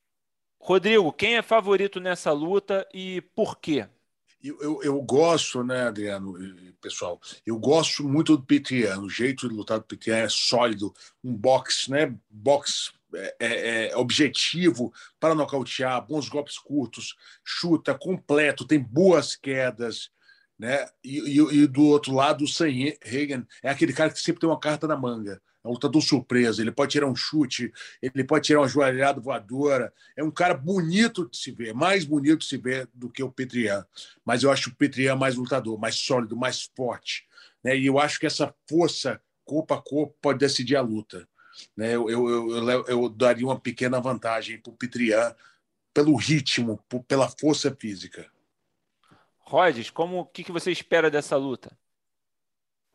Rodrigo, 0.64 1.12
quem 1.12 1.36
é 1.36 1.42
favorito 1.42 1.98
nessa 1.98 2.30
luta 2.30 2.86
e 2.94 3.20
por 3.34 3.58
quê? 3.58 3.88
Eu, 4.40 4.60
eu, 4.60 4.82
eu, 4.84 5.02
gosto, 5.02 5.64
né, 5.64 5.88
Adriano, 5.88 6.34
pessoal, 6.80 7.20
eu 7.44 7.58
gosto 7.58 8.08
muito 8.08 8.36
do 8.36 8.44
Petrian, 8.44 9.00
o 9.00 9.10
jeito 9.10 9.48
de 9.48 9.54
lutar 9.54 9.80
do 9.80 9.84
Petrian 9.84 10.18
é 10.18 10.28
sólido, 10.28 10.94
um 11.22 11.34
boxe, 11.34 11.90
né, 11.90 12.14
boxe 12.30 12.92
é, 13.12 13.36
é, 13.40 13.88
é 13.88 13.96
objetivo 13.96 14.92
para 15.18 15.34
nocautear, 15.34 16.06
bons 16.06 16.28
golpes 16.28 16.58
curtos, 16.58 17.16
chuta 17.44 17.92
completo, 17.92 18.64
tem 18.64 18.78
boas 18.78 19.34
quedas, 19.34 20.12
né, 20.62 20.86
e, 21.02 21.18
e, 21.18 21.62
e 21.62 21.66
do 21.66 21.82
outro 21.82 22.14
lado 22.14 22.44
o 22.44 22.46
Sam 22.46 22.68
Hagen 23.04 23.44
é 23.64 23.68
aquele 23.68 23.92
cara 23.92 24.10
que 24.10 24.20
sempre 24.20 24.38
tem 24.38 24.48
uma 24.48 24.60
carta 24.60 24.86
na 24.86 24.96
manga, 24.96 25.42
é 25.64 25.66
um 25.66 25.72
lutador 25.72 26.00
surpresa, 26.00 26.62
ele 26.62 26.70
pode 26.70 26.92
tirar 26.92 27.08
um 27.08 27.16
chute, 27.16 27.72
ele 28.00 28.22
pode 28.22 28.46
tirar 28.46 28.60
uma 28.60 28.68
joelhada 28.68 29.20
voadora. 29.20 29.92
É 30.16 30.22
um 30.22 30.30
cara 30.30 30.54
bonito 30.54 31.28
de 31.28 31.36
se 31.36 31.52
ver, 31.52 31.72
mais 31.72 32.04
bonito 32.04 32.40
de 32.40 32.46
se 32.46 32.56
ver 32.56 32.88
do 32.92 33.08
que 33.08 33.22
o 33.22 33.30
Petrian. 33.30 33.84
Mas 34.24 34.42
eu 34.42 34.50
acho 34.50 34.70
o 34.70 34.74
Petrian 34.74 35.14
mais 35.14 35.36
lutador, 35.36 35.78
mais 35.78 35.94
sólido, 35.94 36.36
mais 36.36 36.68
forte. 36.76 37.26
Né? 37.62 37.76
E 37.76 37.86
eu 37.86 37.98
acho 37.98 38.18
que 38.18 38.26
essa 38.26 38.52
força, 38.68 39.20
corpo 39.44 39.72
a 39.74 39.80
corpo, 39.80 40.16
pode 40.20 40.40
decidir 40.40 40.74
a 40.74 40.80
luta. 40.80 41.28
Né? 41.76 41.94
Eu, 41.94 42.10
eu, 42.10 42.50
eu, 42.50 42.84
eu 42.86 43.08
daria 43.08 43.46
uma 43.46 43.58
pequena 43.58 44.00
vantagem 44.00 44.58
para 44.60 44.72
o 44.72 44.76
Petrian 44.76 45.32
pelo 45.94 46.16
ritmo, 46.16 46.84
pela 47.06 47.28
força 47.28 47.72
física. 47.78 48.31
Rhodes, 49.52 49.90
como 49.90 50.20
o 50.20 50.24
que, 50.24 50.42
que 50.42 50.50
você 50.50 50.72
espera 50.72 51.10
dessa 51.10 51.36
luta? 51.36 51.78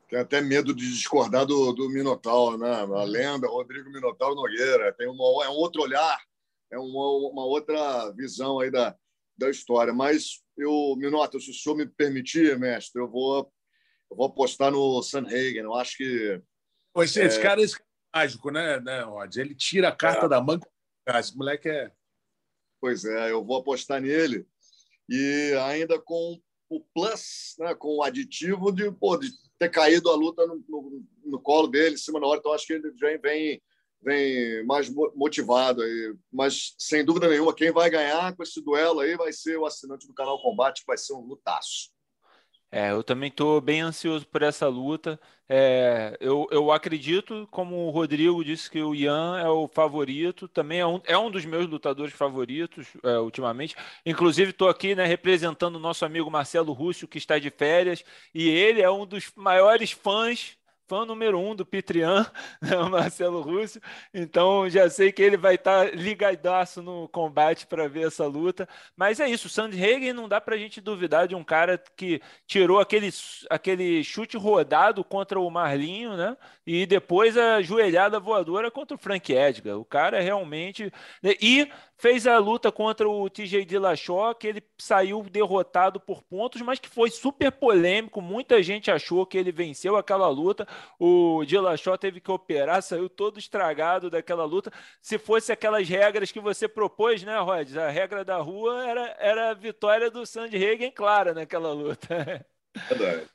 Tem 0.09 0.17
até 0.17 0.41
medo 0.41 0.73
de 0.73 0.89
discordar 0.89 1.45
do, 1.45 1.71
do 1.71 1.87
Minotauro, 1.87 2.57
né? 2.57 2.71
A 2.71 3.03
lenda, 3.03 3.47
Rodrigo 3.47 3.91
Minotauro 3.91 4.33
Nogueira. 4.33 4.91
Tem 4.93 5.07
uma, 5.07 5.45
é 5.45 5.49
um 5.49 5.53
outro 5.53 5.83
olhar, 5.83 6.19
é 6.71 6.79
uma, 6.79 7.29
uma 7.29 7.45
outra 7.45 8.09
visão 8.13 8.59
aí 8.59 8.71
da, 8.71 8.97
da 9.37 9.51
história. 9.51 9.93
Mas 9.93 10.41
eu, 10.57 10.95
Minotauro, 10.97 11.39
se 11.39 11.51
o 11.51 11.53
senhor 11.53 11.75
me 11.75 11.85
permitir, 11.85 12.57
mestre, 12.57 12.99
eu 12.99 13.07
vou, 13.07 13.53
eu 14.09 14.17
vou 14.17 14.25
apostar 14.25 14.71
no 14.71 15.03
Sanhagen. 15.03 15.61
Eu 15.61 15.75
acho 15.75 15.97
que. 15.97 16.41
Pois 16.91 17.15
é, 17.17 17.25
esse 17.27 17.39
cara 17.39 17.61
é 17.63 17.67
mágico, 18.15 18.49
né, 18.49 18.79
né, 18.79 19.01
Rod? 19.01 19.37
Ele 19.37 19.53
tira 19.53 19.89
a 19.89 19.95
carta 19.95 20.25
é. 20.25 20.29
da 20.29 20.41
manga. 20.41 20.67
Esse 21.07 21.37
moleque 21.37 21.69
é. 21.69 21.91
Pois 22.81 23.05
é, 23.05 23.31
eu 23.31 23.45
vou 23.45 23.57
apostar 23.57 24.01
nele. 24.01 24.47
E 25.07 25.53
ainda 25.61 26.01
com 26.01 26.41
o 26.69 26.81
plus, 26.93 27.55
né, 27.59 27.73
com 27.75 27.97
o 27.97 28.03
aditivo 28.03 28.71
de, 28.71 28.91
pô, 28.91 29.17
de 29.17 29.29
ter 29.57 29.69
caído 29.69 30.09
a 30.09 30.15
luta 30.15 30.45
no, 30.45 30.63
no, 30.67 31.03
no, 31.25 31.39
colo 31.39 31.67
dele 31.67 31.95
em 31.95 31.97
cima 31.97 32.19
da 32.19 32.27
hora. 32.27 32.39
Então, 32.39 32.53
acho 32.53 32.67
que 32.67 32.73
ele 32.73 32.91
já 32.97 33.17
vem, 33.17 33.61
vem 34.01 34.65
mais 34.65 34.89
motivado. 35.15 35.81
Aí. 35.81 36.15
Mas, 36.31 36.75
sem 36.77 37.03
dúvida 37.03 37.27
nenhuma, 37.27 37.55
quem 37.55 37.71
vai 37.71 37.89
ganhar 37.89 38.35
com 38.35 38.43
esse 38.43 38.61
duelo 38.61 38.99
aí 38.99 39.15
vai 39.15 39.31
ser 39.31 39.57
o 39.57 39.65
assinante 39.65 40.07
do 40.07 40.13
canal 40.13 40.41
Combate, 40.41 40.81
que 40.81 40.87
vai 40.87 40.97
ser 40.97 41.13
um 41.13 41.25
lutaço. 41.25 41.91
É, 42.71 42.91
eu 42.91 43.01
também 43.03 43.29
estou 43.29 43.61
bem 43.61 43.81
ansioso 43.81 44.27
por 44.27 44.41
essa 44.41 44.67
luta. 44.67 45.19
É, 45.49 46.17
eu, 46.19 46.47
eu 46.51 46.71
acredito, 46.71 47.47
como 47.49 47.87
o 47.87 47.89
Rodrigo 47.89 48.43
disse, 48.43 48.69
que 48.69 48.81
o 48.81 48.93
Ian 48.93 49.39
é 49.39 49.47
o 49.47 49.67
favorito, 49.69 50.47
também 50.49 50.79
é 50.81 50.85
um, 50.85 50.99
é 51.05 51.17
um 51.17 51.31
dos 51.31 51.45
meus 51.45 51.65
lutadores 51.67 52.13
favoritos 52.13 52.87
é, 53.03 53.17
ultimamente. 53.19 53.75
Inclusive, 54.05 54.51
estou 54.51 54.67
aqui 54.67 54.93
né, 54.95 55.05
representando 55.05 55.77
o 55.77 55.79
nosso 55.79 56.03
amigo 56.05 56.29
Marcelo 56.29 56.73
Rússio, 56.73 57.07
que 57.07 57.17
está 57.17 57.39
de 57.39 57.49
férias, 57.49 58.03
e 58.33 58.49
ele 58.49 58.81
é 58.81 58.91
um 58.91 59.05
dos 59.05 59.31
maiores 59.35 59.91
fãs 59.91 60.57
fã 60.87 61.05
número 61.05 61.39
um 61.39 61.55
do 61.55 61.65
Pitrian, 61.65 62.25
né, 62.61 62.75
Marcelo 62.89 63.41
Russo. 63.41 63.79
Então 64.13 64.69
já 64.69 64.89
sei 64.89 65.11
que 65.11 65.21
ele 65.21 65.37
vai 65.37 65.55
estar 65.55 65.85
tá 65.85 65.91
ligadaço 65.91 66.81
no 66.81 67.07
combate 67.09 67.67
para 67.67 67.87
ver 67.87 68.07
essa 68.07 68.25
luta. 68.25 68.67
Mas 68.95 69.19
é 69.19 69.29
isso, 69.29 69.47
o 69.47 69.49
Sandhagen 69.49 70.13
não 70.13 70.27
dá 70.27 70.39
para 70.39 70.55
a 70.55 70.57
gente 70.57 70.79
duvidar 70.79 71.27
de 71.27 71.35
um 71.35 71.43
cara 71.43 71.77
que 71.95 72.21
tirou 72.45 72.79
aquele, 72.79 73.09
aquele 73.49 74.03
chute 74.03 74.37
rodado 74.37 75.03
contra 75.03 75.39
o 75.39 75.49
Marlinho, 75.49 76.15
né? 76.15 76.37
E 76.65 76.85
depois 76.85 77.37
a 77.37 77.61
joelhada 77.61 78.19
voadora 78.19 78.71
contra 78.71 78.95
o 78.95 78.99
Frank 78.99 79.31
Edgar. 79.31 79.77
O 79.77 79.85
cara 79.85 80.21
realmente. 80.21 80.91
Né, 81.21 81.33
e 81.41 81.69
fez 81.97 82.27
a 82.27 82.37
luta 82.37 82.71
contra 82.71 83.09
o 83.09 83.29
TJ 83.29 83.65
Dillashaw, 83.65 84.35
que 84.35 84.47
ele 84.47 84.63
saiu 84.77 85.23
derrotado 85.23 85.99
por 85.99 86.21
pontos, 86.21 86.61
mas 86.61 86.79
que 86.79 86.87
foi 86.87 87.09
super 87.09 87.51
polêmico. 87.51 88.21
Muita 88.21 88.61
gente 88.61 88.91
achou 88.91 89.25
que 89.25 89.37
ele 89.37 89.51
venceu 89.51 89.95
aquela 89.95 90.27
luta. 90.29 90.67
o 90.99 91.43
Dilachó 91.45 91.97
teve 91.97 92.21
que 92.21 92.31
operar, 92.31 92.81
saiu 92.83 93.09
todo 93.09 93.39
estragado 93.39 94.09
daquela 94.09 94.45
luta. 94.45 94.71
Se 95.01 95.17
fosse 95.17 95.51
aquelas 95.51 95.89
regras 95.89 96.31
que 96.31 96.39
você 96.39 96.67
propôs, 96.67 97.23
né, 97.23 97.37
Rod? 97.39 97.75
A 97.77 97.89
regra 97.89 98.23
da 98.23 98.37
rua 98.37 98.85
era, 98.87 99.15
era 99.19 99.49
a 99.49 99.53
vitória 99.53 100.11
do 100.11 100.25
Sandy 100.25 100.57
Hagen 100.57 100.91
clara 100.91 101.33
naquela 101.33 101.73
luta. 101.73 102.45
Verdade. 102.89 103.27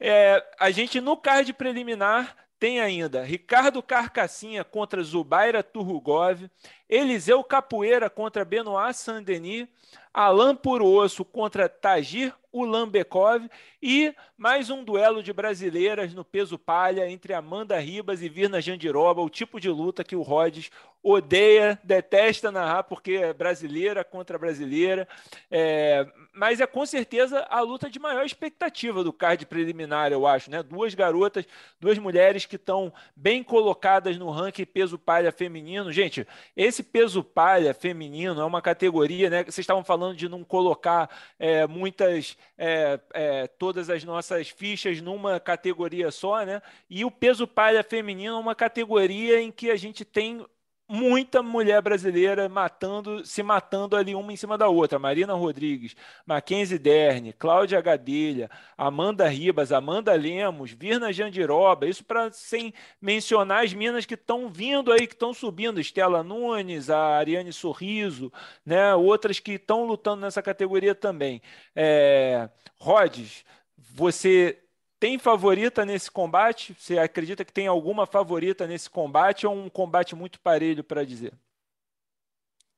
É, 0.00 0.44
a 0.58 0.70
gente 0.70 1.00
no 1.00 1.16
card 1.16 1.52
preliminar 1.52 2.36
tem 2.58 2.80
ainda 2.80 3.22
Ricardo 3.22 3.82
Carcassinha 3.82 4.64
contra 4.64 5.02
Zubaira 5.02 5.62
Turrugov, 5.62 6.48
Eliseu 6.88 7.42
Capoeira 7.44 8.10
contra 8.10 8.44
Benoit 8.44 8.92
Saint-Denis, 8.94 9.68
Alain 10.12 10.56
Purosso 10.56 11.24
contra 11.24 11.68
Tagir 11.68 12.34
Ulambekov 12.58 13.48
e 13.82 14.14
mais 14.36 14.70
um 14.70 14.84
duelo 14.84 15.22
de 15.22 15.32
brasileiras 15.32 16.12
no 16.12 16.24
peso 16.24 16.58
palha 16.58 17.08
entre 17.08 17.32
Amanda 17.32 17.78
Ribas 17.78 18.22
e 18.22 18.28
Virna 18.28 18.60
Jandiroba, 18.60 19.22
o 19.22 19.30
tipo 19.30 19.60
de 19.60 19.68
luta 19.68 20.04
que 20.04 20.16
o 20.16 20.22
Rhodes 20.22 20.70
odeia, 21.02 21.78
detesta 21.82 22.50
narrar 22.50 22.82
porque 22.82 23.12
é 23.12 23.32
brasileira 23.32 24.02
contra 24.04 24.38
brasileira, 24.38 25.06
é, 25.50 26.06
mas 26.34 26.60
é 26.60 26.66
com 26.66 26.84
certeza 26.84 27.46
a 27.48 27.60
luta 27.60 27.88
de 27.88 27.98
maior 27.98 28.24
expectativa 28.24 29.02
do 29.04 29.12
card 29.12 29.46
preliminar, 29.46 30.12
eu 30.12 30.26
acho, 30.26 30.50
né? 30.50 30.62
Duas 30.62 30.94
garotas, 30.94 31.46
duas 31.80 31.98
mulheres 31.98 32.46
que 32.46 32.56
estão 32.56 32.92
bem 33.14 33.42
colocadas 33.42 34.18
no 34.18 34.30
ranking 34.30 34.64
peso 34.64 34.98
palha 34.98 35.30
feminino. 35.30 35.92
Gente, 35.92 36.26
esse 36.56 36.82
peso 36.82 37.22
palha 37.22 37.72
feminino 37.72 38.40
é 38.40 38.44
uma 38.44 38.60
categoria, 38.60 39.30
né? 39.30 39.44
Vocês 39.44 39.58
estavam 39.60 39.84
falando 39.84 40.16
de 40.16 40.28
não 40.28 40.42
colocar 40.44 41.08
é, 41.38 41.66
muitas, 41.66 42.36
é, 42.56 43.00
é, 43.12 43.46
todas 43.46 43.90
as 43.90 44.04
nossas 44.04 44.48
fichas 44.48 45.00
numa 45.00 45.38
categoria 45.38 46.10
só, 46.10 46.44
né? 46.44 46.62
E 46.88 47.04
o 47.04 47.10
peso 47.10 47.46
palha 47.46 47.82
feminino 47.82 48.36
é 48.36 48.38
uma 48.38 48.54
categoria 48.54 49.40
em 49.40 49.50
que 49.50 49.70
a 49.70 49.76
gente 49.76 50.04
tem 50.04 50.44
muita 50.88 51.42
mulher 51.42 51.82
brasileira 51.82 52.48
matando, 52.48 53.24
se 53.26 53.42
matando 53.42 53.94
ali 53.94 54.14
uma 54.14 54.32
em 54.32 54.36
cima 54.36 54.56
da 54.56 54.68
outra. 54.68 54.98
Marina 54.98 55.34
Rodrigues, 55.34 55.94
Mackenzie 56.24 56.78
Derne, 56.78 57.34
Cláudia 57.34 57.80
Gadelha, 57.80 58.50
Amanda 58.76 59.28
Ribas, 59.28 59.70
Amanda 59.70 60.14
Lemos, 60.14 60.72
Virna 60.72 61.12
Jandiroba, 61.12 61.86
isso 61.86 62.02
para 62.02 62.32
sem 62.32 62.72
mencionar 63.00 63.64
as 63.64 63.74
minas 63.74 64.06
que 64.06 64.14
estão 64.14 64.48
vindo 64.48 64.90
aí, 64.90 65.06
que 65.06 65.14
estão 65.14 65.34
subindo, 65.34 65.78
Estela 65.78 66.22
Nunes, 66.22 66.88
a 66.88 67.18
Ariane 67.18 67.52
Sorriso, 67.52 68.32
né, 68.64 68.94
outras 68.94 69.38
que 69.38 69.52
estão 69.52 69.84
lutando 69.84 70.22
nessa 70.22 70.42
categoria 70.42 70.94
também. 70.94 71.42
É, 71.76 72.48
Rhodes, 72.78 73.44
você 73.76 74.58
tem 74.98 75.18
favorita 75.18 75.84
nesse 75.84 76.10
combate? 76.10 76.74
Você 76.78 76.98
acredita 76.98 77.44
que 77.44 77.52
tem 77.52 77.66
alguma 77.66 78.06
favorita 78.06 78.66
nesse 78.66 78.90
combate 78.90 79.46
ou 79.46 79.54
um 79.54 79.68
combate 79.68 80.14
muito 80.14 80.40
parelho 80.40 80.82
para 80.82 81.04
dizer? 81.04 81.32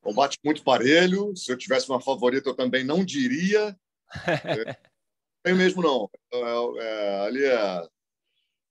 Combate 0.01 0.39
muito 0.45 0.63
parelho. 0.63 1.37
Se 1.37 1.53
eu 1.53 1.59
tivesse 1.59 1.89
uma 1.89 2.01
favorita, 2.01 2.51
eu 2.51 2.57
também 2.57 2.85
não 2.85 3.05
diria. 3.05 3.77
é, 4.27 4.77
tem 5.43 5.55
mesmo 5.55 5.83
não. 5.83 6.11
É, 6.33 6.85
é, 6.85 7.21
ali 7.27 7.45
é 7.45 7.89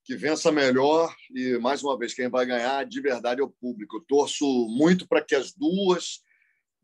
que 0.04 0.16
vença 0.16 0.52
melhor 0.52 1.16
e 1.30 1.60
mais 1.60 1.84
uma 1.84 1.96
vez 1.96 2.16
quem 2.16 2.28
vai 2.28 2.44
ganhar 2.44 2.84
de 2.84 3.00
verdade 3.00 3.42
é 3.42 3.44
o 3.44 3.50
público. 3.50 3.98
Eu 3.98 4.06
torço 4.08 4.46
muito 4.68 5.08
para 5.08 5.24
que 5.24 5.36
as 5.36 5.54
duas 5.54 6.24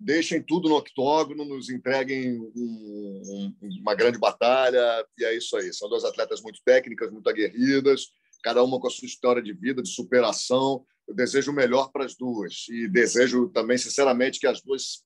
deixem 0.06 0.40
tudo 0.40 0.70
no 0.70 0.76
octógono, 0.76 1.44
nos 1.44 1.68
entreguem 1.68 2.40
um, 2.40 3.22
um, 3.60 3.80
uma 3.82 3.96
grande 3.96 4.20
batalha, 4.20 5.04
e 5.18 5.26
é 5.26 5.36
isso 5.36 5.58
aí. 5.58 5.74
São 5.74 5.90
duas 5.90 6.06
atletas 6.06 6.44
muito 6.44 6.62
técnicas, 6.64 7.12
muito 7.12 7.28
aguerridas, 7.28 8.10
cada 8.44 8.64
uma 8.64 8.80
com 8.80 8.86
a 8.86 8.92
sua 8.92 9.08
história 9.08 9.42
de 9.42 9.52
vida, 9.52 9.82
de 9.82 9.90
superação. 9.90 10.86
Eu 11.08 11.16
desejo 11.16 11.52
o 11.52 11.56
melhor 11.56 11.92
para 11.92 12.06
as 12.06 12.16
duas 12.16 12.68
e 12.70 12.88
desejo 12.88 13.50
também, 13.50 13.80
sinceramente, 13.80 14.40
que 14.40 14.46
as 14.46 14.62
duas 14.62 15.04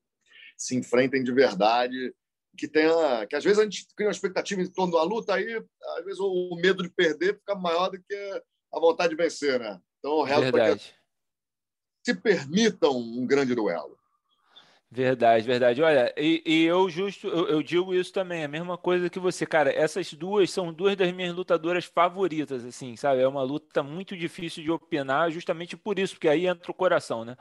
se 0.57 0.75
enfrentem 0.75 1.23
de 1.23 1.31
verdade, 1.31 2.13
que 2.57 2.67
tenha, 2.67 3.25
que 3.25 3.37
às 3.37 3.43
vezes 3.45 3.59
a 3.59 3.63
gente 3.63 3.87
cria 3.95 4.09
uma 4.09 4.13
expectativa 4.13 4.61
em 4.61 4.67
torno 4.67 4.97
da 4.97 5.03
luta 5.03 5.35
aí, 5.35 5.63
às 5.97 6.03
vezes 6.03 6.19
o 6.19 6.57
medo 6.61 6.83
de 6.83 6.89
perder 6.89 7.37
fica 7.37 7.55
maior 7.55 7.89
do 7.89 8.03
que 8.03 8.43
a 8.73 8.79
vontade 8.81 9.15
de 9.15 9.23
vencer, 9.23 9.57
né? 9.61 9.79
Então, 9.99 10.11
o 10.15 10.23
resto 10.23 10.57
é 10.57 10.75
que 10.77 10.83
se 12.05 12.13
permitam 12.15 12.97
um 12.97 13.25
grande 13.25 13.55
duelo. 13.55 13.98
Verdade, 14.91 15.45
verdade. 15.45 15.83
Olha, 15.83 16.11
e, 16.17 16.41
e 16.43 16.63
eu 16.65 16.89
justo, 16.89 17.27
eu, 17.27 17.47
eu, 17.47 17.61
digo 17.61 17.93
isso 17.93 18.11
também, 18.11 18.43
a 18.43 18.47
mesma 18.47 18.75
coisa 18.75 19.07
que 19.07 19.19
você, 19.19 19.45
cara. 19.45 19.71
Essas 19.71 20.11
duas 20.13 20.49
são 20.49 20.73
duas 20.73 20.95
das 20.95 21.11
minhas 21.13 21.35
lutadoras 21.35 21.85
favoritas, 21.85 22.65
assim, 22.65 22.95
sabe? 22.95 23.21
É 23.21 23.27
uma 23.27 23.43
luta 23.43 23.83
muito 23.83 24.17
difícil 24.17 24.63
de 24.63 24.71
opinar, 24.71 25.29
justamente 25.29 25.77
por 25.77 25.99
isso, 25.99 26.15
porque 26.15 26.27
aí 26.27 26.47
entra 26.47 26.71
o 26.71 26.73
coração, 26.73 27.23
né? 27.23 27.37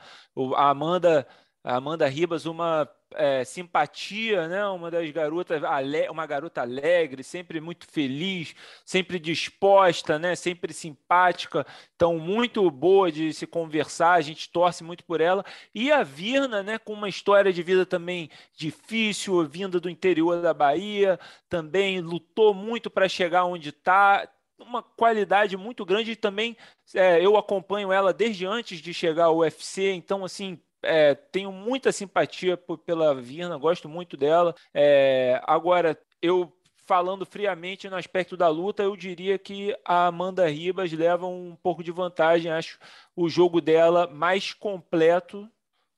A 0.56 0.68
Amanda 0.70 1.26
a 1.64 1.76
Amanda 1.76 2.06
Ribas, 2.08 2.46
uma 2.46 2.88
é, 3.14 3.44
simpatia, 3.44 4.48
né? 4.48 4.66
Uma 4.66 4.90
das 4.90 5.10
garotas, 5.10 5.62
uma 6.10 6.26
garota 6.26 6.60
alegre, 6.60 7.22
sempre 7.22 7.60
muito 7.60 7.86
feliz, 7.86 8.54
sempre 8.84 9.18
disposta, 9.18 10.18
né? 10.18 10.34
Sempre 10.34 10.72
simpática, 10.72 11.66
então 11.94 12.18
muito 12.18 12.70
boa 12.70 13.10
de 13.10 13.32
se 13.32 13.46
conversar. 13.46 14.14
A 14.14 14.20
gente 14.20 14.48
torce 14.50 14.84
muito 14.84 15.04
por 15.04 15.20
ela. 15.20 15.44
E 15.74 15.90
a 15.90 16.02
Virna, 16.02 16.62
né? 16.62 16.78
Com 16.78 16.92
uma 16.92 17.08
história 17.08 17.52
de 17.52 17.62
vida 17.62 17.86
também 17.86 18.30
difícil, 18.56 19.46
vinda 19.48 19.80
do 19.80 19.90
interior 19.90 20.42
da 20.42 20.52
Bahia, 20.52 21.18
também 21.48 22.00
lutou 22.00 22.52
muito 22.52 22.90
para 22.90 23.08
chegar 23.08 23.44
onde 23.44 23.70
está 23.70 24.28
uma 24.58 24.82
qualidade 24.82 25.56
muito 25.56 25.84
grande 25.84 26.12
e 26.12 26.16
também 26.16 26.56
é, 26.94 27.24
eu 27.24 27.36
acompanho 27.36 27.92
ela 27.92 28.12
desde 28.12 28.44
antes 28.44 28.80
de 28.80 28.92
chegar 28.92 29.26
ao 29.26 29.38
UFC, 29.38 29.92
então 29.92 30.24
assim 30.24 30.58
é, 30.82 31.14
tenho 31.14 31.50
muita 31.52 31.92
simpatia 31.92 32.56
por, 32.56 32.78
pela 32.78 33.14
Virna, 33.14 33.56
gosto 33.56 33.88
muito 33.88 34.16
dela. 34.16 34.54
É, 34.72 35.40
agora, 35.44 35.98
eu 36.22 36.52
falando 36.86 37.26
friamente 37.26 37.88
no 37.90 37.96
aspecto 37.96 38.34
da 38.34 38.48
luta, 38.48 38.82
eu 38.82 38.96
diria 38.96 39.38
que 39.38 39.76
a 39.84 40.06
Amanda 40.06 40.48
Ribas 40.48 40.90
leva 40.90 41.26
um 41.26 41.54
pouco 41.54 41.84
de 41.84 41.92
vantagem. 41.92 42.50
Acho 42.50 42.78
o 43.14 43.28
jogo 43.28 43.60
dela 43.60 44.06
mais 44.06 44.54
completo 44.54 45.46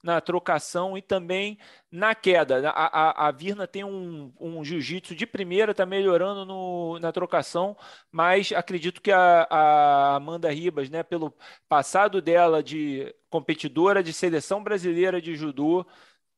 na 0.03 0.20
trocação 0.20 0.96
e 0.96 1.03
também 1.03 1.59
na 1.90 2.14
queda. 2.14 2.70
A, 2.70 3.26
a, 3.26 3.28
a 3.28 3.30
Virna 3.30 3.66
tem 3.66 3.84
um, 3.84 4.32
um 4.40 4.64
jiu-jitsu 4.64 5.14
de 5.14 5.26
primeira, 5.26 5.72
está 5.72 5.84
melhorando 5.84 6.44
no, 6.44 6.98
na 6.98 7.12
trocação, 7.12 7.76
mas 8.11 8.53
acredito 8.53 9.01
que 9.01 9.12
a, 9.12 9.46
a, 9.51 10.16
Amanda 10.16 10.51
Ribas, 10.51 10.88
né, 10.90 11.03
pelo 11.03 11.34
passado 11.68 12.20
dela 12.22 12.62
de 12.62 13.14
competidora 13.28 14.03
de 14.03 14.12
seleção 14.12 14.62
brasileira 14.62 15.20
de 15.20 15.34
judô, 15.34 15.86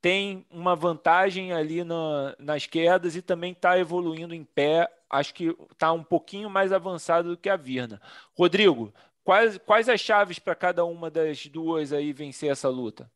tem 0.01 0.45
uma 0.51 0.75
vantagem 0.75 1.53
ali 1.53 1.85
na, 1.85 2.35
nas 2.39 2.67
quedas 2.67 3.15
e 3.15 3.23
também 3.23 3.53
está 3.53 3.79
evoluindo 3.79 4.35
em 4.35 4.45
pé. 4.45 4.89
Acho 5.09 5.33
que 5.33 5.57
está 5.71 5.93
um 5.93 6.03
pouquinho 6.03 6.51
mais 6.51 6.73
avançado 6.73 7.31
do 7.31 7.37
que 7.37 7.49
a 7.49 7.57
Virna. 7.57 8.01
Rodrigo, 8.37 8.93
quais, 9.23 9.59
quais 9.59 9.89
as 9.89 10.01
chaves 10.01 10.39
para 10.41 10.57
cada 10.57 10.85
uma 10.85 11.11
das 11.11 11.47
duas 11.47 11.93
aí 11.93 12.13
vencer 12.13 12.51
essa 12.51 12.69
luta? 12.69 13.11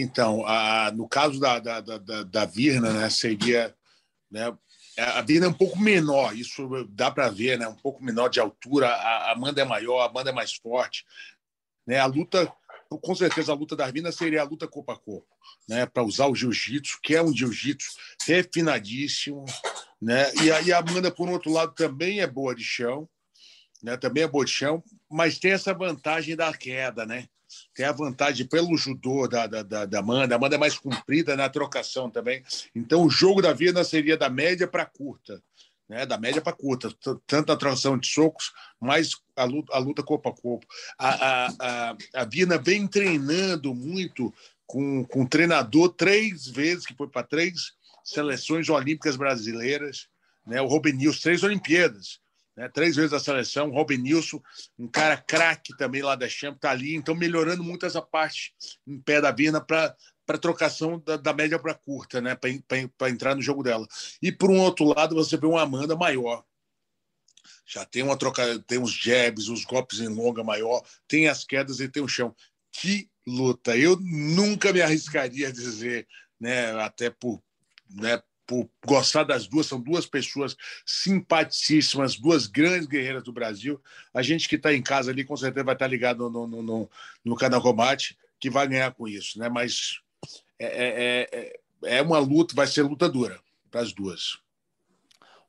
Então, 0.00 0.46
a, 0.46 0.90
no 0.92 1.08
caso 1.08 1.38
da, 1.38 1.58
da, 1.58 1.80
da, 1.80 2.22
da 2.22 2.44
Virna, 2.44 2.92
né, 2.92 3.10
seria. 3.10 3.74
Né, 4.30 4.56
a 4.96 5.20
Virna 5.22 5.46
é 5.46 5.48
um 5.48 5.54
pouco 5.54 5.78
menor, 5.78 6.36
isso 6.36 6.68
dá 6.90 7.10
para 7.10 7.28
ver, 7.28 7.58
né, 7.58 7.66
um 7.66 7.74
pouco 7.74 8.02
menor 8.02 8.28
de 8.28 8.40
altura. 8.40 8.88
A 8.88 9.32
Amanda 9.32 9.60
é 9.60 9.64
maior, 9.64 10.00
a 10.00 10.06
Amanda 10.06 10.30
é 10.30 10.32
mais 10.32 10.54
forte. 10.54 11.04
Né, 11.86 11.98
a 11.98 12.06
luta, 12.06 12.52
com 12.88 13.14
certeza, 13.14 13.52
a 13.52 13.56
luta 13.56 13.74
da 13.74 13.90
Virna 13.90 14.12
seria 14.12 14.42
a 14.42 14.44
luta 14.44 14.68
corpo 14.68 14.92
a 14.92 14.96
corpo, 14.96 15.28
né, 15.68 15.84
para 15.84 16.02
usar 16.02 16.26
o 16.26 16.34
jiu-jitsu, 16.34 17.00
que 17.02 17.14
é 17.14 17.22
um 17.22 17.34
jiu-jitsu 17.34 17.90
refinadíssimo. 18.26 19.44
Né, 20.00 20.32
e 20.42 20.52
a, 20.52 20.62
e 20.62 20.72
a 20.72 20.78
Amanda, 20.78 21.10
por 21.10 21.28
outro 21.28 21.50
lado, 21.50 21.74
também 21.74 22.20
é 22.20 22.26
boa 22.26 22.54
de 22.54 22.62
chão, 22.62 23.08
né, 23.82 23.96
também 23.96 24.22
é 24.22 24.28
boa 24.28 24.44
de 24.44 24.50
chão, 24.50 24.82
mas 25.10 25.38
tem 25.38 25.52
essa 25.52 25.74
vantagem 25.74 26.36
da 26.36 26.52
queda, 26.52 27.04
né? 27.04 27.28
Tem 27.74 27.84
a 27.84 27.92
vantagem 27.92 28.46
pelo 28.46 28.76
judô 28.76 29.26
da, 29.26 29.46
da, 29.46 29.84
da 29.84 29.98
Amanda. 29.98 30.34
A 30.34 30.38
Amanda 30.38 30.54
é 30.54 30.58
mais 30.58 30.78
comprida 30.78 31.36
na 31.36 31.48
trocação 31.48 32.08
também. 32.08 32.42
Então, 32.74 33.04
o 33.04 33.10
jogo 33.10 33.42
da 33.42 33.52
Vina 33.52 33.82
seria 33.82 34.16
da 34.16 34.30
média 34.30 34.66
para 34.68 34.86
curta. 34.86 35.42
Né, 35.86 36.06
da 36.06 36.16
média 36.16 36.40
para 36.40 36.54
curta, 36.54 36.88
tanto 37.26 37.52
a 37.52 37.56
trocação 37.58 37.98
de 37.98 38.06
socos, 38.06 38.54
mais 38.80 39.16
a 39.36 39.44
luta, 39.44 39.70
a 39.74 39.78
luta 39.78 40.02
corpo 40.02 40.30
a 40.30 40.32
corpo. 40.32 40.66
A, 40.98 41.08
a, 41.08 41.46
a, 41.60 41.96
a 42.14 42.24
Vina 42.24 42.56
vem 42.56 42.86
treinando 42.86 43.74
muito 43.74 44.32
com, 44.66 45.04
com 45.04 45.24
o 45.24 45.28
treinador 45.28 45.90
três 45.90 46.46
vezes, 46.46 46.86
que 46.86 46.96
foi 46.96 47.06
para 47.06 47.22
três 47.22 47.74
seleções 48.02 48.70
olímpicas 48.70 49.14
brasileiras, 49.14 50.08
né, 50.46 50.62
o 50.62 50.66
Robinils, 50.66 51.20
três 51.20 51.42
Olimpíadas 51.42 52.18
né? 52.56 52.68
três 52.68 52.96
vezes 52.96 53.12
a 53.12 53.20
seleção. 53.20 53.70
Robin 53.70 53.98
Nilson, 53.98 54.40
um 54.78 54.88
cara 54.88 55.16
craque 55.16 55.76
também 55.76 56.02
lá 56.02 56.14
da 56.14 56.28
Champ, 56.28 56.56
está 56.56 56.70
ali, 56.70 56.94
então 56.94 57.14
melhorando 57.14 57.62
muito 57.62 57.86
essa 57.86 58.02
parte 58.02 58.54
em 58.86 59.00
pé 59.00 59.20
da 59.20 59.30
Virna 59.30 59.60
para 59.60 59.94
para 60.26 60.38
trocação 60.38 60.98
da, 61.04 61.18
da 61.18 61.34
média 61.34 61.58
para 61.58 61.74
curta, 61.74 62.18
né? 62.18 62.34
para 62.34 63.10
entrar 63.10 63.34
no 63.34 63.42
jogo 63.42 63.62
dela. 63.62 63.86
E 64.22 64.32
por 64.32 64.50
um 64.50 64.58
outro 64.58 64.86
lado, 64.86 65.14
você 65.14 65.36
vê 65.36 65.46
uma 65.46 65.60
Amanda 65.60 65.94
maior. 65.94 66.42
Já 67.66 67.84
tem 67.84 68.02
uma 68.02 68.16
troca, 68.16 68.58
tem 68.60 68.80
os 68.80 68.90
jabs, 68.90 69.48
os 69.48 69.64
golpes 69.64 70.00
em 70.00 70.08
longa 70.08 70.42
maior, 70.42 70.82
tem 71.06 71.28
as 71.28 71.44
quedas 71.44 71.80
e 71.80 71.88
tem 71.88 72.02
o 72.02 72.08
chão. 72.08 72.34
Que 72.72 73.08
luta! 73.26 73.76
Eu 73.76 73.98
nunca 74.00 74.72
me 74.72 74.82
arriscaria 74.82 75.48
a 75.48 75.52
dizer, 75.52 76.06
né, 76.40 76.72
até 76.80 77.10
por, 77.10 77.42
né, 77.90 78.22
por 78.46 78.68
gostar 78.84 79.24
das 79.24 79.46
duas, 79.46 79.66
são 79.66 79.80
duas 79.80 80.06
pessoas 80.06 80.56
simpaticíssimas, 80.84 82.16
duas 82.16 82.46
grandes 82.46 82.86
guerreiras 82.86 83.22
do 83.22 83.32
Brasil. 83.32 83.80
A 84.12 84.22
gente 84.22 84.48
que 84.48 84.56
está 84.56 84.72
em 84.72 84.82
casa 84.82 85.10
ali, 85.10 85.24
com 85.24 85.36
certeza 85.36 85.64
vai 85.64 85.74
estar 85.74 85.86
tá 85.86 85.90
ligado 85.90 86.28
no, 86.28 86.46
no, 86.46 86.62
no, 86.62 86.90
no 87.24 87.36
canal 87.36 87.62
Combate, 87.62 88.18
que 88.38 88.50
vai 88.50 88.68
ganhar 88.68 88.92
com 88.92 89.08
isso, 89.08 89.38
né? 89.38 89.48
Mas 89.48 90.00
é, 90.58 90.66
é, 90.66 91.28
é, 91.32 91.96
é 91.98 92.02
uma 92.02 92.18
luta, 92.18 92.54
vai 92.54 92.66
ser 92.66 92.82
luta 92.82 93.08
dura 93.08 93.40
para 93.70 93.80
as 93.80 93.92
duas. 93.92 94.38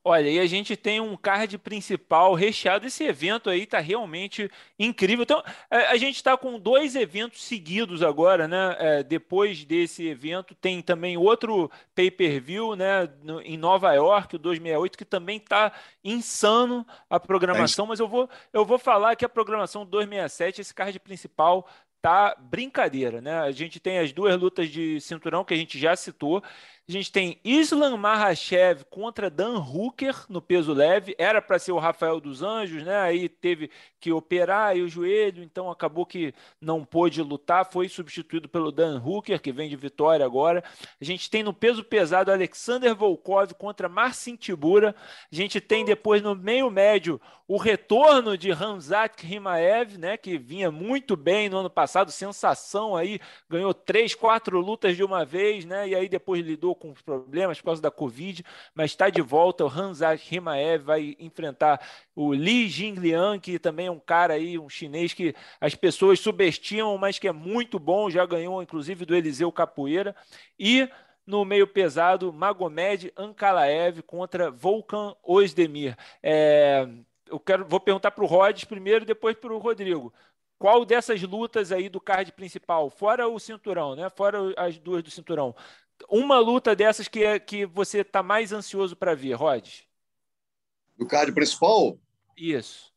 Olha, 0.08 0.30
e 0.30 0.38
a 0.38 0.46
gente 0.46 0.76
tem 0.76 1.00
um 1.00 1.16
card 1.16 1.58
principal 1.58 2.32
recheado. 2.32 2.86
Esse 2.86 3.02
evento 3.02 3.50
aí 3.50 3.66
tá 3.66 3.80
realmente 3.80 4.48
incrível. 4.78 5.24
Então, 5.24 5.42
é, 5.68 5.78
a 5.86 5.96
gente 5.96 6.14
está 6.14 6.36
com 6.36 6.60
dois 6.60 6.94
eventos 6.94 7.42
seguidos 7.42 8.04
agora, 8.04 8.46
né? 8.46 8.76
É, 8.78 9.02
depois 9.02 9.64
desse 9.64 10.06
evento, 10.06 10.54
tem 10.54 10.80
também 10.80 11.16
outro 11.16 11.68
pay-per-view, 11.92 12.76
né? 12.76 13.08
No, 13.20 13.40
em 13.40 13.56
Nova 13.56 13.92
York, 13.94 14.36
o 14.36 14.38
268, 14.38 14.96
que 14.96 15.04
também 15.04 15.40
tá 15.40 15.72
insano 16.04 16.86
a 17.10 17.18
programação. 17.18 17.86
É 17.86 17.88
mas 17.88 17.98
eu 17.98 18.06
vou, 18.06 18.30
eu 18.52 18.64
vou 18.64 18.78
falar 18.78 19.16
que 19.16 19.24
a 19.24 19.28
programação 19.28 19.84
do 19.84 19.90
267, 19.90 20.60
esse 20.60 20.72
card 20.72 21.00
principal, 21.00 21.66
tá 22.00 22.36
brincadeira, 22.38 23.20
né? 23.20 23.40
A 23.40 23.50
gente 23.50 23.80
tem 23.80 23.98
as 23.98 24.12
duas 24.12 24.40
lutas 24.40 24.68
de 24.68 25.00
cinturão 25.00 25.44
que 25.44 25.52
a 25.52 25.56
gente 25.56 25.76
já 25.76 25.96
citou. 25.96 26.40
A 26.88 26.92
gente 26.92 27.10
tem 27.10 27.40
Islam 27.42 27.96
Makhachev 27.96 28.84
contra 28.84 29.28
Dan 29.28 29.58
Hooker 29.58 30.14
no 30.28 30.40
peso 30.40 30.72
leve. 30.72 31.16
Era 31.18 31.42
para 31.42 31.58
ser 31.58 31.72
o 31.72 31.78
Rafael 31.80 32.20
dos 32.20 32.44
Anjos, 32.44 32.84
né? 32.84 32.96
Aí 33.00 33.28
teve 33.28 33.72
que 33.98 34.12
operar 34.12 34.68
aí 34.68 34.82
o 34.82 34.88
joelho, 34.88 35.42
então 35.42 35.68
acabou 35.68 36.06
que 36.06 36.32
não 36.60 36.84
pôde 36.84 37.20
lutar. 37.22 37.68
Foi 37.68 37.88
substituído 37.88 38.48
pelo 38.48 38.70
Dan 38.70 39.02
Hooker, 39.04 39.42
que 39.42 39.50
vem 39.50 39.68
de 39.68 39.74
vitória 39.74 40.24
agora. 40.24 40.62
A 41.00 41.04
gente 41.04 41.28
tem 41.28 41.42
no 41.42 41.52
peso 41.52 41.82
pesado 41.82 42.30
Alexander 42.30 42.94
Volkov 42.94 43.52
contra 43.54 43.88
Marcin 43.88 44.36
Tibura. 44.36 44.94
A 45.32 45.34
gente 45.34 45.60
tem 45.60 45.84
depois 45.84 46.22
no 46.22 46.36
meio 46.36 46.70
médio 46.70 47.20
o 47.48 47.56
retorno 47.56 48.38
de 48.38 48.52
Hamzat 48.52 49.26
Rimaev, 49.26 49.98
né? 49.98 50.16
Que 50.16 50.38
vinha 50.38 50.70
muito 50.70 51.16
bem 51.16 51.48
no 51.48 51.58
ano 51.58 51.70
passado, 51.70 52.12
sensação 52.12 52.94
aí, 52.94 53.18
ganhou 53.48 53.74
três, 53.74 54.14
quatro 54.14 54.60
lutas 54.60 54.96
de 54.96 55.02
uma 55.02 55.24
vez, 55.24 55.64
né? 55.64 55.88
E 55.88 55.94
aí 55.96 56.08
depois 56.08 56.46
lidou 56.46 56.75
com 56.76 56.92
problemas 56.94 57.58
por 57.58 57.66
causa 57.66 57.82
da 57.82 57.90
Covid, 57.90 58.44
mas 58.74 58.92
está 58.92 59.10
de 59.10 59.20
volta. 59.20 59.64
O 59.64 59.68
Hanzat 59.68 60.32
Himaev 60.32 60.84
vai 60.84 61.16
enfrentar 61.18 61.80
o 62.14 62.32
Li 62.32 62.68
Jingliang, 62.68 63.40
que 63.40 63.58
também 63.58 63.86
é 63.86 63.90
um 63.90 63.98
cara 63.98 64.34
aí, 64.34 64.58
um 64.58 64.68
chinês 64.68 65.12
que 65.12 65.34
as 65.60 65.74
pessoas 65.74 66.20
subestimam, 66.20 66.96
mas 66.98 67.18
que 67.18 67.26
é 67.26 67.32
muito 67.32 67.78
bom, 67.78 68.08
já 68.08 68.24
ganhou 68.24 68.62
inclusive 68.62 69.04
do 69.04 69.14
Eliseu 69.14 69.50
Capoeira. 69.50 70.14
E 70.58 70.88
no 71.26 71.44
meio 71.44 71.66
pesado, 71.66 72.32
Magomed 72.32 73.12
Ankalaev 73.16 74.02
contra 74.02 74.50
Volkan 74.50 75.14
Ozdemir. 75.22 75.96
É, 76.22 76.88
eu 77.28 77.40
quero, 77.40 77.64
vou 77.64 77.80
perguntar 77.80 78.12
para 78.12 78.24
o 78.24 78.26
Rhodes 78.26 78.64
primeiro, 78.64 79.04
depois 79.04 79.36
para 79.36 79.52
o 79.52 79.58
Rodrigo. 79.58 80.12
Qual 80.58 80.84
dessas 80.86 81.20
lutas 81.22 81.70
aí 81.70 81.88
do 81.88 82.00
card 82.00 82.32
principal, 82.32 82.88
fora 82.88 83.28
o 83.28 83.38
cinturão, 83.38 83.94
né? 83.94 84.08
Fora 84.08 84.38
as 84.56 84.78
duas 84.78 85.02
do 85.02 85.10
cinturão, 85.10 85.54
uma 86.08 86.38
luta 86.38 86.74
dessas 86.74 87.08
que, 87.08 87.24
é, 87.24 87.38
que 87.38 87.66
você 87.66 88.00
está 88.00 88.22
mais 88.22 88.52
ansioso 88.52 88.96
para 88.96 89.14
ver, 89.14 89.34
Rod? 89.34 89.66
Do 90.96 91.06
card 91.06 91.32
principal? 91.32 91.98
Isso. 92.36 92.92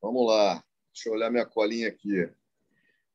Vamos 0.00 0.26
lá. 0.26 0.62
Deixa 0.92 1.08
eu 1.08 1.14
olhar 1.14 1.30
minha 1.30 1.46
colinha 1.46 1.88
aqui. 1.88 2.30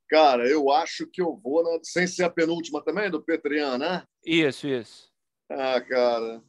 Cara, 0.09 0.47
eu 0.47 0.71
acho 0.71 1.05
que 1.05 1.21
eu 1.21 1.35
vou, 1.35 1.63
na... 1.63 1.79
sem 1.83 2.07
ser 2.07 2.23
a 2.23 2.29
penúltima 2.29 2.83
também, 2.83 3.11
do 3.11 3.21
Petrian, 3.21 3.77
né? 3.77 4.03
Isso, 4.25 4.67
isso. 4.67 5.11
Ah, 5.49 5.81
cara. 5.81 6.41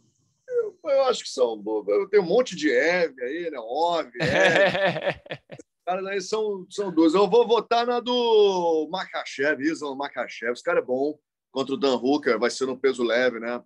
Eu, 0.48 0.78
eu 0.84 1.04
acho 1.04 1.24
que 1.24 1.30
são. 1.30 1.62
Eu 1.88 2.08
tenho 2.08 2.22
um 2.22 2.26
monte 2.26 2.54
de 2.54 2.70
Eve 2.70 3.22
aí, 3.22 3.50
né? 3.50 3.58
Ove, 3.58 4.12
caras 5.84 6.06
aí 6.06 6.20
são, 6.20 6.66
são 6.70 6.92
duas. 6.92 7.14
Eu 7.14 7.28
vou 7.28 7.46
votar 7.46 7.86
na 7.86 7.98
do 7.98 8.88
Makachev, 8.90 9.62
Islam 9.62 9.96
Makachev. 9.96 10.52
Esse 10.52 10.62
cara 10.62 10.80
é 10.80 10.82
bom 10.82 11.18
contra 11.50 11.74
o 11.74 11.78
Dan 11.78 11.96
Hooker, 11.96 12.38
vai 12.38 12.50
ser 12.50 12.66
no 12.66 12.78
peso 12.78 13.02
leve, 13.02 13.38
né? 13.38 13.62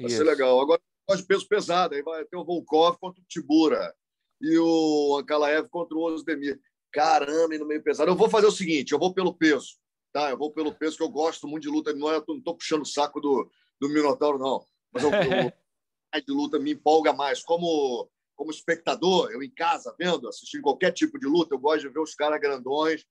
Vai 0.00 0.08
Isso. 0.08 0.16
ser 0.16 0.24
legal. 0.24 0.60
Agora, 0.60 0.80
de 1.14 1.22
peso 1.24 1.46
pesado, 1.46 1.94
aí 1.94 2.02
vai 2.02 2.24
ter 2.24 2.36
o 2.36 2.44
Volkov 2.44 2.96
contra 2.98 3.20
o 3.20 3.26
Tibura 3.26 3.94
e 4.40 4.58
o 4.58 5.18
Ankalaev 5.20 5.68
contra 5.68 5.96
o 5.96 6.02
Ozdemir. 6.02 6.60
Caramba, 6.92 7.56
no 7.58 7.66
meio 7.66 7.82
pesado. 7.82 8.10
Eu 8.10 8.16
vou 8.16 8.28
fazer 8.28 8.46
o 8.46 8.52
seguinte, 8.52 8.92
eu 8.92 8.98
vou 8.98 9.14
pelo 9.14 9.34
peso, 9.34 9.78
tá? 10.12 10.30
Eu 10.30 10.36
vou 10.36 10.52
pelo 10.52 10.74
peso, 10.74 10.96
que 10.96 11.02
eu 11.02 11.08
gosto 11.08 11.48
muito 11.48 11.62
de 11.62 11.68
luta. 11.68 11.92
Não, 11.92 12.10
é, 12.10 12.22
não 12.26 12.40
tô 12.40 12.54
puxando 12.54 12.82
o 12.82 12.86
saco 12.86 13.20
do, 13.20 13.50
do 13.80 13.88
Minotauro, 13.88 14.38
não. 14.38 14.64
Mas 14.92 15.02
eu, 15.02 15.10
eu, 15.10 15.12
de 16.26 16.32
luta 16.32 16.58
me 16.58 16.72
empolga 16.72 17.12
mais. 17.12 17.42
Como 17.42 18.10
como 18.34 18.50
espectador, 18.50 19.30
eu 19.30 19.42
em 19.42 19.50
casa 19.50 19.94
vendo, 19.96 20.28
assistindo 20.28 20.62
qualquer 20.62 20.90
tipo 20.90 21.18
de 21.18 21.26
luta, 21.26 21.54
eu 21.54 21.58
gosto 21.58 21.82
de 21.82 21.88
ver 21.88 22.00
os 22.00 22.14
caras 22.14 22.40
grandões 22.40 23.06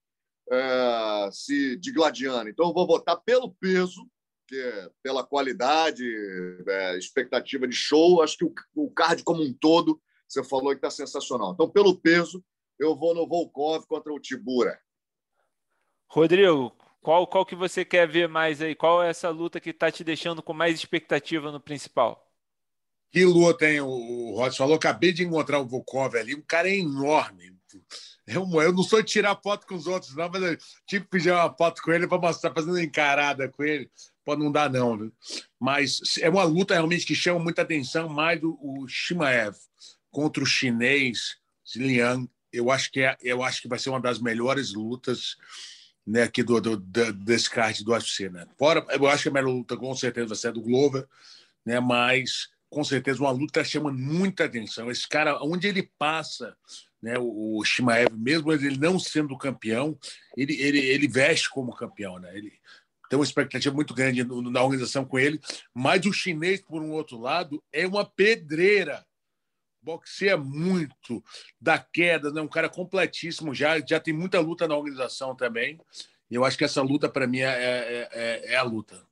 é, 0.52 1.30
se 1.32 1.78
digladiando. 1.78 2.49
Então, 2.49 2.68
eu 2.68 2.74
vou 2.74 2.86
votar 2.86 3.18
pelo 3.22 3.54
peso, 3.54 4.06
que 4.47 4.56
é 4.56 4.89
pela 5.02 5.24
qualidade, 5.24 6.04
é, 6.68 6.97
expectativa 6.97 7.68
de 7.68 7.76
show. 7.76 8.22
Acho 8.22 8.38
que 8.38 8.45
o, 8.45 8.54
o 8.76 8.91
card 8.91 9.24
como 9.24 9.41
um 9.41 9.54
todo, 9.54 10.02
você 10.28 10.43
falou 10.43 10.72
que 10.72 10.76
está 10.76 10.91
sensacional. 10.91 11.54
Então, 11.54 11.70
pelo 11.70 11.95
peso, 11.95 12.43
eu 12.78 12.95
vou 12.95 13.16
no 13.16 13.28
Volkov 13.28 13.86
contra 13.86 14.12
o 14.12 14.20
Tibura. 14.20 14.78
Rodrigo, 16.08 16.76
qual, 17.02 17.26
qual 17.26 17.45
que 17.45 17.56
você 17.56 17.86
quer 17.86 18.08
ver 18.08 18.28
mais 18.28 18.62
aí? 18.62 18.76
Qual 18.76 19.02
é 19.02 19.10
essa 19.10 19.30
luta 19.30 19.60
que 19.60 19.70
está 19.70 19.89
te 19.89 20.04
deixando 20.04 20.43
com 20.43 20.52
mais 20.52 20.76
expectativa 20.76 21.52
no 21.52 21.60
principal? 21.60 22.30
Que 23.12 23.26
luta 23.26 23.60
tem 23.60 23.82
o 23.82 24.36
Rod 24.36 24.56
falou? 24.56 24.76
Acabei 24.76 25.12
de 25.12 25.24
encontrar 25.24 25.60
o 25.60 25.68
Volkov 25.68 26.16
ali, 26.16 26.36
um 26.36 26.41
cara 26.41 26.70
é 26.70 26.78
enorme. 26.78 27.58
Eu, 28.28 28.48
eu 28.62 28.72
não 28.72 28.84
sou 28.84 29.04
tirar 29.04 29.40
foto 29.42 29.66
com 29.66 29.76
os 29.76 29.88
outros, 29.88 30.16
não, 30.16 30.30
mas 30.30 30.44
eu 30.44 30.58
tive 30.86 31.06
que 31.06 31.12
pedir 31.12 31.32
uma 31.32 31.54
foto 31.54 31.82
com 31.82 31.92
ele 31.92 32.08
para 32.08 32.20
mostrar, 32.20 32.54
fazendo 32.54 32.80
encarada 32.80 33.50
com 33.50 33.64
ele. 33.64 33.90
Pode 34.24 34.42
não 34.44 34.52
dar, 34.52 34.70
não. 34.70 34.96
Né? 34.96 35.12
Mas 35.60 36.00
é 36.20 36.30
uma 36.30 36.44
luta 36.44 36.74
realmente 36.74 37.06
que 37.06 37.16
chama 37.16 37.40
muita 37.40 37.64
atenção, 37.64 38.08
mais 38.08 38.40
do 38.40 38.58
o 38.62 38.88
Shimaev 38.88 39.56
contra 40.12 40.44
o 40.44 40.46
chinês 40.46 41.38
Liang. 41.76 42.30
Eu 42.52 42.70
acho 42.70 42.92
que 42.92 43.02
é, 43.02 43.18
eu 43.22 43.42
acho 43.44 43.62
que 43.62 43.68
vai 43.68 43.80
ser 43.80 43.90
uma 43.90 44.00
das 44.00 44.20
melhores 44.20 44.74
lutas 44.74 45.38
né, 46.06 46.24
aqui 46.24 46.44
do, 46.44 46.60
do, 46.60 46.78
do 46.78 47.14
desse 47.14 47.50
card 47.50 47.84
do 47.84 47.92
UFC, 47.92 48.30
né? 48.30 48.46
Fora, 48.58 48.86
eu 48.90 49.08
acho 49.08 49.24
que 49.24 49.30
a 49.30 49.32
melhor 49.32 49.52
luta 49.52 49.78
com 49.78 49.96
certeza 49.96 50.28
vai 50.28 50.38
ser 50.38 50.50
a 50.50 50.52
do 50.52 50.62
Glover, 50.62 51.08
né? 51.66 51.80
Mas 51.80 52.50
com 52.70 52.84
certeza 52.84 53.22
uma 53.22 53.32
luta 53.32 53.64
chama 53.64 53.92
muita 53.92 54.46
atenção. 54.46 54.92
Esse 54.92 55.08
cara, 55.08 55.42
onde 55.44 55.68
ele 55.68 55.90
passa, 55.98 56.56
né, 57.02 57.16
o, 57.18 57.64
Shimaev, 57.64 58.14
mesmo 58.16 58.52
ele 58.52 58.78
não 58.78 58.99
sendo 58.99 59.38
campeão, 59.38 59.97
ele, 60.38 60.54
ele, 60.62 60.80
ele 60.80 61.08
veste 61.08 61.49
como 61.49 61.76
campeão. 61.76 62.20
Né? 62.20 62.38
Ele 62.38 62.54
tem 63.10 63.18
uma 63.18 63.26
expectativa 63.26 63.74
muito 63.74 63.93
grande 63.93 64.24
na 64.24 64.64
organização 64.64 65.04
com 65.04 65.18
ele. 65.18 65.39
Mas 65.74 66.06
o 66.06 66.14
chinês, 66.14 66.62
por 66.62 66.82
um 66.82 66.91
outro 66.91 67.20
lado, 67.20 67.64
é 67.72 67.88
uma 67.88 68.06
pedreira. 68.06 69.06
Boxeia 69.82 70.38
muito 70.38 71.24
da 71.60 71.80
queda, 71.80 72.32
né? 72.32 72.39
um 72.39 72.47
cara 72.47 72.70
completíssimo, 72.70 73.54
já, 73.54 73.80
já 73.80 73.99
tem 73.99 74.14
muita 74.14 74.39
luta 74.39 74.68
na 74.68 74.78
organização 74.78 75.36
também. 75.36 75.80
Eu 76.30 76.45
acho 76.45 76.58
que 76.58 76.64
essa 76.64 76.82
luta, 76.82 77.10
para 77.10 77.26
mim, 77.26 77.39
é, 77.39 77.49
é, 77.49 78.10
é, 78.12 78.54
é 78.54 78.56
a 78.56 78.64
luta. 78.64 79.04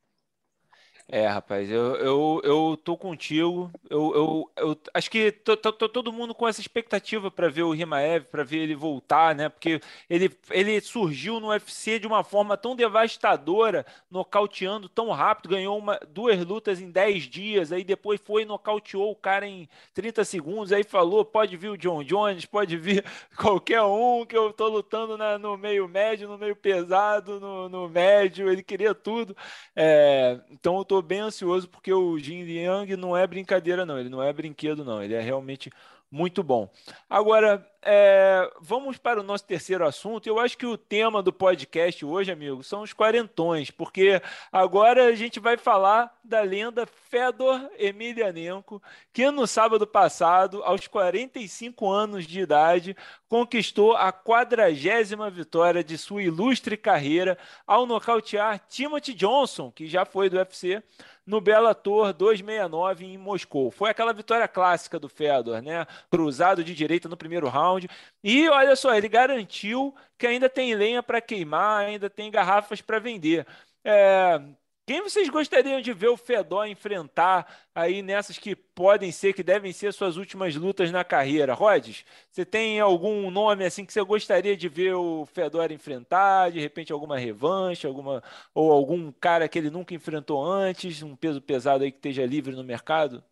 É, 1.11 1.25
rapaz, 1.25 1.67
eu, 1.71 1.95
eu, 1.95 2.41
eu 2.43 2.77
tô 2.83 2.95
contigo. 2.95 3.71
Eu, 3.89 4.13
eu, 4.13 4.51
eu 4.57 4.77
acho 4.93 5.09
que 5.09 5.31
tô, 5.31 5.57
tô, 5.57 5.73
tô 5.73 5.89
todo 5.89 6.13
mundo 6.13 6.35
com 6.35 6.47
essa 6.47 6.61
expectativa 6.61 7.31
para 7.31 7.49
ver 7.49 7.63
o 7.63 7.71
Rimaev, 7.71 8.25
para 8.29 8.43
ver 8.43 8.59
ele 8.59 8.75
voltar, 8.75 9.33
né? 9.33 9.49
Porque 9.49 9.81
ele, 10.07 10.29
ele 10.51 10.79
surgiu 10.81 11.39
no 11.39 11.47
UFC 11.47 11.97
de 11.97 12.05
uma 12.05 12.23
forma 12.23 12.55
tão 12.55 12.75
devastadora, 12.75 13.87
nocauteando 14.09 14.87
tão 14.87 15.09
rápido, 15.09 15.49
ganhou 15.49 15.79
uma, 15.79 15.99
duas 16.09 16.45
lutas 16.45 16.79
em 16.79 16.91
10 16.91 17.23
dias, 17.23 17.71
aí 17.71 17.83
depois 17.83 18.21
foi 18.23 18.43
e 18.43 18.45
nocauteou 18.45 19.09
o 19.11 19.15
cara 19.15 19.47
em 19.47 19.67
30 19.95 20.23
segundos, 20.23 20.71
aí 20.71 20.83
falou: 20.83 21.25
pode 21.25 21.57
vir 21.57 21.69
o 21.69 21.77
John 21.77 22.03
Jones, 22.03 22.45
pode 22.45 22.77
vir 22.77 23.03
qualquer 23.35 23.81
um, 23.81 24.23
que 24.27 24.37
eu 24.37 24.53
tô 24.53 24.67
lutando 24.67 25.17
na, 25.17 25.39
no 25.39 25.57
meio 25.57 25.87
médio, 25.87 26.27
no 26.27 26.37
meio 26.37 26.55
pesado, 26.55 27.39
no, 27.39 27.67
no 27.67 27.89
médio, 27.89 28.47
ele 28.47 28.61
queria 28.61 28.93
tudo. 28.93 29.35
É, 29.75 30.39
então 30.51 30.77
eu 30.77 30.85
tô 30.85 30.98
bem 31.01 31.19
ansioso 31.19 31.67
porque 31.69 31.91
o 31.93 32.17
Jin 32.17 32.43
Liang 32.43 32.95
não 32.95 33.15
é 33.15 33.25
brincadeira, 33.27 33.85
não. 33.85 33.99
Ele 33.99 34.09
não 34.09 34.21
é 34.21 34.31
brinquedo, 34.33 34.83
não. 34.85 35.01
Ele 35.03 35.13
é 35.13 35.21
realmente 35.21 35.71
muito 36.11 36.41
bom. 36.41 36.69
Agora, 37.09 37.65
é, 37.81 38.51
vamos 38.59 38.97
para 38.97 39.19
o 39.19 39.23
nosso 39.23 39.45
terceiro 39.45 39.85
assunto. 39.85 40.27
Eu 40.27 40.39
acho 40.39 40.57
que 40.57 40.65
o 40.65 40.77
tema 40.77 41.23
do 41.23 41.31
podcast 41.31 42.03
hoje, 42.03 42.31
amigo, 42.31 42.63
são 42.63 42.81
os 42.81 42.93
quarentões, 42.93 43.71
porque 43.71 44.21
agora 44.51 45.05
a 45.05 45.15
gente 45.15 45.39
vai 45.39 45.55
falar 45.55 46.13
da 46.23 46.41
lenda 46.41 46.85
Fedor 46.85 47.69
Emelianenko, 47.77 48.81
que 49.13 49.29
no 49.31 49.47
sábado 49.47 49.87
passado, 49.87 50.63
aos 50.63 50.87
45 50.87 51.89
anos 51.89 52.25
de 52.25 52.41
idade, 52.41 52.97
conquistou 53.27 53.95
a 53.95 54.11
quadragésima 54.11 55.29
vitória 55.29 55.83
de 55.83 55.97
sua 55.97 56.23
ilustre 56.23 56.75
carreira 56.75 57.37
ao 57.65 57.85
nocautear 57.85 58.59
Timothy 58.67 59.13
Johnson, 59.13 59.71
que 59.71 59.87
já 59.87 60.05
foi 60.05 60.29
do 60.29 60.37
UFC, 60.37 60.83
no 61.29 61.39
Bellator 61.39 62.11
269 62.11 63.05
em 63.05 63.17
Moscou. 63.17 63.69
Foi 63.69 63.91
aquela 63.91 64.11
vitória 64.11 64.47
clássica 64.47 64.99
do 64.99 65.07
Fedor, 65.07 65.61
né? 65.61 65.85
Cruzado 66.09 66.63
de 66.63 66.73
direita 66.73 67.07
no 67.07 67.15
primeiro 67.15 67.47
round. 67.47 67.87
E 68.23 68.49
olha 68.49 68.75
só, 68.75 68.95
ele 68.95 69.07
garantiu 69.07 69.93
que 70.17 70.25
ainda 70.25 70.49
tem 70.49 70.73
lenha 70.73 71.03
para 71.03 71.21
queimar, 71.21 71.85
ainda 71.85 72.09
tem 72.09 72.31
garrafas 72.31 72.81
para 72.81 72.97
vender. 72.97 73.45
É, 73.83 74.41
quem 74.89 75.03
vocês 75.03 75.29
gostariam 75.29 75.79
de 75.81 75.93
ver 75.93 76.07
o 76.07 76.17
Fedor 76.17 76.65
enfrentar 76.65 77.45
aí 77.75 78.01
nessas 78.01 78.39
que 78.39 78.55
podem 78.55 79.11
ser, 79.11 79.33
que 79.33 79.43
devem 79.43 79.71
ser 79.71 79.93
suas 79.93 80.17
últimas 80.17 80.55
lutas 80.55 80.91
na 80.91 81.03
carreira? 81.03 81.53
Rodes, 81.53 82.03
você 82.31 82.43
tem 82.43 82.79
algum 82.79 83.29
nome 83.29 83.63
assim 83.63 83.85
que 83.85 83.93
você 83.93 84.03
gostaria 84.03 84.57
de 84.57 84.67
ver 84.67 84.95
o 84.95 85.27
Fedor 85.27 85.71
enfrentar? 85.71 86.49
De 86.49 86.59
repente 86.59 86.91
alguma 86.91 87.19
revanche, 87.19 87.85
alguma 87.85 88.23
ou 88.51 88.71
algum 88.71 89.11
cara 89.11 89.47
que 89.47 89.59
ele 89.59 89.69
nunca 89.69 89.93
enfrentou 89.93 90.43
antes, 90.43 91.03
um 91.03 91.15
peso 91.15 91.39
pesado 91.39 91.83
aí 91.83 91.91
que 91.91 91.99
esteja 91.99 92.25
livre 92.25 92.55
no 92.55 92.63
mercado? 92.63 93.23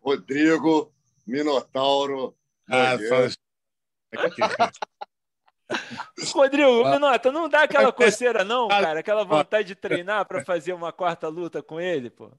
Rodrigo 0.00 0.92
Minotauro. 1.26 2.32
Ah, 2.70 2.96
faz... 3.08 3.36
Rodrigo, 6.32 6.84
ah. 6.84 6.92
Minota, 6.92 7.30
não 7.30 7.48
dá 7.48 7.62
aquela 7.62 7.92
coceira, 7.92 8.44
não, 8.44 8.68
cara? 8.68 9.00
Aquela 9.00 9.24
vontade 9.24 9.68
de 9.68 9.74
treinar 9.74 10.26
para 10.26 10.44
fazer 10.44 10.72
uma 10.72 10.92
quarta 10.92 11.28
luta 11.28 11.62
com 11.62 11.80
ele, 11.80 12.10
pô? 12.10 12.30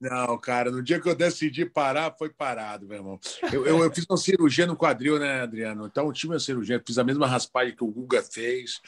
Não, 0.00 0.38
cara, 0.38 0.70
no 0.70 0.82
dia 0.82 0.98
que 0.98 1.06
eu 1.06 1.14
decidi 1.14 1.66
parar, 1.66 2.14
foi 2.18 2.30
parado, 2.30 2.86
meu 2.86 2.96
irmão. 2.96 3.20
Eu, 3.52 3.66
eu, 3.66 3.84
eu 3.84 3.94
fiz 3.94 4.06
uma 4.08 4.16
cirurgia 4.16 4.66
no 4.66 4.74
quadril, 4.74 5.18
né, 5.18 5.42
Adriano? 5.42 5.86
Então, 5.86 6.06
eu 6.06 6.12
tive 6.12 6.32
uma 6.32 6.40
cirurgia, 6.40 6.82
fiz 6.84 6.96
a 6.96 7.04
mesma 7.04 7.26
raspagem 7.26 7.76
que 7.76 7.84
o 7.84 7.88
Guga 7.88 8.22
fez. 8.22 8.80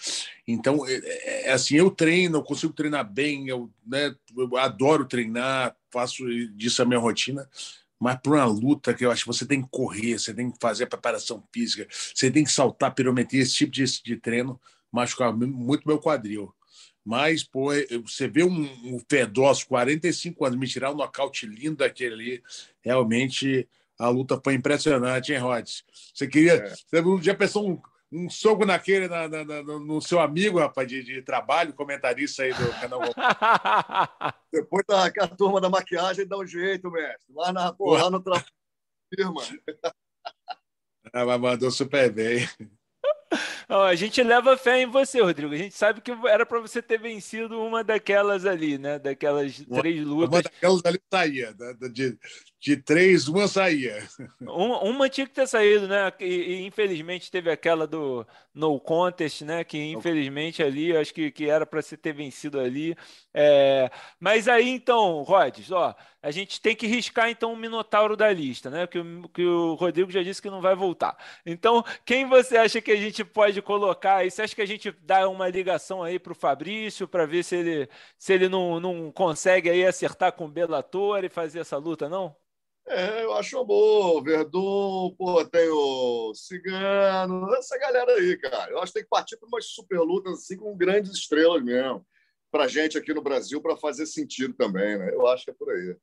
Então, 0.49 0.87
é, 0.87 0.95
é, 0.95 1.51
é 1.51 1.53
assim, 1.53 1.77
eu 1.77 1.91
treino, 1.91 2.39
eu 2.39 2.43
consigo 2.43 2.73
treinar 2.73 3.05
bem, 3.05 3.47
eu, 3.47 3.71
né, 3.87 4.15
eu 4.35 4.57
adoro 4.57 5.05
treinar, 5.05 5.77
faço 5.91 6.25
disso 6.55 6.81
a 6.81 6.87
minha 6.87 6.99
rotina 6.99 7.47
mas 8.03 8.19
para 8.21 8.33
uma 8.33 8.45
luta 8.47 8.93
que 8.93 9.07
eu 9.07 9.13
acho 9.13 9.23
que 9.23 9.29
você 9.29 9.47
tem 9.47 9.63
que 9.63 9.69
correr, 9.71 10.19
você 10.19 10.35
tem 10.35 10.51
que 10.51 10.59
fazer 10.61 10.85
a 10.85 10.87
preparação 10.89 11.41
física, 11.53 11.87
você 12.13 12.33
tem 12.33 12.43
que 12.43 12.51
saltar, 12.51 12.93
pirometria, 12.93 13.43
esse 13.43 13.55
tipo 13.55 13.71
de, 13.71 13.85
de 14.03 14.17
treino 14.17 14.61
machucava 14.91 15.37
muito 15.37 15.87
meu 15.87 16.01
quadril. 16.01 16.53
Mas, 17.05 17.45
pô, 17.45 17.69
você 18.05 18.27
vê 18.27 18.43
um, 18.43 18.63
um 18.85 19.01
Fedós, 19.09 19.63
45 19.63 20.45
anos, 20.45 20.59
me 20.59 20.67
tirar 20.67 20.91
um 20.91 20.97
nocaute 20.97 21.47
lindo 21.47 21.77
daquele 21.77 22.15
ali, 22.15 22.43
realmente 22.81 23.69
a 23.97 24.09
luta 24.09 24.41
foi 24.43 24.55
impressionante, 24.55 25.33
hein, 25.33 25.39
Rods? 25.39 25.85
Você 26.13 26.27
queria. 26.27 26.55
É. 26.55 26.69
Você 26.69 27.23
já 27.23 27.35
pensou 27.37 27.71
um, 27.71 27.81
um 28.13 28.29
soco 28.29 28.67
naquele 28.67 29.09
na, 29.09 29.27
na, 29.29 29.45
na, 29.45 29.63
no 29.63 30.01
seu 30.01 30.21
amigo, 30.21 30.59
rapaz, 30.59 30.87
de, 30.87 31.03
de, 31.03 31.23
trabalho, 31.23 31.73
comentarista 31.73 32.43
aí 32.43 32.53
do 32.53 32.71
canal. 32.81 33.01
Depois 34.53 34.85
da 34.87 35.07
a 35.07 35.29
turma 35.29 35.61
da 35.61 35.71
maquiagem 35.71 36.27
dá 36.27 36.37
um 36.37 36.47
jeito, 36.47 36.91
mestre. 36.91 37.33
Lá, 37.35 37.53
na, 37.53 37.73
pô, 37.73 37.95
lá 37.95 38.11
no 38.11 38.21
trabalho. 38.21 38.47
ah, 41.13 41.25
mas 41.25 41.41
mandou 41.41 41.71
super 41.71 42.11
bem 42.11 42.47
a 43.69 43.95
gente 43.95 44.23
leva 44.23 44.57
fé 44.57 44.81
em 44.81 44.87
você, 44.87 45.21
Rodrigo. 45.21 45.55
A 45.55 45.57
gente 45.57 45.75
sabe 45.75 46.01
que 46.01 46.11
era 46.27 46.45
para 46.45 46.61
você 46.61 46.83
ter 46.83 46.99
vencido 46.99 47.61
uma 47.61 47.83
daquelas 47.83 48.45
ali, 48.45 48.79
né? 48.79 48.99
Daquelas 48.99 49.65
três 49.65 50.05
lutas. 50.05 50.29
Uma 50.29 50.43
daquelas 50.43 50.83
ali 50.85 51.01
saía. 51.11 51.55
De, 51.93 52.19
de 52.63 52.77
três, 52.77 53.27
uma 53.27 53.49
saía. 53.49 54.07
Uma, 54.41 54.81
uma, 54.85 55.09
tinha 55.09 55.27
que 55.27 55.33
ter 55.33 55.49
saído, 55.49 55.89
né? 55.89 56.13
E, 56.21 56.25
e, 56.25 56.63
infelizmente 56.65 57.29
teve 57.29 57.51
aquela 57.51 57.89
do 57.89 58.25
No 58.55 58.79
Contest, 58.79 59.43
né? 59.43 59.65
Que 59.65 59.79
infelizmente 59.91 60.63
ali, 60.63 60.97
acho 60.97 61.13
que, 61.13 61.33
que 61.33 61.51
era 61.51 61.67
para 61.67 61.83
você 61.83 61.97
ter 61.97 62.13
vencido 62.13 62.61
ali. 62.61 62.97
É... 63.35 63.91
Mas 64.21 64.47
aí 64.47 64.69
então, 64.69 65.23
Rods, 65.23 65.73
ó, 65.73 65.93
a 66.23 66.31
gente 66.31 66.61
tem 66.61 66.77
que 66.77 66.87
riscar 66.87 67.29
então 67.29 67.53
o 67.53 67.57
Minotauro 67.57 68.17
da 68.17 68.33
lista, 68.33 68.71
né? 68.71 68.87
Que, 68.87 69.01
que 69.35 69.45
o 69.45 69.75
Rodrigo 69.75 70.13
já 70.13 70.23
disse 70.23 70.41
que 70.41 70.49
não 70.49 70.61
vai 70.61 70.77
voltar. 70.77 71.17
Então, 71.45 71.85
quem 72.05 72.29
você 72.29 72.57
acha 72.57 72.81
que 72.81 72.93
a 72.93 72.97
gente 72.97 73.25
pode 73.25 73.61
colocar 73.61 74.19
aí? 74.19 74.31
Você 74.31 74.41
acha 74.43 74.55
que 74.55 74.63
a 74.63 74.67
gente 74.67 74.93
dá 75.03 75.29
uma 75.29 75.49
ligação 75.49 76.01
aí 76.01 76.17
para 76.17 76.33
o 76.33 76.37
Fabrício 76.37 77.09
para 77.09 77.27
ver 77.27 77.43
se 77.43 77.57
ele, 77.57 77.89
se 78.17 78.33
ele 78.33 78.49
não, 78.49 78.79
não 78.79 79.11
consegue 79.11 79.69
aí 79.69 79.85
acertar 79.85 80.33
com 80.33 80.45
o 80.45 80.49
Bellator 80.49 81.25
e 81.25 81.29
fazer 81.29 81.59
essa 81.59 81.77
luta, 81.77 82.09
não? 82.09 82.37
É, 82.87 83.23
eu 83.25 83.33
acho 83.35 83.65
bom. 83.65 84.23
Verdun, 84.23 85.15
pô, 85.17 85.45
tem 85.45 85.69
o 85.69 86.35
Cigano, 86.35 87.55
essa 87.55 87.79
galera 87.79 88.13
aí, 88.13 88.37
cara. 88.37 88.71
Eu 88.71 88.79
acho 88.79 88.93
que 88.93 88.99
tem 88.99 89.05
que 89.05 89.09
partir 89.09 89.37
para 89.37 89.49
umas 89.49 89.67
super 89.67 90.01
lutas 90.01 90.35
assim 90.35 90.57
com 90.57 90.77
grandes 90.77 91.13
estrelas 91.13 91.63
mesmo. 91.63 92.07
Para 92.51 92.69
gente 92.69 92.99
aqui 92.99 93.15
no 93.15 93.23
Brasil, 93.23 93.63
para 93.63 93.77
fazer 93.77 94.07
sentido 94.07 94.53
também, 94.55 94.99
né? 94.99 95.11
Eu 95.15 95.27
acho 95.27 95.45
que 95.45 95.51
é 95.51 95.55
por 95.55 95.71
aí. 95.71 95.97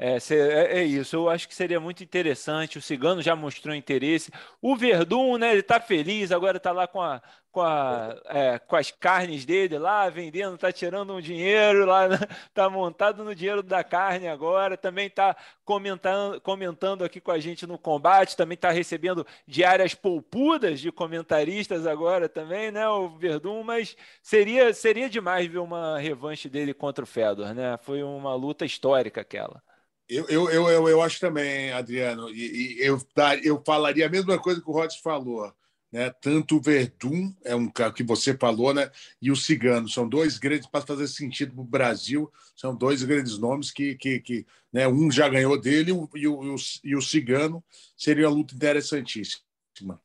É, 0.00 0.16
é, 0.30 0.78
é, 0.80 0.84
isso, 0.84 1.16
eu 1.16 1.28
acho 1.28 1.48
que 1.48 1.54
seria 1.54 1.80
muito 1.80 2.04
interessante. 2.04 2.78
O 2.78 2.82
Cigano 2.82 3.20
já 3.20 3.34
mostrou 3.34 3.74
interesse. 3.74 4.30
O 4.62 4.76
Verdun, 4.76 5.38
né? 5.38 5.50
Ele 5.52 5.62
tá 5.62 5.80
feliz, 5.80 6.30
agora 6.30 6.60
tá 6.60 6.70
lá 6.70 6.86
com, 6.86 7.02
a, 7.02 7.20
com, 7.50 7.60
a, 7.60 8.16
é, 8.26 8.58
com 8.60 8.76
as 8.76 8.92
carnes 8.92 9.44
dele 9.44 9.76
lá, 9.76 10.08
vendendo, 10.08 10.56
tá 10.56 10.70
tirando 10.70 11.12
um 11.14 11.20
dinheiro 11.20 11.84
lá, 11.84 12.06
né? 12.08 12.16
tá 12.54 12.70
montado 12.70 13.24
no 13.24 13.34
dinheiro 13.34 13.60
da 13.60 13.82
carne 13.82 14.28
agora. 14.28 14.76
Também 14.76 15.10
tá 15.10 15.36
comentando, 15.64 16.40
comentando 16.42 17.02
aqui 17.04 17.20
com 17.20 17.32
a 17.32 17.40
gente 17.40 17.66
no 17.66 17.76
combate, 17.76 18.36
também 18.36 18.56
tá 18.56 18.70
recebendo 18.70 19.26
diárias 19.48 19.94
poupudas 19.96 20.78
de 20.78 20.92
comentaristas 20.92 21.88
agora 21.88 22.28
também, 22.28 22.70
né? 22.70 22.88
O 22.88 23.08
Verdun, 23.18 23.64
mas 23.64 23.96
seria, 24.22 24.72
seria 24.72 25.10
demais 25.10 25.48
ver 25.48 25.58
uma 25.58 25.98
revanche 25.98 26.48
dele 26.48 26.72
contra 26.72 27.02
o 27.02 27.06
Fedor, 27.06 27.52
né? 27.52 27.76
Foi 27.78 28.00
uma 28.04 28.32
luta 28.36 28.64
histórica 28.64 29.22
aquela. 29.22 29.60
Eu, 30.08 30.26
eu, 30.28 30.50
eu, 30.50 30.88
eu, 30.88 31.02
acho 31.02 31.20
também, 31.20 31.70
Adriano, 31.70 32.30
e, 32.30 32.78
e 32.78 32.80
eu, 32.80 32.98
eu 33.42 33.62
falaria 33.64 34.06
a 34.06 34.10
mesma 34.10 34.38
coisa 34.38 34.60
que 34.60 34.68
o 34.68 34.72
Rods 34.72 34.96
falou. 34.96 35.52
Né? 35.92 36.10
Tanto 36.20 36.56
o 36.56 36.60
Verdun, 36.60 37.34
é 37.44 37.54
um 37.54 37.70
que 37.70 38.02
você 38.02 38.36
falou, 38.36 38.72
né? 38.72 38.90
e 39.20 39.30
o 39.30 39.36
Cigano. 39.36 39.88
São 39.88 40.08
dois 40.08 40.38
grandes, 40.38 40.66
para 40.66 40.84
fazer 40.84 41.08
sentido 41.08 41.52
para 41.52 41.60
o 41.60 41.64
Brasil, 41.64 42.32
são 42.56 42.74
dois 42.74 43.02
grandes 43.02 43.38
nomes 43.38 43.70
que, 43.70 43.96
que, 43.96 44.20
que 44.20 44.46
né? 44.72 44.88
um 44.88 45.10
já 45.10 45.28
ganhou 45.28 45.60
dele 45.60 45.90
e 45.90 45.92
o, 45.92 46.08
e 46.14 46.26
o, 46.26 46.56
e 46.84 46.96
o 46.96 47.02
Cigano 47.02 47.62
seria 47.96 48.28
uma 48.28 48.36
luta 48.36 48.54
interessantíssima. 48.54 50.00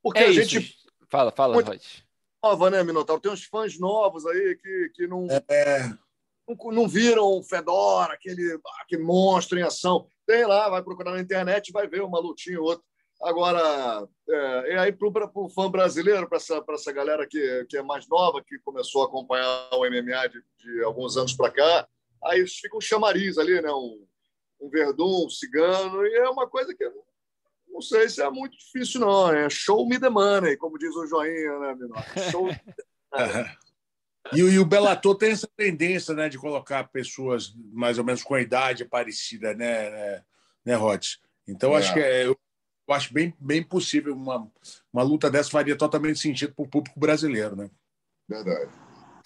Porque 0.00 0.20
é 0.20 0.26
a 0.26 0.32
gente. 0.32 0.58
Isso. 0.58 0.84
Fala, 1.08 1.32
fala, 1.32 1.54
Rods. 1.54 2.04
Nova, 2.42 2.70
né, 2.70 2.82
Minotauro? 2.84 3.22
Tem 3.22 3.32
uns 3.32 3.44
fãs 3.44 3.78
novos 3.78 4.26
aí 4.26 4.56
que, 4.56 4.90
que 4.94 5.06
não. 5.06 5.26
É 5.48 5.96
não, 6.48 6.72
não 6.72 6.88
viram 6.88 7.24
o 7.24 7.42
Fedora, 7.42 8.14
aquele, 8.14 8.58
aquele 8.82 9.02
monstro 9.02 9.58
em 9.58 9.62
ação. 9.62 10.06
Tem 10.26 10.44
lá, 10.46 10.68
vai 10.68 10.82
procurar 10.82 11.12
na 11.12 11.20
internet 11.20 11.72
vai 11.72 11.86
ver 11.86 12.02
uma 12.02 12.20
lutinha 12.20 12.60
ou 12.60 12.66
outra. 12.66 12.84
Agora, 13.22 14.06
é, 14.28 14.72
e 14.72 14.78
aí 14.78 14.92
para 14.92 15.30
o 15.34 15.48
fã 15.48 15.70
brasileiro, 15.70 16.28
para 16.28 16.36
essa, 16.36 16.62
essa 16.70 16.92
galera 16.92 17.26
que, 17.26 17.64
que 17.68 17.76
é 17.76 17.82
mais 17.82 18.06
nova, 18.08 18.42
que 18.42 18.58
começou 18.58 19.02
a 19.02 19.06
acompanhar 19.06 19.70
o 19.72 19.86
MMA 19.86 20.28
de, 20.28 20.42
de 20.58 20.84
alguns 20.84 21.16
anos 21.16 21.32
para 21.32 21.50
cá, 21.50 21.88
aí 22.24 22.46
fica 22.46 22.76
um 22.76 22.80
chamariz 22.80 23.38
ali, 23.38 23.60
né? 23.62 23.70
um, 23.70 24.04
um 24.60 24.68
verdun, 24.68 25.26
um 25.26 25.30
cigano, 25.30 26.06
e 26.06 26.14
é 26.16 26.28
uma 26.28 26.48
coisa 26.48 26.74
que 26.74 26.84
não 27.68 27.80
sei 27.80 28.08
se 28.08 28.22
é 28.22 28.30
muito 28.30 28.56
difícil, 28.56 29.00
não. 29.00 29.32
É 29.32 29.50
show 29.50 29.86
me 29.88 29.98
the 29.98 30.08
money, 30.08 30.56
como 30.56 30.78
diz 30.78 30.94
o 30.94 31.06
Joinha, 31.06 31.58
né, 31.58 31.74
Minor? 31.74 32.04
Show 32.30 32.46
me 32.46 32.54
the 32.54 32.84
money. 33.12 33.56
E, 34.32 34.38
e, 34.38 34.58
o 34.58 34.64
Bellator 34.64 35.16
tem 35.16 35.32
essa 35.32 35.48
tendência 35.56 36.14
né, 36.14 36.28
de 36.28 36.38
colocar 36.38 36.88
pessoas 36.88 37.54
mais 37.72 37.98
ou 37.98 38.04
menos 38.04 38.22
com 38.22 38.34
a 38.34 38.40
idade 38.40 38.84
parecida, 38.84 39.54
né, 39.54 39.90
né, 39.90 40.24
né 40.64 40.74
Rod? 40.74 41.04
Então, 41.46 41.74
é. 41.74 41.78
acho 41.78 41.92
que 41.92 42.00
é, 42.00 42.24
eu, 42.24 42.38
eu, 42.88 42.94
acho 42.94 43.12
bem, 43.12 43.34
bem 43.38 43.62
possível 43.62 44.14
uma, 44.14 44.50
uma 44.92 45.02
luta 45.02 45.30
dessa 45.30 45.50
faria 45.50 45.76
totalmente 45.76 46.18
sentido 46.18 46.54
para 46.54 46.64
o 46.64 46.68
público 46.68 46.98
brasileiro, 46.98 47.54
né? 47.54 47.70
Verdade. 48.26 48.70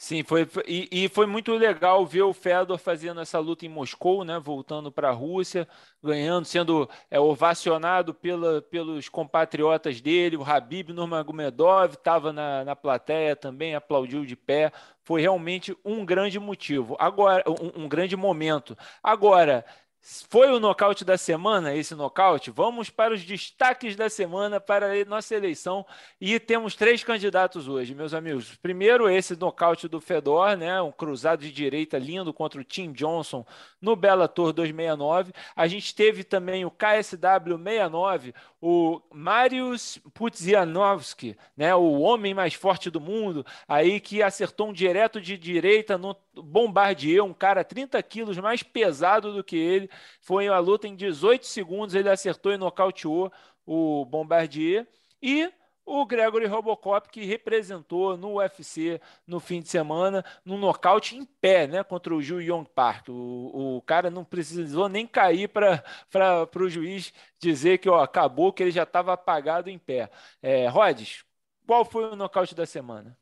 Sim, 0.00 0.22
foi, 0.22 0.48
e, 0.64 0.88
e, 0.92 1.08
foi 1.08 1.26
muito 1.26 1.52
legal 1.54 2.06
ver 2.06 2.22
o 2.22 2.32
Fedor 2.32 2.78
fazendo 2.78 3.20
essa 3.20 3.40
luta 3.40 3.66
em 3.66 3.68
Moscou, 3.68 4.22
né? 4.22 4.38
Voltando 4.38 4.92
para 4.92 5.08
a 5.08 5.12
Rússia, 5.12 5.66
ganhando, 6.00 6.44
sendo 6.44 6.88
é, 7.10 7.18
ovacionado 7.18 8.14
pela, 8.14 8.62
pelos 8.62 9.08
compatriotas 9.08 10.00
dele. 10.00 10.36
O 10.36 10.44
Habib 10.44 10.90
Nurmagomedov 10.90 11.94
estava 11.94 12.32
na, 12.32 12.64
na 12.64 12.76
plateia 12.76 13.34
também, 13.34 13.74
aplaudiu 13.74 14.24
de 14.24 14.36
pé. 14.36 14.70
Foi 15.02 15.20
realmente 15.20 15.76
um 15.84 16.04
grande 16.06 16.38
motivo. 16.38 16.96
Agora, 17.00 17.42
um, 17.48 17.82
um 17.84 17.88
grande 17.88 18.14
momento. 18.14 18.78
Agora, 19.02 19.64
Foi 20.30 20.50
o 20.50 20.58
nocaute 20.58 21.04
da 21.04 21.18
semana, 21.18 21.74
esse 21.74 21.94
nocaute? 21.94 22.50
Vamos 22.50 22.88
para 22.88 23.12
os 23.12 23.22
destaques 23.22 23.94
da 23.94 24.08
semana 24.08 24.58
para 24.58 24.92
a 24.92 25.04
nossa 25.04 25.34
eleição. 25.34 25.84
E 26.18 26.40
temos 26.40 26.74
três 26.74 27.04
candidatos 27.04 27.68
hoje, 27.68 27.94
meus 27.94 28.14
amigos. 28.14 28.56
Primeiro, 28.56 29.10
esse 29.10 29.36
nocaute 29.36 29.86
do 29.86 30.00
Fedor, 30.00 30.56
né? 30.56 30.80
um 30.80 30.90
cruzado 30.90 31.42
de 31.42 31.52
direita 31.52 31.98
lindo 31.98 32.32
contra 32.32 32.58
o 32.58 32.64
Tim 32.64 32.90
Johnson 32.90 33.44
no 33.82 33.94
Bellator 33.94 34.54
269. 34.54 35.30
A 35.54 35.66
gente 35.66 35.94
teve 35.94 36.24
também 36.24 36.64
o 36.64 36.70
KSW 36.70 37.58
69, 37.62 38.34
o 38.62 39.02
Marius 39.12 40.00
Pudzianowski, 40.14 41.36
né? 41.54 41.74
o 41.74 42.00
homem 42.00 42.32
mais 42.32 42.54
forte 42.54 42.90
do 42.90 43.00
mundo, 43.00 43.44
aí 43.68 44.00
que 44.00 44.22
acertou 44.22 44.70
um 44.70 44.72
direto 44.72 45.20
de 45.20 45.36
direita 45.36 45.98
no 45.98 46.16
Bombardier, 46.34 47.22
um 47.22 47.34
cara 47.34 47.62
30 47.62 48.02
quilos 48.02 48.38
mais 48.38 48.62
pesado 48.62 49.34
do 49.34 49.44
que 49.44 49.56
ele 49.56 49.90
foi 50.20 50.48
uma 50.48 50.58
luta 50.58 50.86
em 50.86 50.94
18 50.96 51.46
segundos, 51.46 51.94
ele 51.94 52.08
acertou 52.08 52.52
e 52.52 52.56
nocauteou 52.56 53.32
o 53.66 54.04
Bombardier. 54.04 54.86
E 55.22 55.52
o 55.88 56.04
Gregory 56.04 56.46
Robocop, 56.46 57.08
que 57.08 57.24
representou 57.24 58.16
no 58.16 58.34
UFC 58.34 59.00
no 59.26 59.40
fim 59.40 59.62
de 59.62 59.68
semana, 59.68 60.22
num 60.44 60.58
nocaute 60.58 61.16
em 61.16 61.24
pé, 61.24 61.66
né, 61.66 61.82
contra 61.82 62.14
o 62.14 62.20
Ju 62.20 62.40
Yong 62.42 62.68
Park. 62.74 63.08
O, 63.08 63.76
o 63.76 63.82
cara 63.82 64.10
não 64.10 64.22
precisou 64.22 64.88
nem 64.88 65.06
cair 65.06 65.48
para 65.48 65.82
o 66.54 66.68
juiz 66.68 67.12
dizer 67.38 67.78
que 67.78 67.88
ó, 67.88 68.02
acabou, 68.02 68.52
que 68.52 68.62
ele 68.62 68.70
já 68.70 68.82
estava 68.82 69.14
apagado 69.14 69.70
em 69.70 69.78
pé. 69.78 70.10
É, 70.42 70.68
Rodes, 70.68 71.24
qual 71.66 71.84
foi 71.84 72.04
o 72.04 72.16
nocaute 72.16 72.54
da 72.54 72.66
semana? 72.66 73.16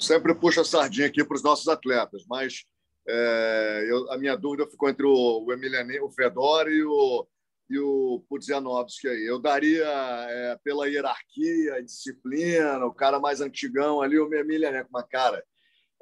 Sempre 0.00 0.34
puxa 0.34 0.62
a 0.62 0.64
sardinha 0.64 1.06
aqui 1.06 1.24
para 1.24 1.36
os 1.36 1.42
nossos 1.42 1.68
atletas, 1.68 2.24
mas 2.26 2.64
é, 3.08 3.86
eu, 3.88 4.10
a 4.12 4.18
minha 4.18 4.36
dúvida 4.36 4.70
ficou 4.70 4.88
entre 4.88 5.06
o, 5.06 5.10
o 5.10 6.04
o 6.04 6.10
Fedor 6.10 6.70
e 6.70 6.84
o, 6.84 7.26
e 7.68 7.78
o 7.78 8.24
Pudzianowski 8.28 9.08
aí. 9.08 9.24
Eu 9.24 9.38
daria 9.38 9.86
é, 9.86 10.58
pela 10.62 10.88
hierarquia, 10.88 11.82
disciplina, 11.82 12.84
o 12.84 12.94
cara 12.94 13.18
mais 13.18 13.40
antigão 13.40 14.00
ali, 14.02 14.18
o 14.18 14.32
Emiliano, 14.34 14.86
uma 14.90 15.02
cara. 15.02 15.44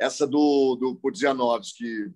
Essa 0.00 0.26
do, 0.26 0.76
do 0.76 0.96
Pudzianowski 0.96 2.12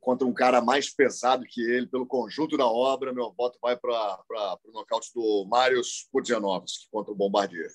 contra 0.00 0.26
um 0.26 0.32
cara 0.32 0.60
mais 0.60 0.88
pesado 0.88 1.44
que 1.48 1.60
ele, 1.60 1.88
pelo 1.88 2.06
conjunto 2.06 2.56
da 2.56 2.66
obra, 2.66 3.12
meu 3.12 3.32
voto 3.32 3.58
vai 3.60 3.76
para 3.76 4.22
o 4.64 4.72
nocaute 4.72 5.10
do 5.12 5.44
Marius 5.50 6.08
Pudzianowski 6.12 6.88
contra 6.92 7.12
o 7.12 7.16
Bombardier. 7.16 7.70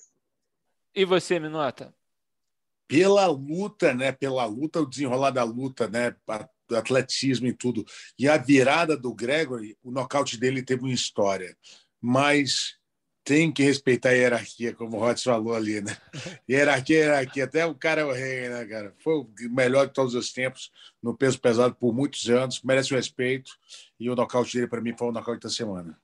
E 0.94 1.04
você, 1.04 1.38
Minota? 1.38 1.94
Pela 2.92 3.26
luta, 3.26 3.94
né? 3.94 4.12
Pela 4.12 4.44
luta, 4.44 4.82
o 4.82 4.86
desenrolar 4.86 5.30
da 5.30 5.42
luta, 5.42 5.88
né? 5.88 6.14
Atletismo 6.70 7.46
e 7.46 7.52
tudo. 7.54 7.86
E 8.18 8.28
a 8.28 8.36
virada 8.36 8.94
do 8.94 9.14
Gregory, 9.14 9.78
o 9.82 9.90
nocaute 9.90 10.36
dele 10.36 10.62
teve 10.62 10.82
uma 10.82 10.92
história. 10.92 11.56
Mas 11.98 12.76
tem 13.24 13.50
que 13.50 13.62
respeitar 13.62 14.10
a 14.10 14.12
hierarquia, 14.12 14.74
como 14.74 14.98
o 14.98 15.00
Rods 15.00 15.22
falou 15.22 15.54
ali, 15.54 15.80
né? 15.80 15.96
Hierarquia, 16.50 16.98
hierarquia. 16.98 17.44
Até 17.44 17.64
o 17.64 17.74
cara 17.74 18.02
é 18.02 18.04
o 18.04 18.12
rei, 18.12 18.48
né, 18.50 18.66
cara? 18.66 18.94
Foi 18.98 19.14
o 19.14 19.30
melhor 19.48 19.86
de 19.86 19.94
todos 19.94 20.14
os 20.14 20.30
tempos, 20.30 20.70
no 21.02 21.16
peso 21.16 21.40
pesado 21.40 21.74
por 21.74 21.94
muitos 21.94 22.28
anos, 22.28 22.60
merece 22.62 22.92
o 22.92 22.96
respeito. 22.96 23.52
E 23.98 24.10
o 24.10 24.14
nocaute 24.14 24.54
dele, 24.54 24.68
para 24.68 24.82
mim, 24.82 24.94
foi 24.98 25.08
o 25.08 25.12
nocaute 25.12 25.40
da 25.40 25.48
semana. 25.48 25.96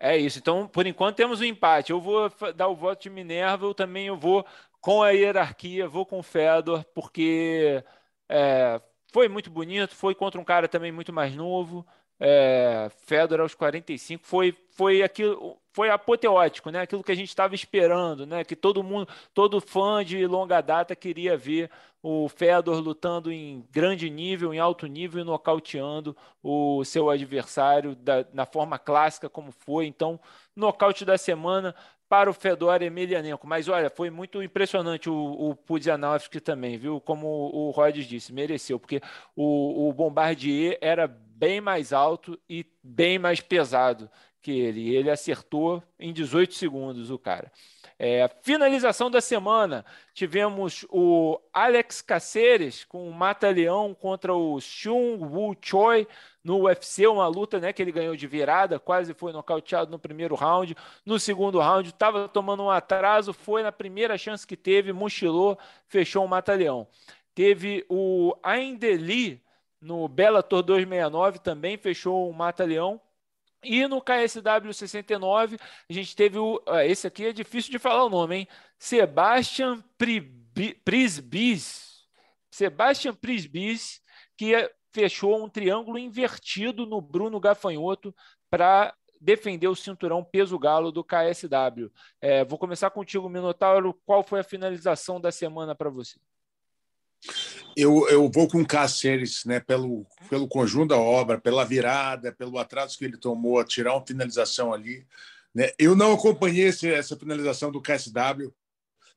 É 0.00 0.16
isso. 0.16 0.38
Então, 0.38 0.66
por 0.66 0.84
enquanto, 0.84 1.16
temos 1.16 1.40
um 1.40 1.44
empate. 1.44 1.92
Eu 1.92 2.00
vou 2.00 2.32
dar 2.56 2.66
o 2.66 2.74
voto 2.74 3.02
de 3.02 3.10
Minerva, 3.10 3.66
eu 3.66 3.74
também 3.74 4.08
eu 4.08 4.18
vou 4.18 4.44
com 4.86 5.02
a 5.02 5.10
hierarquia, 5.10 5.88
vou 5.88 6.06
com 6.06 6.20
o 6.20 6.22
Fedor, 6.22 6.84
porque 6.94 7.82
é, 8.28 8.80
foi 9.12 9.28
muito 9.28 9.50
bonito, 9.50 9.96
foi 9.96 10.14
contra 10.14 10.40
um 10.40 10.44
cara 10.44 10.68
também 10.68 10.92
muito 10.92 11.12
mais 11.12 11.34
novo. 11.34 11.84
É, 12.20 12.88
Fedor 13.04 13.40
aos 13.40 13.52
45 13.52 14.24
foi, 14.24 14.56
foi 14.70 15.02
aquilo, 15.02 15.60
foi 15.72 15.90
apoteótico, 15.90 16.70
né? 16.70 16.82
Aquilo 16.82 17.02
que 17.02 17.10
a 17.10 17.16
gente 17.16 17.28
estava 17.28 17.52
esperando, 17.52 18.24
né? 18.24 18.44
Que 18.44 18.54
todo 18.54 18.84
mundo, 18.84 19.08
todo 19.34 19.60
fã 19.60 20.04
de 20.04 20.24
longa 20.24 20.60
data 20.60 20.94
queria 20.94 21.36
ver 21.36 21.68
o 22.00 22.28
Fedor 22.28 22.78
lutando 22.78 23.32
em 23.32 23.66
grande 23.72 24.08
nível, 24.08 24.54
em 24.54 24.60
alto 24.60 24.86
nível 24.86 25.20
e 25.20 25.24
nocauteando 25.24 26.16
o 26.40 26.84
seu 26.84 27.10
adversário 27.10 27.96
da, 27.96 28.24
na 28.32 28.46
forma 28.46 28.78
clássica 28.78 29.28
como 29.28 29.50
foi. 29.50 29.86
Então, 29.86 30.20
nocaute 30.54 31.04
da 31.04 31.18
semana 31.18 31.74
para 32.08 32.30
o 32.30 32.34
Fedor 32.34 32.82
Emelianenko. 32.82 33.46
Mas 33.46 33.68
olha, 33.68 33.90
foi 33.90 34.10
muito 34.10 34.42
impressionante 34.42 35.10
o, 35.10 35.14
o 35.14 35.54
Pudzianowski 35.54 36.40
também, 36.40 36.78
viu? 36.78 37.00
Como 37.00 37.26
o 37.26 37.70
Rhodes 37.70 38.06
disse, 38.06 38.32
mereceu, 38.32 38.78
porque 38.78 39.00
o, 39.34 39.88
o 39.88 39.92
Bombardier 39.92 40.78
era 40.80 41.06
bem 41.06 41.60
mais 41.60 41.92
alto 41.92 42.38
e 42.48 42.64
bem 42.82 43.18
mais 43.18 43.40
pesado 43.40 44.10
que 44.40 44.52
ele. 44.52 44.94
Ele 44.94 45.10
acertou 45.10 45.82
em 45.98 46.12
18 46.12 46.54
segundos 46.54 47.10
o 47.10 47.18
cara. 47.18 47.50
É, 47.98 48.28
finalização 48.42 49.10
da 49.10 49.20
semana, 49.20 49.84
tivemos 50.12 50.86
o 50.90 51.40
Alex 51.52 52.02
Caceres 52.02 52.84
com 52.84 53.08
o 53.08 53.12
Mata-Leão 53.12 53.94
contra 53.94 54.34
o 54.34 54.60
Xun 54.60 55.16
Wu 55.16 55.56
Choi 55.60 56.06
no 56.46 56.60
UFC, 56.60 57.08
uma 57.08 57.26
luta 57.26 57.58
né, 57.58 57.72
que 57.72 57.82
ele 57.82 57.90
ganhou 57.90 58.14
de 58.14 58.24
virada, 58.28 58.78
quase 58.78 59.12
foi 59.12 59.32
nocauteado 59.32 59.90
no 59.90 59.98
primeiro 59.98 60.36
round. 60.36 60.76
No 61.04 61.18
segundo 61.18 61.58
round, 61.58 61.88
estava 61.88 62.28
tomando 62.28 62.62
um 62.62 62.70
atraso, 62.70 63.32
foi 63.32 63.64
na 63.64 63.72
primeira 63.72 64.16
chance 64.16 64.46
que 64.46 64.56
teve, 64.56 64.92
mochilou, 64.92 65.58
fechou 65.88 66.24
o 66.24 66.28
Mata-Leão. 66.28 66.86
Teve 67.34 67.84
o 67.88 68.32
Aindeli 68.44 69.42
no 69.80 70.06
Bellator 70.06 70.62
269, 70.62 71.40
também 71.40 71.76
fechou 71.76 72.30
o 72.30 72.32
Mata-Leão. 72.32 73.00
E 73.64 73.88
no 73.88 74.00
KSW 74.00 74.72
69, 74.72 75.58
a 75.90 75.92
gente 75.92 76.14
teve 76.14 76.38
o. 76.38 76.62
Esse 76.84 77.08
aqui 77.08 77.26
é 77.26 77.32
difícil 77.32 77.72
de 77.72 77.80
falar 77.80 78.04
o 78.04 78.10
nome, 78.10 78.36
hein? 78.36 78.48
Sebastian 78.78 79.82
Prisbis. 80.84 82.06
Sebastian 82.52 83.14
Prisbis, 83.14 84.00
que 84.36 84.54
fechou 84.96 85.44
um 85.44 85.48
triângulo 85.48 85.98
invertido 85.98 86.86
no 86.86 87.02
Bruno 87.02 87.38
Gafanhoto 87.38 88.14
para 88.48 88.94
defender 89.20 89.68
o 89.68 89.76
cinturão 89.76 90.24
peso 90.24 90.58
galo 90.58 90.90
do 90.90 91.04
KSW. 91.04 91.92
É, 92.18 92.42
vou 92.46 92.58
começar 92.58 92.88
contigo, 92.88 93.28
Minotauro. 93.28 93.92
Qual 94.06 94.22
foi 94.22 94.40
a 94.40 94.44
finalização 94.44 95.20
da 95.20 95.30
semana 95.30 95.74
para 95.74 95.90
você? 95.90 96.18
Eu, 97.76 98.08
eu 98.08 98.30
vou 98.30 98.48
com 98.48 98.62
o 98.62 98.66
Cáceres, 98.66 99.44
né, 99.44 99.60
pelo, 99.60 100.06
pelo 100.30 100.48
conjunto 100.48 100.88
da 100.88 100.98
obra, 100.98 101.38
pela 101.38 101.62
virada, 101.62 102.32
pelo 102.32 102.58
atraso 102.58 102.96
que 102.96 103.04
ele 103.04 103.18
tomou 103.18 103.58
a 103.58 103.64
tirar 103.66 103.94
uma 103.94 104.06
finalização 104.06 104.72
ali. 104.72 105.06
Né? 105.54 105.72
Eu 105.78 105.94
não 105.94 106.14
acompanhei 106.14 106.68
esse, 106.68 106.90
essa 106.90 107.18
finalização 107.18 107.70
do 107.70 107.82
KSW, 107.82 108.50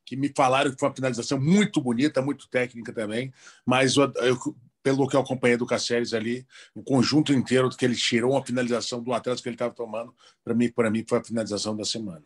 que 0.04 0.14
me 0.14 0.30
falaram 0.36 0.70
que 0.72 0.78
foi 0.78 0.90
uma 0.90 0.94
finalização 0.94 1.40
muito 1.40 1.80
bonita, 1.80 2.20
muito 2.20 2.48
técnica 2.48 2.92
também, 2.92 3.32
mas 3.64 3.96
eu, 3.96 4.12
eu, 4.16 4.36
pelo 4.82 5.06
que 5.08 5.16
eu 5.16 5.20
acompanhei 5.20 5.56
do 5.56 5.66
Cáceres 5.66 6.14
ali, 6.14 6.46
o 6.74 6.82
conjunto 6.82 7.32
inteiro 7.32 7.68
que 7.70 7.84
ele 7.84 7.96
tirou 7.96 8.32
uma 8.32 8.44
finalização 8.44 9.02
do 9.02 9.12
atraso 9.12 9.42
que 9.42 9.48
ele 9.48 9.54
estava 9.54 9.74
tomando, 9.74 10.14
para 10.42 10.54
mim, 10.54 10.70
para 10.70 10.90
mim 10.90 11.04
foi 11.08 11.18
a 11.18 11.24
finalização 11.24 11.76
da 11.76 11.84
semana. 11.84 12.24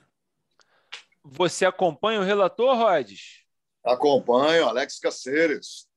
Você 1.24 1.64
acompanha 1.64 2.20
o 2.20 2.24
relator, 2.24 2.76
Rodes? 2.76 3.42
Acompanho, 3.84 4.66
Alex 4.66 4.98
Cáceres 4.98 5.88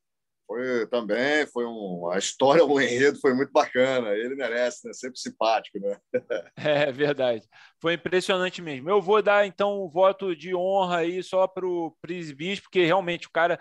foi 0.48 0.86
também, 0.86 1.46
foi 1.46 1.66
um, 1.66 2.08
a 2.10 2.16
história, 2.16 2.64
o 2.64 2.80
enredo 2.80 3.20
foi 3.20 3.34
muito 3.34 3.52
bacana. 3.52 4.14
Ele 4.14 4.34
merece, 4.34 4.86
né? 4.86 4.94
Sempre 4.94 5.20
simpático, 5.20 5.78
né? 5.78 5.96
É 6.56 6.90
verdade. 6.90 7.46
Foi 7.78 7.94
impressionante 7.94 8.62
mesmo. 8.62 8.88
Eu 8.88 9.02
vou 9.02 9.22
dar 9.22 9.46
então 9.46 9.84
um 9.84 9.88
voto 9.90 10.34
de 10.34 10.54
honra 10.54 10.98
aí 10.98 11.22
só 11.22 11.46
para 11.46 11.66
o 11.66 11.94
Prisbis, 12.00 12.60
porque 12.60 12.84
realmente 12.84 13.26
o 13.26 13.30
cara 13.30 13.60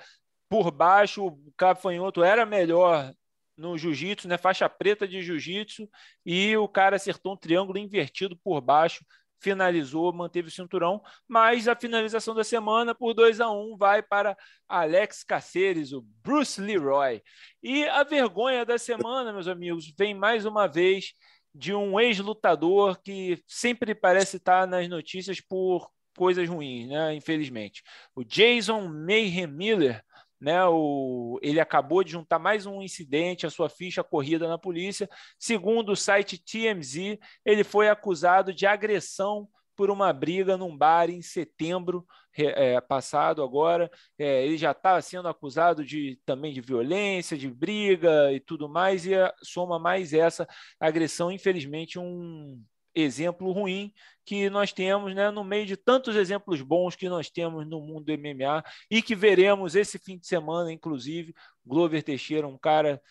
por 0.50 0.72
baixo, 0.72 1.28
o 1.28 1.54
Cafanhoto 1.58 2.24
era 2.24 2.46
melhor 2.46 3.14
no 3.56 3.78
jiu-jitsu, 3.78 4.28
né? 4.28 4.38
Faixa 4.38 4.70
preta 4.70 5.08
de 5.08 5.22
jiu-jitsu, 5.22 5.90
e 6.26 6.56
o 6.58 6.68
cara 6.68 6.96
acertou 6.96 7.34
um 7.34 7.38
triângulo 7.38 7.78
invertido 7.78 8.38
por 8.38 8.62
baixo 8.62 9.04
finalizou, 9.40 10.12
manteve 10.14 10.48
o 10.48 10.52
cinturão, 10.52 11.02
mas 11.28 11.68
a 11.68 11.76
finalização 11.76 12.34
da 12.34 12.44
semana 12.44 12.94
por 12.96 13.14
2 13.14 13.40
a 13.40 13.50
1 13.50 13.78
vai 13.78 14.02
para 14.02 14.38
Alex 14.68 15.24
Caceres, 15.24 15.94
o 15.94 16.02
Bruce 16.24 16.60
Leroy. 16.60 17.22
E 17.62 17.86
a 17.86 18.04
vergonha 18.04 18.66
da 18.66 18.78
semana, 18.78 19.32
meus 19.32 19.48
amigos, 19.48 19.94
vem 19.98 20.14
mais 20.14 20.46
uma 20.46 20.68
vez 20.68 21.14
de 21.54 21.74
um 21.74 22.00
ex-lutador 22.00 23.00
que 23.02 23.42
sempre 23.48 23.96
parece 23.96 24.38
estar 24.38 24.68
nas 24.68 24.88
notícias 24.88 25.42
por 25.42 25.90
coisas 26.16 26.48
ruins, 26.48 26.88
né? 26.88 27.16
Infelizmente. 27.16 27.84
O 28.16 28.24
Jason 28.24 28.88
Mayhem 28.88 29.48
Miller 29.48 30.04
né, 30.40 30.64
o, 30.66 31.40
ele 31.42 31.60
acabou 31.60 32.04
de 32.04 32.12
juntar 32.12 32.40
mais 32.40 32.66
um 32.66 32.82
incidente 32.82 33.46
à 33.46 33.50
sua 33.50 33.70
ficha 33.70 34.04
corrida 34.04 34.48
na 34.48 34.58
polícia. 34.58 35.10
Segundo 35.38 35.92
o 35.92 35.96
site 35.96 36.38
TMZ, 36.38 37.18
ele 37.46 37.64
foi 37.64 37.90
acusado 37.90 38.54
de 38.54 38.66
agressão 38.66 39.48
por 39.76 39.92
uma 39.92 40.12
briga 40.12 40.58
num 40.58 40.76
bar 40.76 41.10
em 41.10 41.22
setembro 41.22 42.06
é, 42.36 42.82
passado 42.82 43.44
agora. 43.44 43.90
É, 44.18 44.46
ele 44.46 44.58
já 44.58 44.72
está 44.72 45.00
sendo 45.02 45.28
acusado 45.28 45.86
de 45.86 46.20
também 46.26 46.52
de 46.52 46.62
violência, 46.62 47.38
de 47.38 47.50
briga 47.50 48.32
e 48.34 48.40
tudo 48.40 48.68
mais, 48.68 49.06
e 49.06 49.12
soma 49.44 49.80
mais 49.80 50.14
essa 50.14 50.48
agressão, 50.80 51.32
infelizmente, 51.32 52.00
um 52.00 52.62
exemplo 52.98 53.52
ruim 53.52 53.94
que 54.26 54.50
nós 54.50 54.74
temos 54.74 55.14
né, 55.14 55.30
no 55.30 55.44
meio 55.44 55.66
de 55.66 55.78
tantos 55.78 56.16
exemplos 56.16 56.62
bons 56.62 56.96
que 56.96 57.08
nós 57.08 57.30
temos 57.30 57.66
no 57.68 57.80
mundo 57.80 58.06
do 58.06 58.18
MMA 58.18 58.64
e 58.90 59.02
que 59.02 59.16
veremos 59.16 59.76
esse 59.76 60.00
fim 60.00 60.18
de 60.18 60.28
semana, 60.28 60.72
inclusive, 60.72 61.34
Glover 61.66 62.04
Teixeira, 62.04 62.48
um 62.48 62.58
cara 62.58 63.02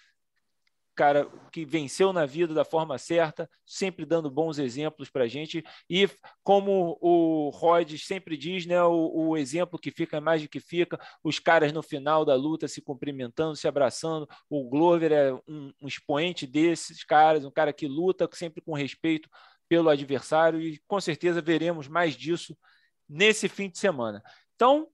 cara 0.97 1.31
que 1.53 1.65
venceu 1.65 2.11
na 2.11 2.25
vida 2.25 2.55
da 2.55 2.65
forma 2.65 2.97
certa, 2.97 3.49
sempre 3.67 4.07
dando 4.07 4.31
bons 4.31 4.59
exemplos 4.59 5.11
para 5.11 5.25
a 5.25 5.29
gente. 5.29 5.63
E 5.91 6.09
como 6.43 6.97
o 7.03 7.51
Rhodes 7.51 8.07
sempre 8.07 8.35
diz, 8.37 8.65
né, 8.65 8.83
o, 8.83 9.29
o, 9.29 9.37
exemplo 9.37 9.79
que 9.79 9.91
fica 9.91 10.21
mais 10.23 10.41
do 10.41 10.49
que 10.49 10.59
fica, 10.59 10.99
os 11.23 11.39
caras 11.39 11.71
no 11.71 11.83
final 11.83 12.25
da 12.25 12.35
luta 12.35 12.67
se 12.67 12.81
cumprimentando, 12.81 13.55
se 13.55 13.69
abraçando. 13.69 14.27
O 14.49 14.67
Glover 14.69 15.13
é 15.13 15.35
um, 15.47 15.71
um 15.83 15.87
expoente 15.87 16.47
desses 16.47 17.05
caras, 17.05 17.45
um 17.45 17.51
cara 17.51 17.75
que 17.75 17.87
luta 17.87 18.27
sempre 18.33 18.63
com 18.63 18.73
respeito 18.73 19.29
pelo 19.69 19.89
adversário 19.89 20.61
e 20.61 20.79
com 20.87 21.01
certeza 21.01 21.41
veremos 21.41 21.89
mais 21.89 22.17
disso 22.17 22.57
nesse 23.09 23.49
fim 23.49 23.69
de 23.69 23.79
semana. 23.79 24.23
Então, 24.55 24.89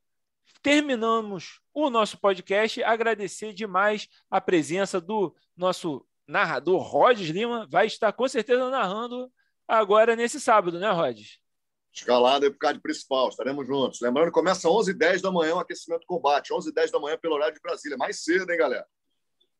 terminamos 0.62 1.60
o 1.74 1.90
nosso 1.90 2.18
podcast. 2.18 2.82
Agradecer 2.82 3.52
demais 3.52 4.08
a 4.30 4.40
presença 4.40 5.00
do 5.00 5.34
nosso 5.56 6.06
narrador 6.26 6.80
Rodes 6.80 7.28
Lima, 7.28 7.66
vai 7.70 7.86
estar 7.86 8.12
com 8.12 8.28
certeza 8.28 8.70
narrando 8.70 9.30
agora 9.66 10.16
nesse 10.16 10.40
sábado, 10.40 10.78
né, 10.78 10.90
Rodes? 10.90 11.38
Escalada 11.92 12.46
aí 12.46 12.50
para 12.50 12.56
o 12.56 12.58
card 12.58 12.80
principal, 12.80 13.28
estaremos 13.28 13.66
juntos. 13.66 14.00
Lembrando 14.00 14.32
começa 14.32 14.66
às 14.66 14.74
11h10 14.74 15.20
da 15.20 15.30
manhã 15.30 15.56
o 15.56 15.58
aquecimento 15.58 16.06
combate, 16.06 16.52
11h10 16.52 16.90
da 16.90 16.98
manhã 16.98 17.18
pelo 17.18 17.34
horário 17.34 17.54
de 17.54 17.60
Brasília. 17.60 17.98
Mais 17.98 18.22
cedo, 18.22 18.50
hein, 18.50 18.58
galera? 18.58 18.86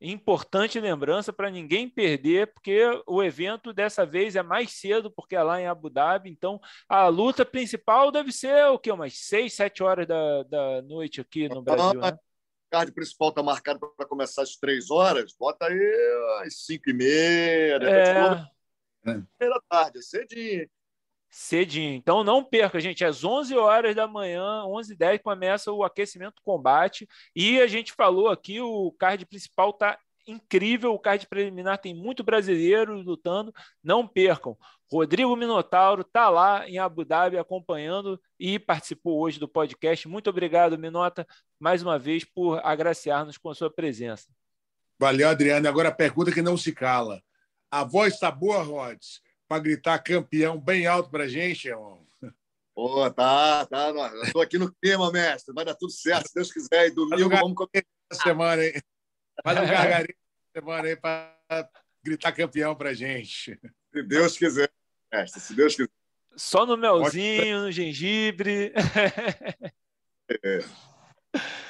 Importante 0.05 0.81
lembrança 0.81 1.33
para 1.33 1.51
ninguém 1.51 1.89
perder, 1.89 2.53
porque 2.53 2.81
o 3.07 3.23
evento 3.23 3.73
dessa 3.73 4.05
vez 4.05 4.35
é 4.35 4.43
mais 4.43 4.73
cedo, 4.73 5.11
porque 5.11 5.37
é 5.37 5.43
lá 5.43 5.61
em 5.61 5.67
Abu 5.67 5.89
Dhabi. 5.89 6.29
Então, 6.29 6.61
a 6.89 7.07
luta 7.07 7.45
principal 7.45 8.11
deve 8.11 8.33
ser 8.33 8.67
o 8.67 8.79
quê? 8.79 8.91
Umas 8.91 9.17
6, 9.17 9.53
7 9.55 9.83
horas 9.83 10.07
da, 10.07 10.43
da 10.43 10.83
noite 10.83 11.21
aqui 11.21 11.49
no 11.49 11.63
Brasil. 11.63 12.01
Né? 12.01 12.11
O 12.11 12.19
card 12.71 12.93
principal 12.93 13.29
está 13.29 13.43
marcado 13.43 13.79
para 13.97 14.07
começar 14.07 14.43
às 14.43 14.57
3 14.57 14.91
horas. 14.91 15.33
Bota 15.39 15.67
aí 15.67 16.45
às 16.45 16.65
5 16.65 16.91
e 16.91 16.93
meia. 16.93 17.77
É... 19.05 19.49
Da 19.49 19.61
tarde, 19.69 19.99
é 19.99 20.03
cedinho 20.03 20.69
cedinho. 21.33 21.95
Então 21.95 22.23
não 22.23 22.45
perca, 22.45 22.79
gente, 22.79 23.03
às 23.03 23.25
11 23.25 23.57
horas 23.57 23.97
da 23.97 24.07
manhã, 24.07 24.63
11h10 24.67 25.21
começa 25.23 25.73
o 25.73 25.83
aquecimento 25.83 26.43
combate 26.45 27.09
e 27.35 27.59
a 27.59 27.67
gente 27.67 27.95
falou 27.95 28.29
aqui, 28.29 28.61
o 28.61 28.93
card 28.93 29.25
principal 29.25 29.71
está 29.71 29.99
incrível, 30.27 30.93
o 30.93 30.99
card 30.99 31.27
preliminar 31.27 31.79
tem 31.79 31.95
muito 31.95 32.23
brasileiro 32.23 33.01
lutando, 33.01 33.53
não 33.83 34.07
percam. 34.07 34.57
Rodrigo 34.91 35.35
Minotauro 35.35 36.03
está 36.03 36.29
lá 36.29 36.69
em 36.69 36.79
Abu 36.79 37.03
Dhabi 37.03 37.39
acompanhando 37.39 38.21
e 38.39 38.59
participou 38.59 39.19
hoje 39.19 39.41
do 39.41 39.49
podcast. 39.49 40.07
Muito 40.07 40.29
obrigado, 40.29 40.79
Minota, 40.79 41.27
mais 41.59 41.83
uma 41.83 41.99
vez 41.99 42.27
por 42.27 42.61
agraciar-nos 42.63 43.39
com 43.39 43.49
a 43.49 43.55
sua 43.55 43.71
presença. 43.71 44.29
Valeu, 44.99 45.31
Adriano. 45.31 45.67
Agora 45.67 45.89
a 45.89 45.95
pergunta 45.95 46.31
que 46.31 46.43
não 46.43 46.59
se 46.59 46.73
cala. 46.73 47.23
A 47.71 47.85
voz 47.85 48.13
está 48.13 48.31
boa, 48.31 48.63
Rods? 48.63 49.23
Para 49.53 49.63
gritar 49.63 49.99
campeão 49.99 50.59
bem 50.59 50.87
alto 50.87 51.11
para 51.11 51.25
a 51.25 51.29
gente, 51.29 51.69
irmão. 51.69 52.07
Pô, 52.75 53.11
tá, 53.11 53.67
tá. 53.67 53.93
Estou 54.25 54.41
aqui 54.41 54.57
no 54.57 54.73
clima, 54.73 55.13
mestre. 55.13 55.53
Vai 55.53 55.63
dar 55.63 55.75
tudo 55.75 55.93
certo, 55.93 56.29
se 56.29 56.35
Deus 56.35 56.51
quiser. 56.51 56.87
E 56.87 56.91
domingo 56.91 57.29
vamos 57.29 57.55
comer. 57.55 57.87
semana 58.15 58.63
aí. 58.63 58.73
Vai 59.45 59.55
no 59.55 59.61
gargarinho 59.67 60.19
semana 60.57 60.89
aí 60.89 60.97
para 60.97 61.69
gritar 62.03 62.33
campeão 62.33 62.75
para 62.75 62.91
a 62.91 62.95
gente. 62.95 63.61
Se 63.93 64.03
Deus 64.03 64.39
quiser, 64.39 64.73
mestre. 65.13 65.41
Se 65.43 65.55
Deus 65.55 65.77
quiser. 65.77 65.91
Só 66.35 66.65
no 66.65 66.79
melzinho, 66.79 67.65
no 67.65 67.71
gengibre. 67.71 68.73
É. 70.43 70.61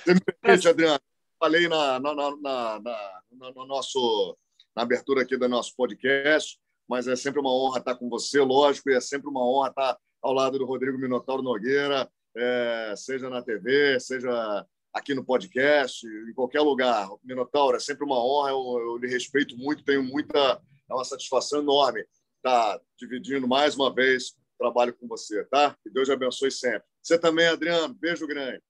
Você 0.05 0.14
me 0.14 0.20
permite, 0.20 0.68
Adriano? 0.68 1.01
Falei 1.37 1.66
na, 1.66 1.99
na, 1.99 2.14
na, 2.14 2.30
na, 2.30 2.78
na, 2.78 3.53
no 3.57 3.66
nosso, 3.66 4.39
na 4.76 4.83
abertura 4.83 5.22
aqui 5.22 5.37
do 5.37 5.49
nosso 5.49 5.74
podcast 5.74 6.62
mas 6.93 7.09
é 7.09 7.16
sempre 7.16 7.40
uma 7.40 7.51
honra 7.51 7.78
estar 7.78 7.95
com 7.95 8.07
você, 8.07 8.38
lógico, 8.38 8.90
e 8.90 8.95
é 8.95 9.01
sempre 9.01 9.26
uma 9.26 9.43
honra 9.43 9.70
estar 9.70 9.99
ao 10.20 10.34
lado 10.34 10.59
do 10.59 10.66
Rodrigo 10.66 10.99
Minotauro 10.99 11.43
Nogueira, 11.43 12.07
é, 12.36 12.93
seja 12.99 13.30
na 13.30 13.40
TV, 13.40 13.99
seja 13.99 14.66
aqui 14.93 15.14
no 15.14 15.24
podcast, 15.24 16.07
em 16.07 16.34
qualquer 16.34 16.61
lugar. 16.61 17.09
Minotauro, 17.24 17.78
é 17.78 17.80
sempre 17.80 18.05
uma 18.05 18.22
honra, 18.22 18.51
eu, 18.51 18.78
eu 18.78 18.99
lhe 18.99 19.09
respeito 19.09 19.57
muito, 19.57 19.82
tenho 19.82 20.03
muita. 20.03 20.61
É 20.90 20.93
uma 20.93 21.03
satisfação 21.03 21.61
enorme 21.61 22.05
estar 22.36 22.78
dividindo 22.99 23.49
mais 23.49 23.74
uma 23.74 23.90
vez 23.90 24.32
o 24.32 24.59
trabalho 24.59 24.93
com 24.93 25.09
você, 25.09 25.47
tá? 25.47 25.74
Que 25.82 25.88
Deus 25.88 26.07
te 26.07 26.12
abençoe 26.12 26.51
sempre. 26.51 26.82
Você 27.03 27.18
também, 27.18 27.47
Adriano, 27.47 27.95
beijo 27.95 28.26
grande. 28.26 28.62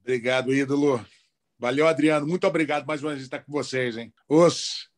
Obrigado, 0.00 0.54
ídolo. 0.54 1.04
Valeu, 1.58 1.86
Adriano. 1.86 2.26
Muito 2.26 2.46
obrigado 2.46 2.86
mais 2.86 3.02
uma 3.02 3.10
vez 3.10 3.22
estar 3.22 3.40
com 3.40 3.52
vocês, 3.52 3.98
hein? 3.98 4.14
Os. 4.26 4.89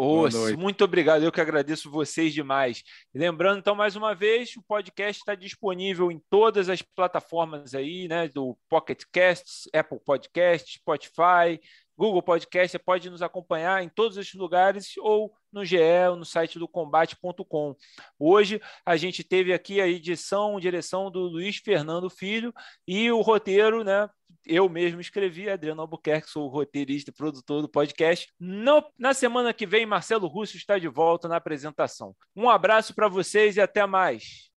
Ô, 0.00 0.28
muito 0.56 0.84
obrigado, 0.84 1.24
eu 1.24 1.32
que 1.32 1.40
agradeço 1.40 1.90
vocês 1.90 2.32
demais. 2.32 2.84
Lembrando, 3.12 3.58
então, 3.58 3.74
mais 3.74 3.96
uma 3.96 4.14
vez, 4.14 4.54
o 4.56 4.62
podcast 4.62 5.20
está 5.20 5.34
disponível 5.34 6.12
em 6.12 6.22
todas 6.30 6.68
as 6.68 6.80
plataformas 6.80 7.74
aí, 7.74 8.06
né? 8.06 8.28
Do 8.28 8.56
Pocket 8.68 9.02
Casts, 9.12 9.68
Apple 9.74 9.98
Podcasts, 9.98 10.74
Spotify, 10.74 11.60
Google 11.96 12.22
Podcast, 12.22 12.70
você 12.70 12.78
pode 12.78 13.10
nos 13.10 13.22
acompanhar 13.22 13.82
em 13.82 13.88
todos 13.88 14.16
esses 14.16 14.34
lugares 14.34 14.92
ou 14.98 15.34
no 15.52 15.64
GE 15.64 15.78
ou 16.08 16.14
no 16.14 16.24
site 16.24 16.56
do 16.56 16.68
combate.com. 16.68 17.74
Hoje 18.16 18.62
a 18.86 18.96
gente 18.96 19.24
teve 19.24 19.52
aqui 19.52 19.80
a 19.80 19.88
edição, 19.88 20.60
direção 20.60 21.10
do 21.10 21.22
Luiz 21.22 21.56
Fernando 21.56 22.08
Filho 22.08 22.54
e 22.86 23.10
o 23.10 23.20
roteiro, 23.20 23.82
né? 23.82 24.08
Eu 24.46 24.68
mesmo 24.68 25.00
escrevi, 25.00 25.48
Adriano 25.48 25.82
Albuquerque, 25.82 26.30
sou 26.30 26.46
o 26.46 26.48
roteirista 26.48 27.10
e 27.10 27.14
produtor 27.14 27.62
do 27.62 27.68
podcast. 27.68 28.28
No, 28.38 28.84
na 28.98 29.12
semana 29.12 29.52
que 29.52 29.66
vem, 29.66 29.84
Marcelo 29.84 30.26
Russo 30.26 30.56
está 30.56 30.78
de 30.78 30.88
volta 30.88 31.28
na 31.28 31.36
apresentação. 31.36 32.14
Um 32.34 32.48
abraço 32.48 32.94
para 32.94 33.08
vocês 33.08 33.56
e 33.56 33.60
até 33.60 33.86
mais. 33.86 34.50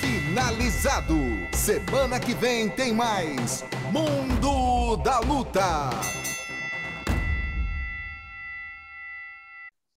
Finalizado. 0.00 1.14
Semana 1.52 2.20
que 2.20 2.32
vem 2.34 2.68
tem 2.70 2.92
mais 2.92 3.64
Mundo 3.92 4.96
da 5.02 5.18
Luta. 5.20 5.90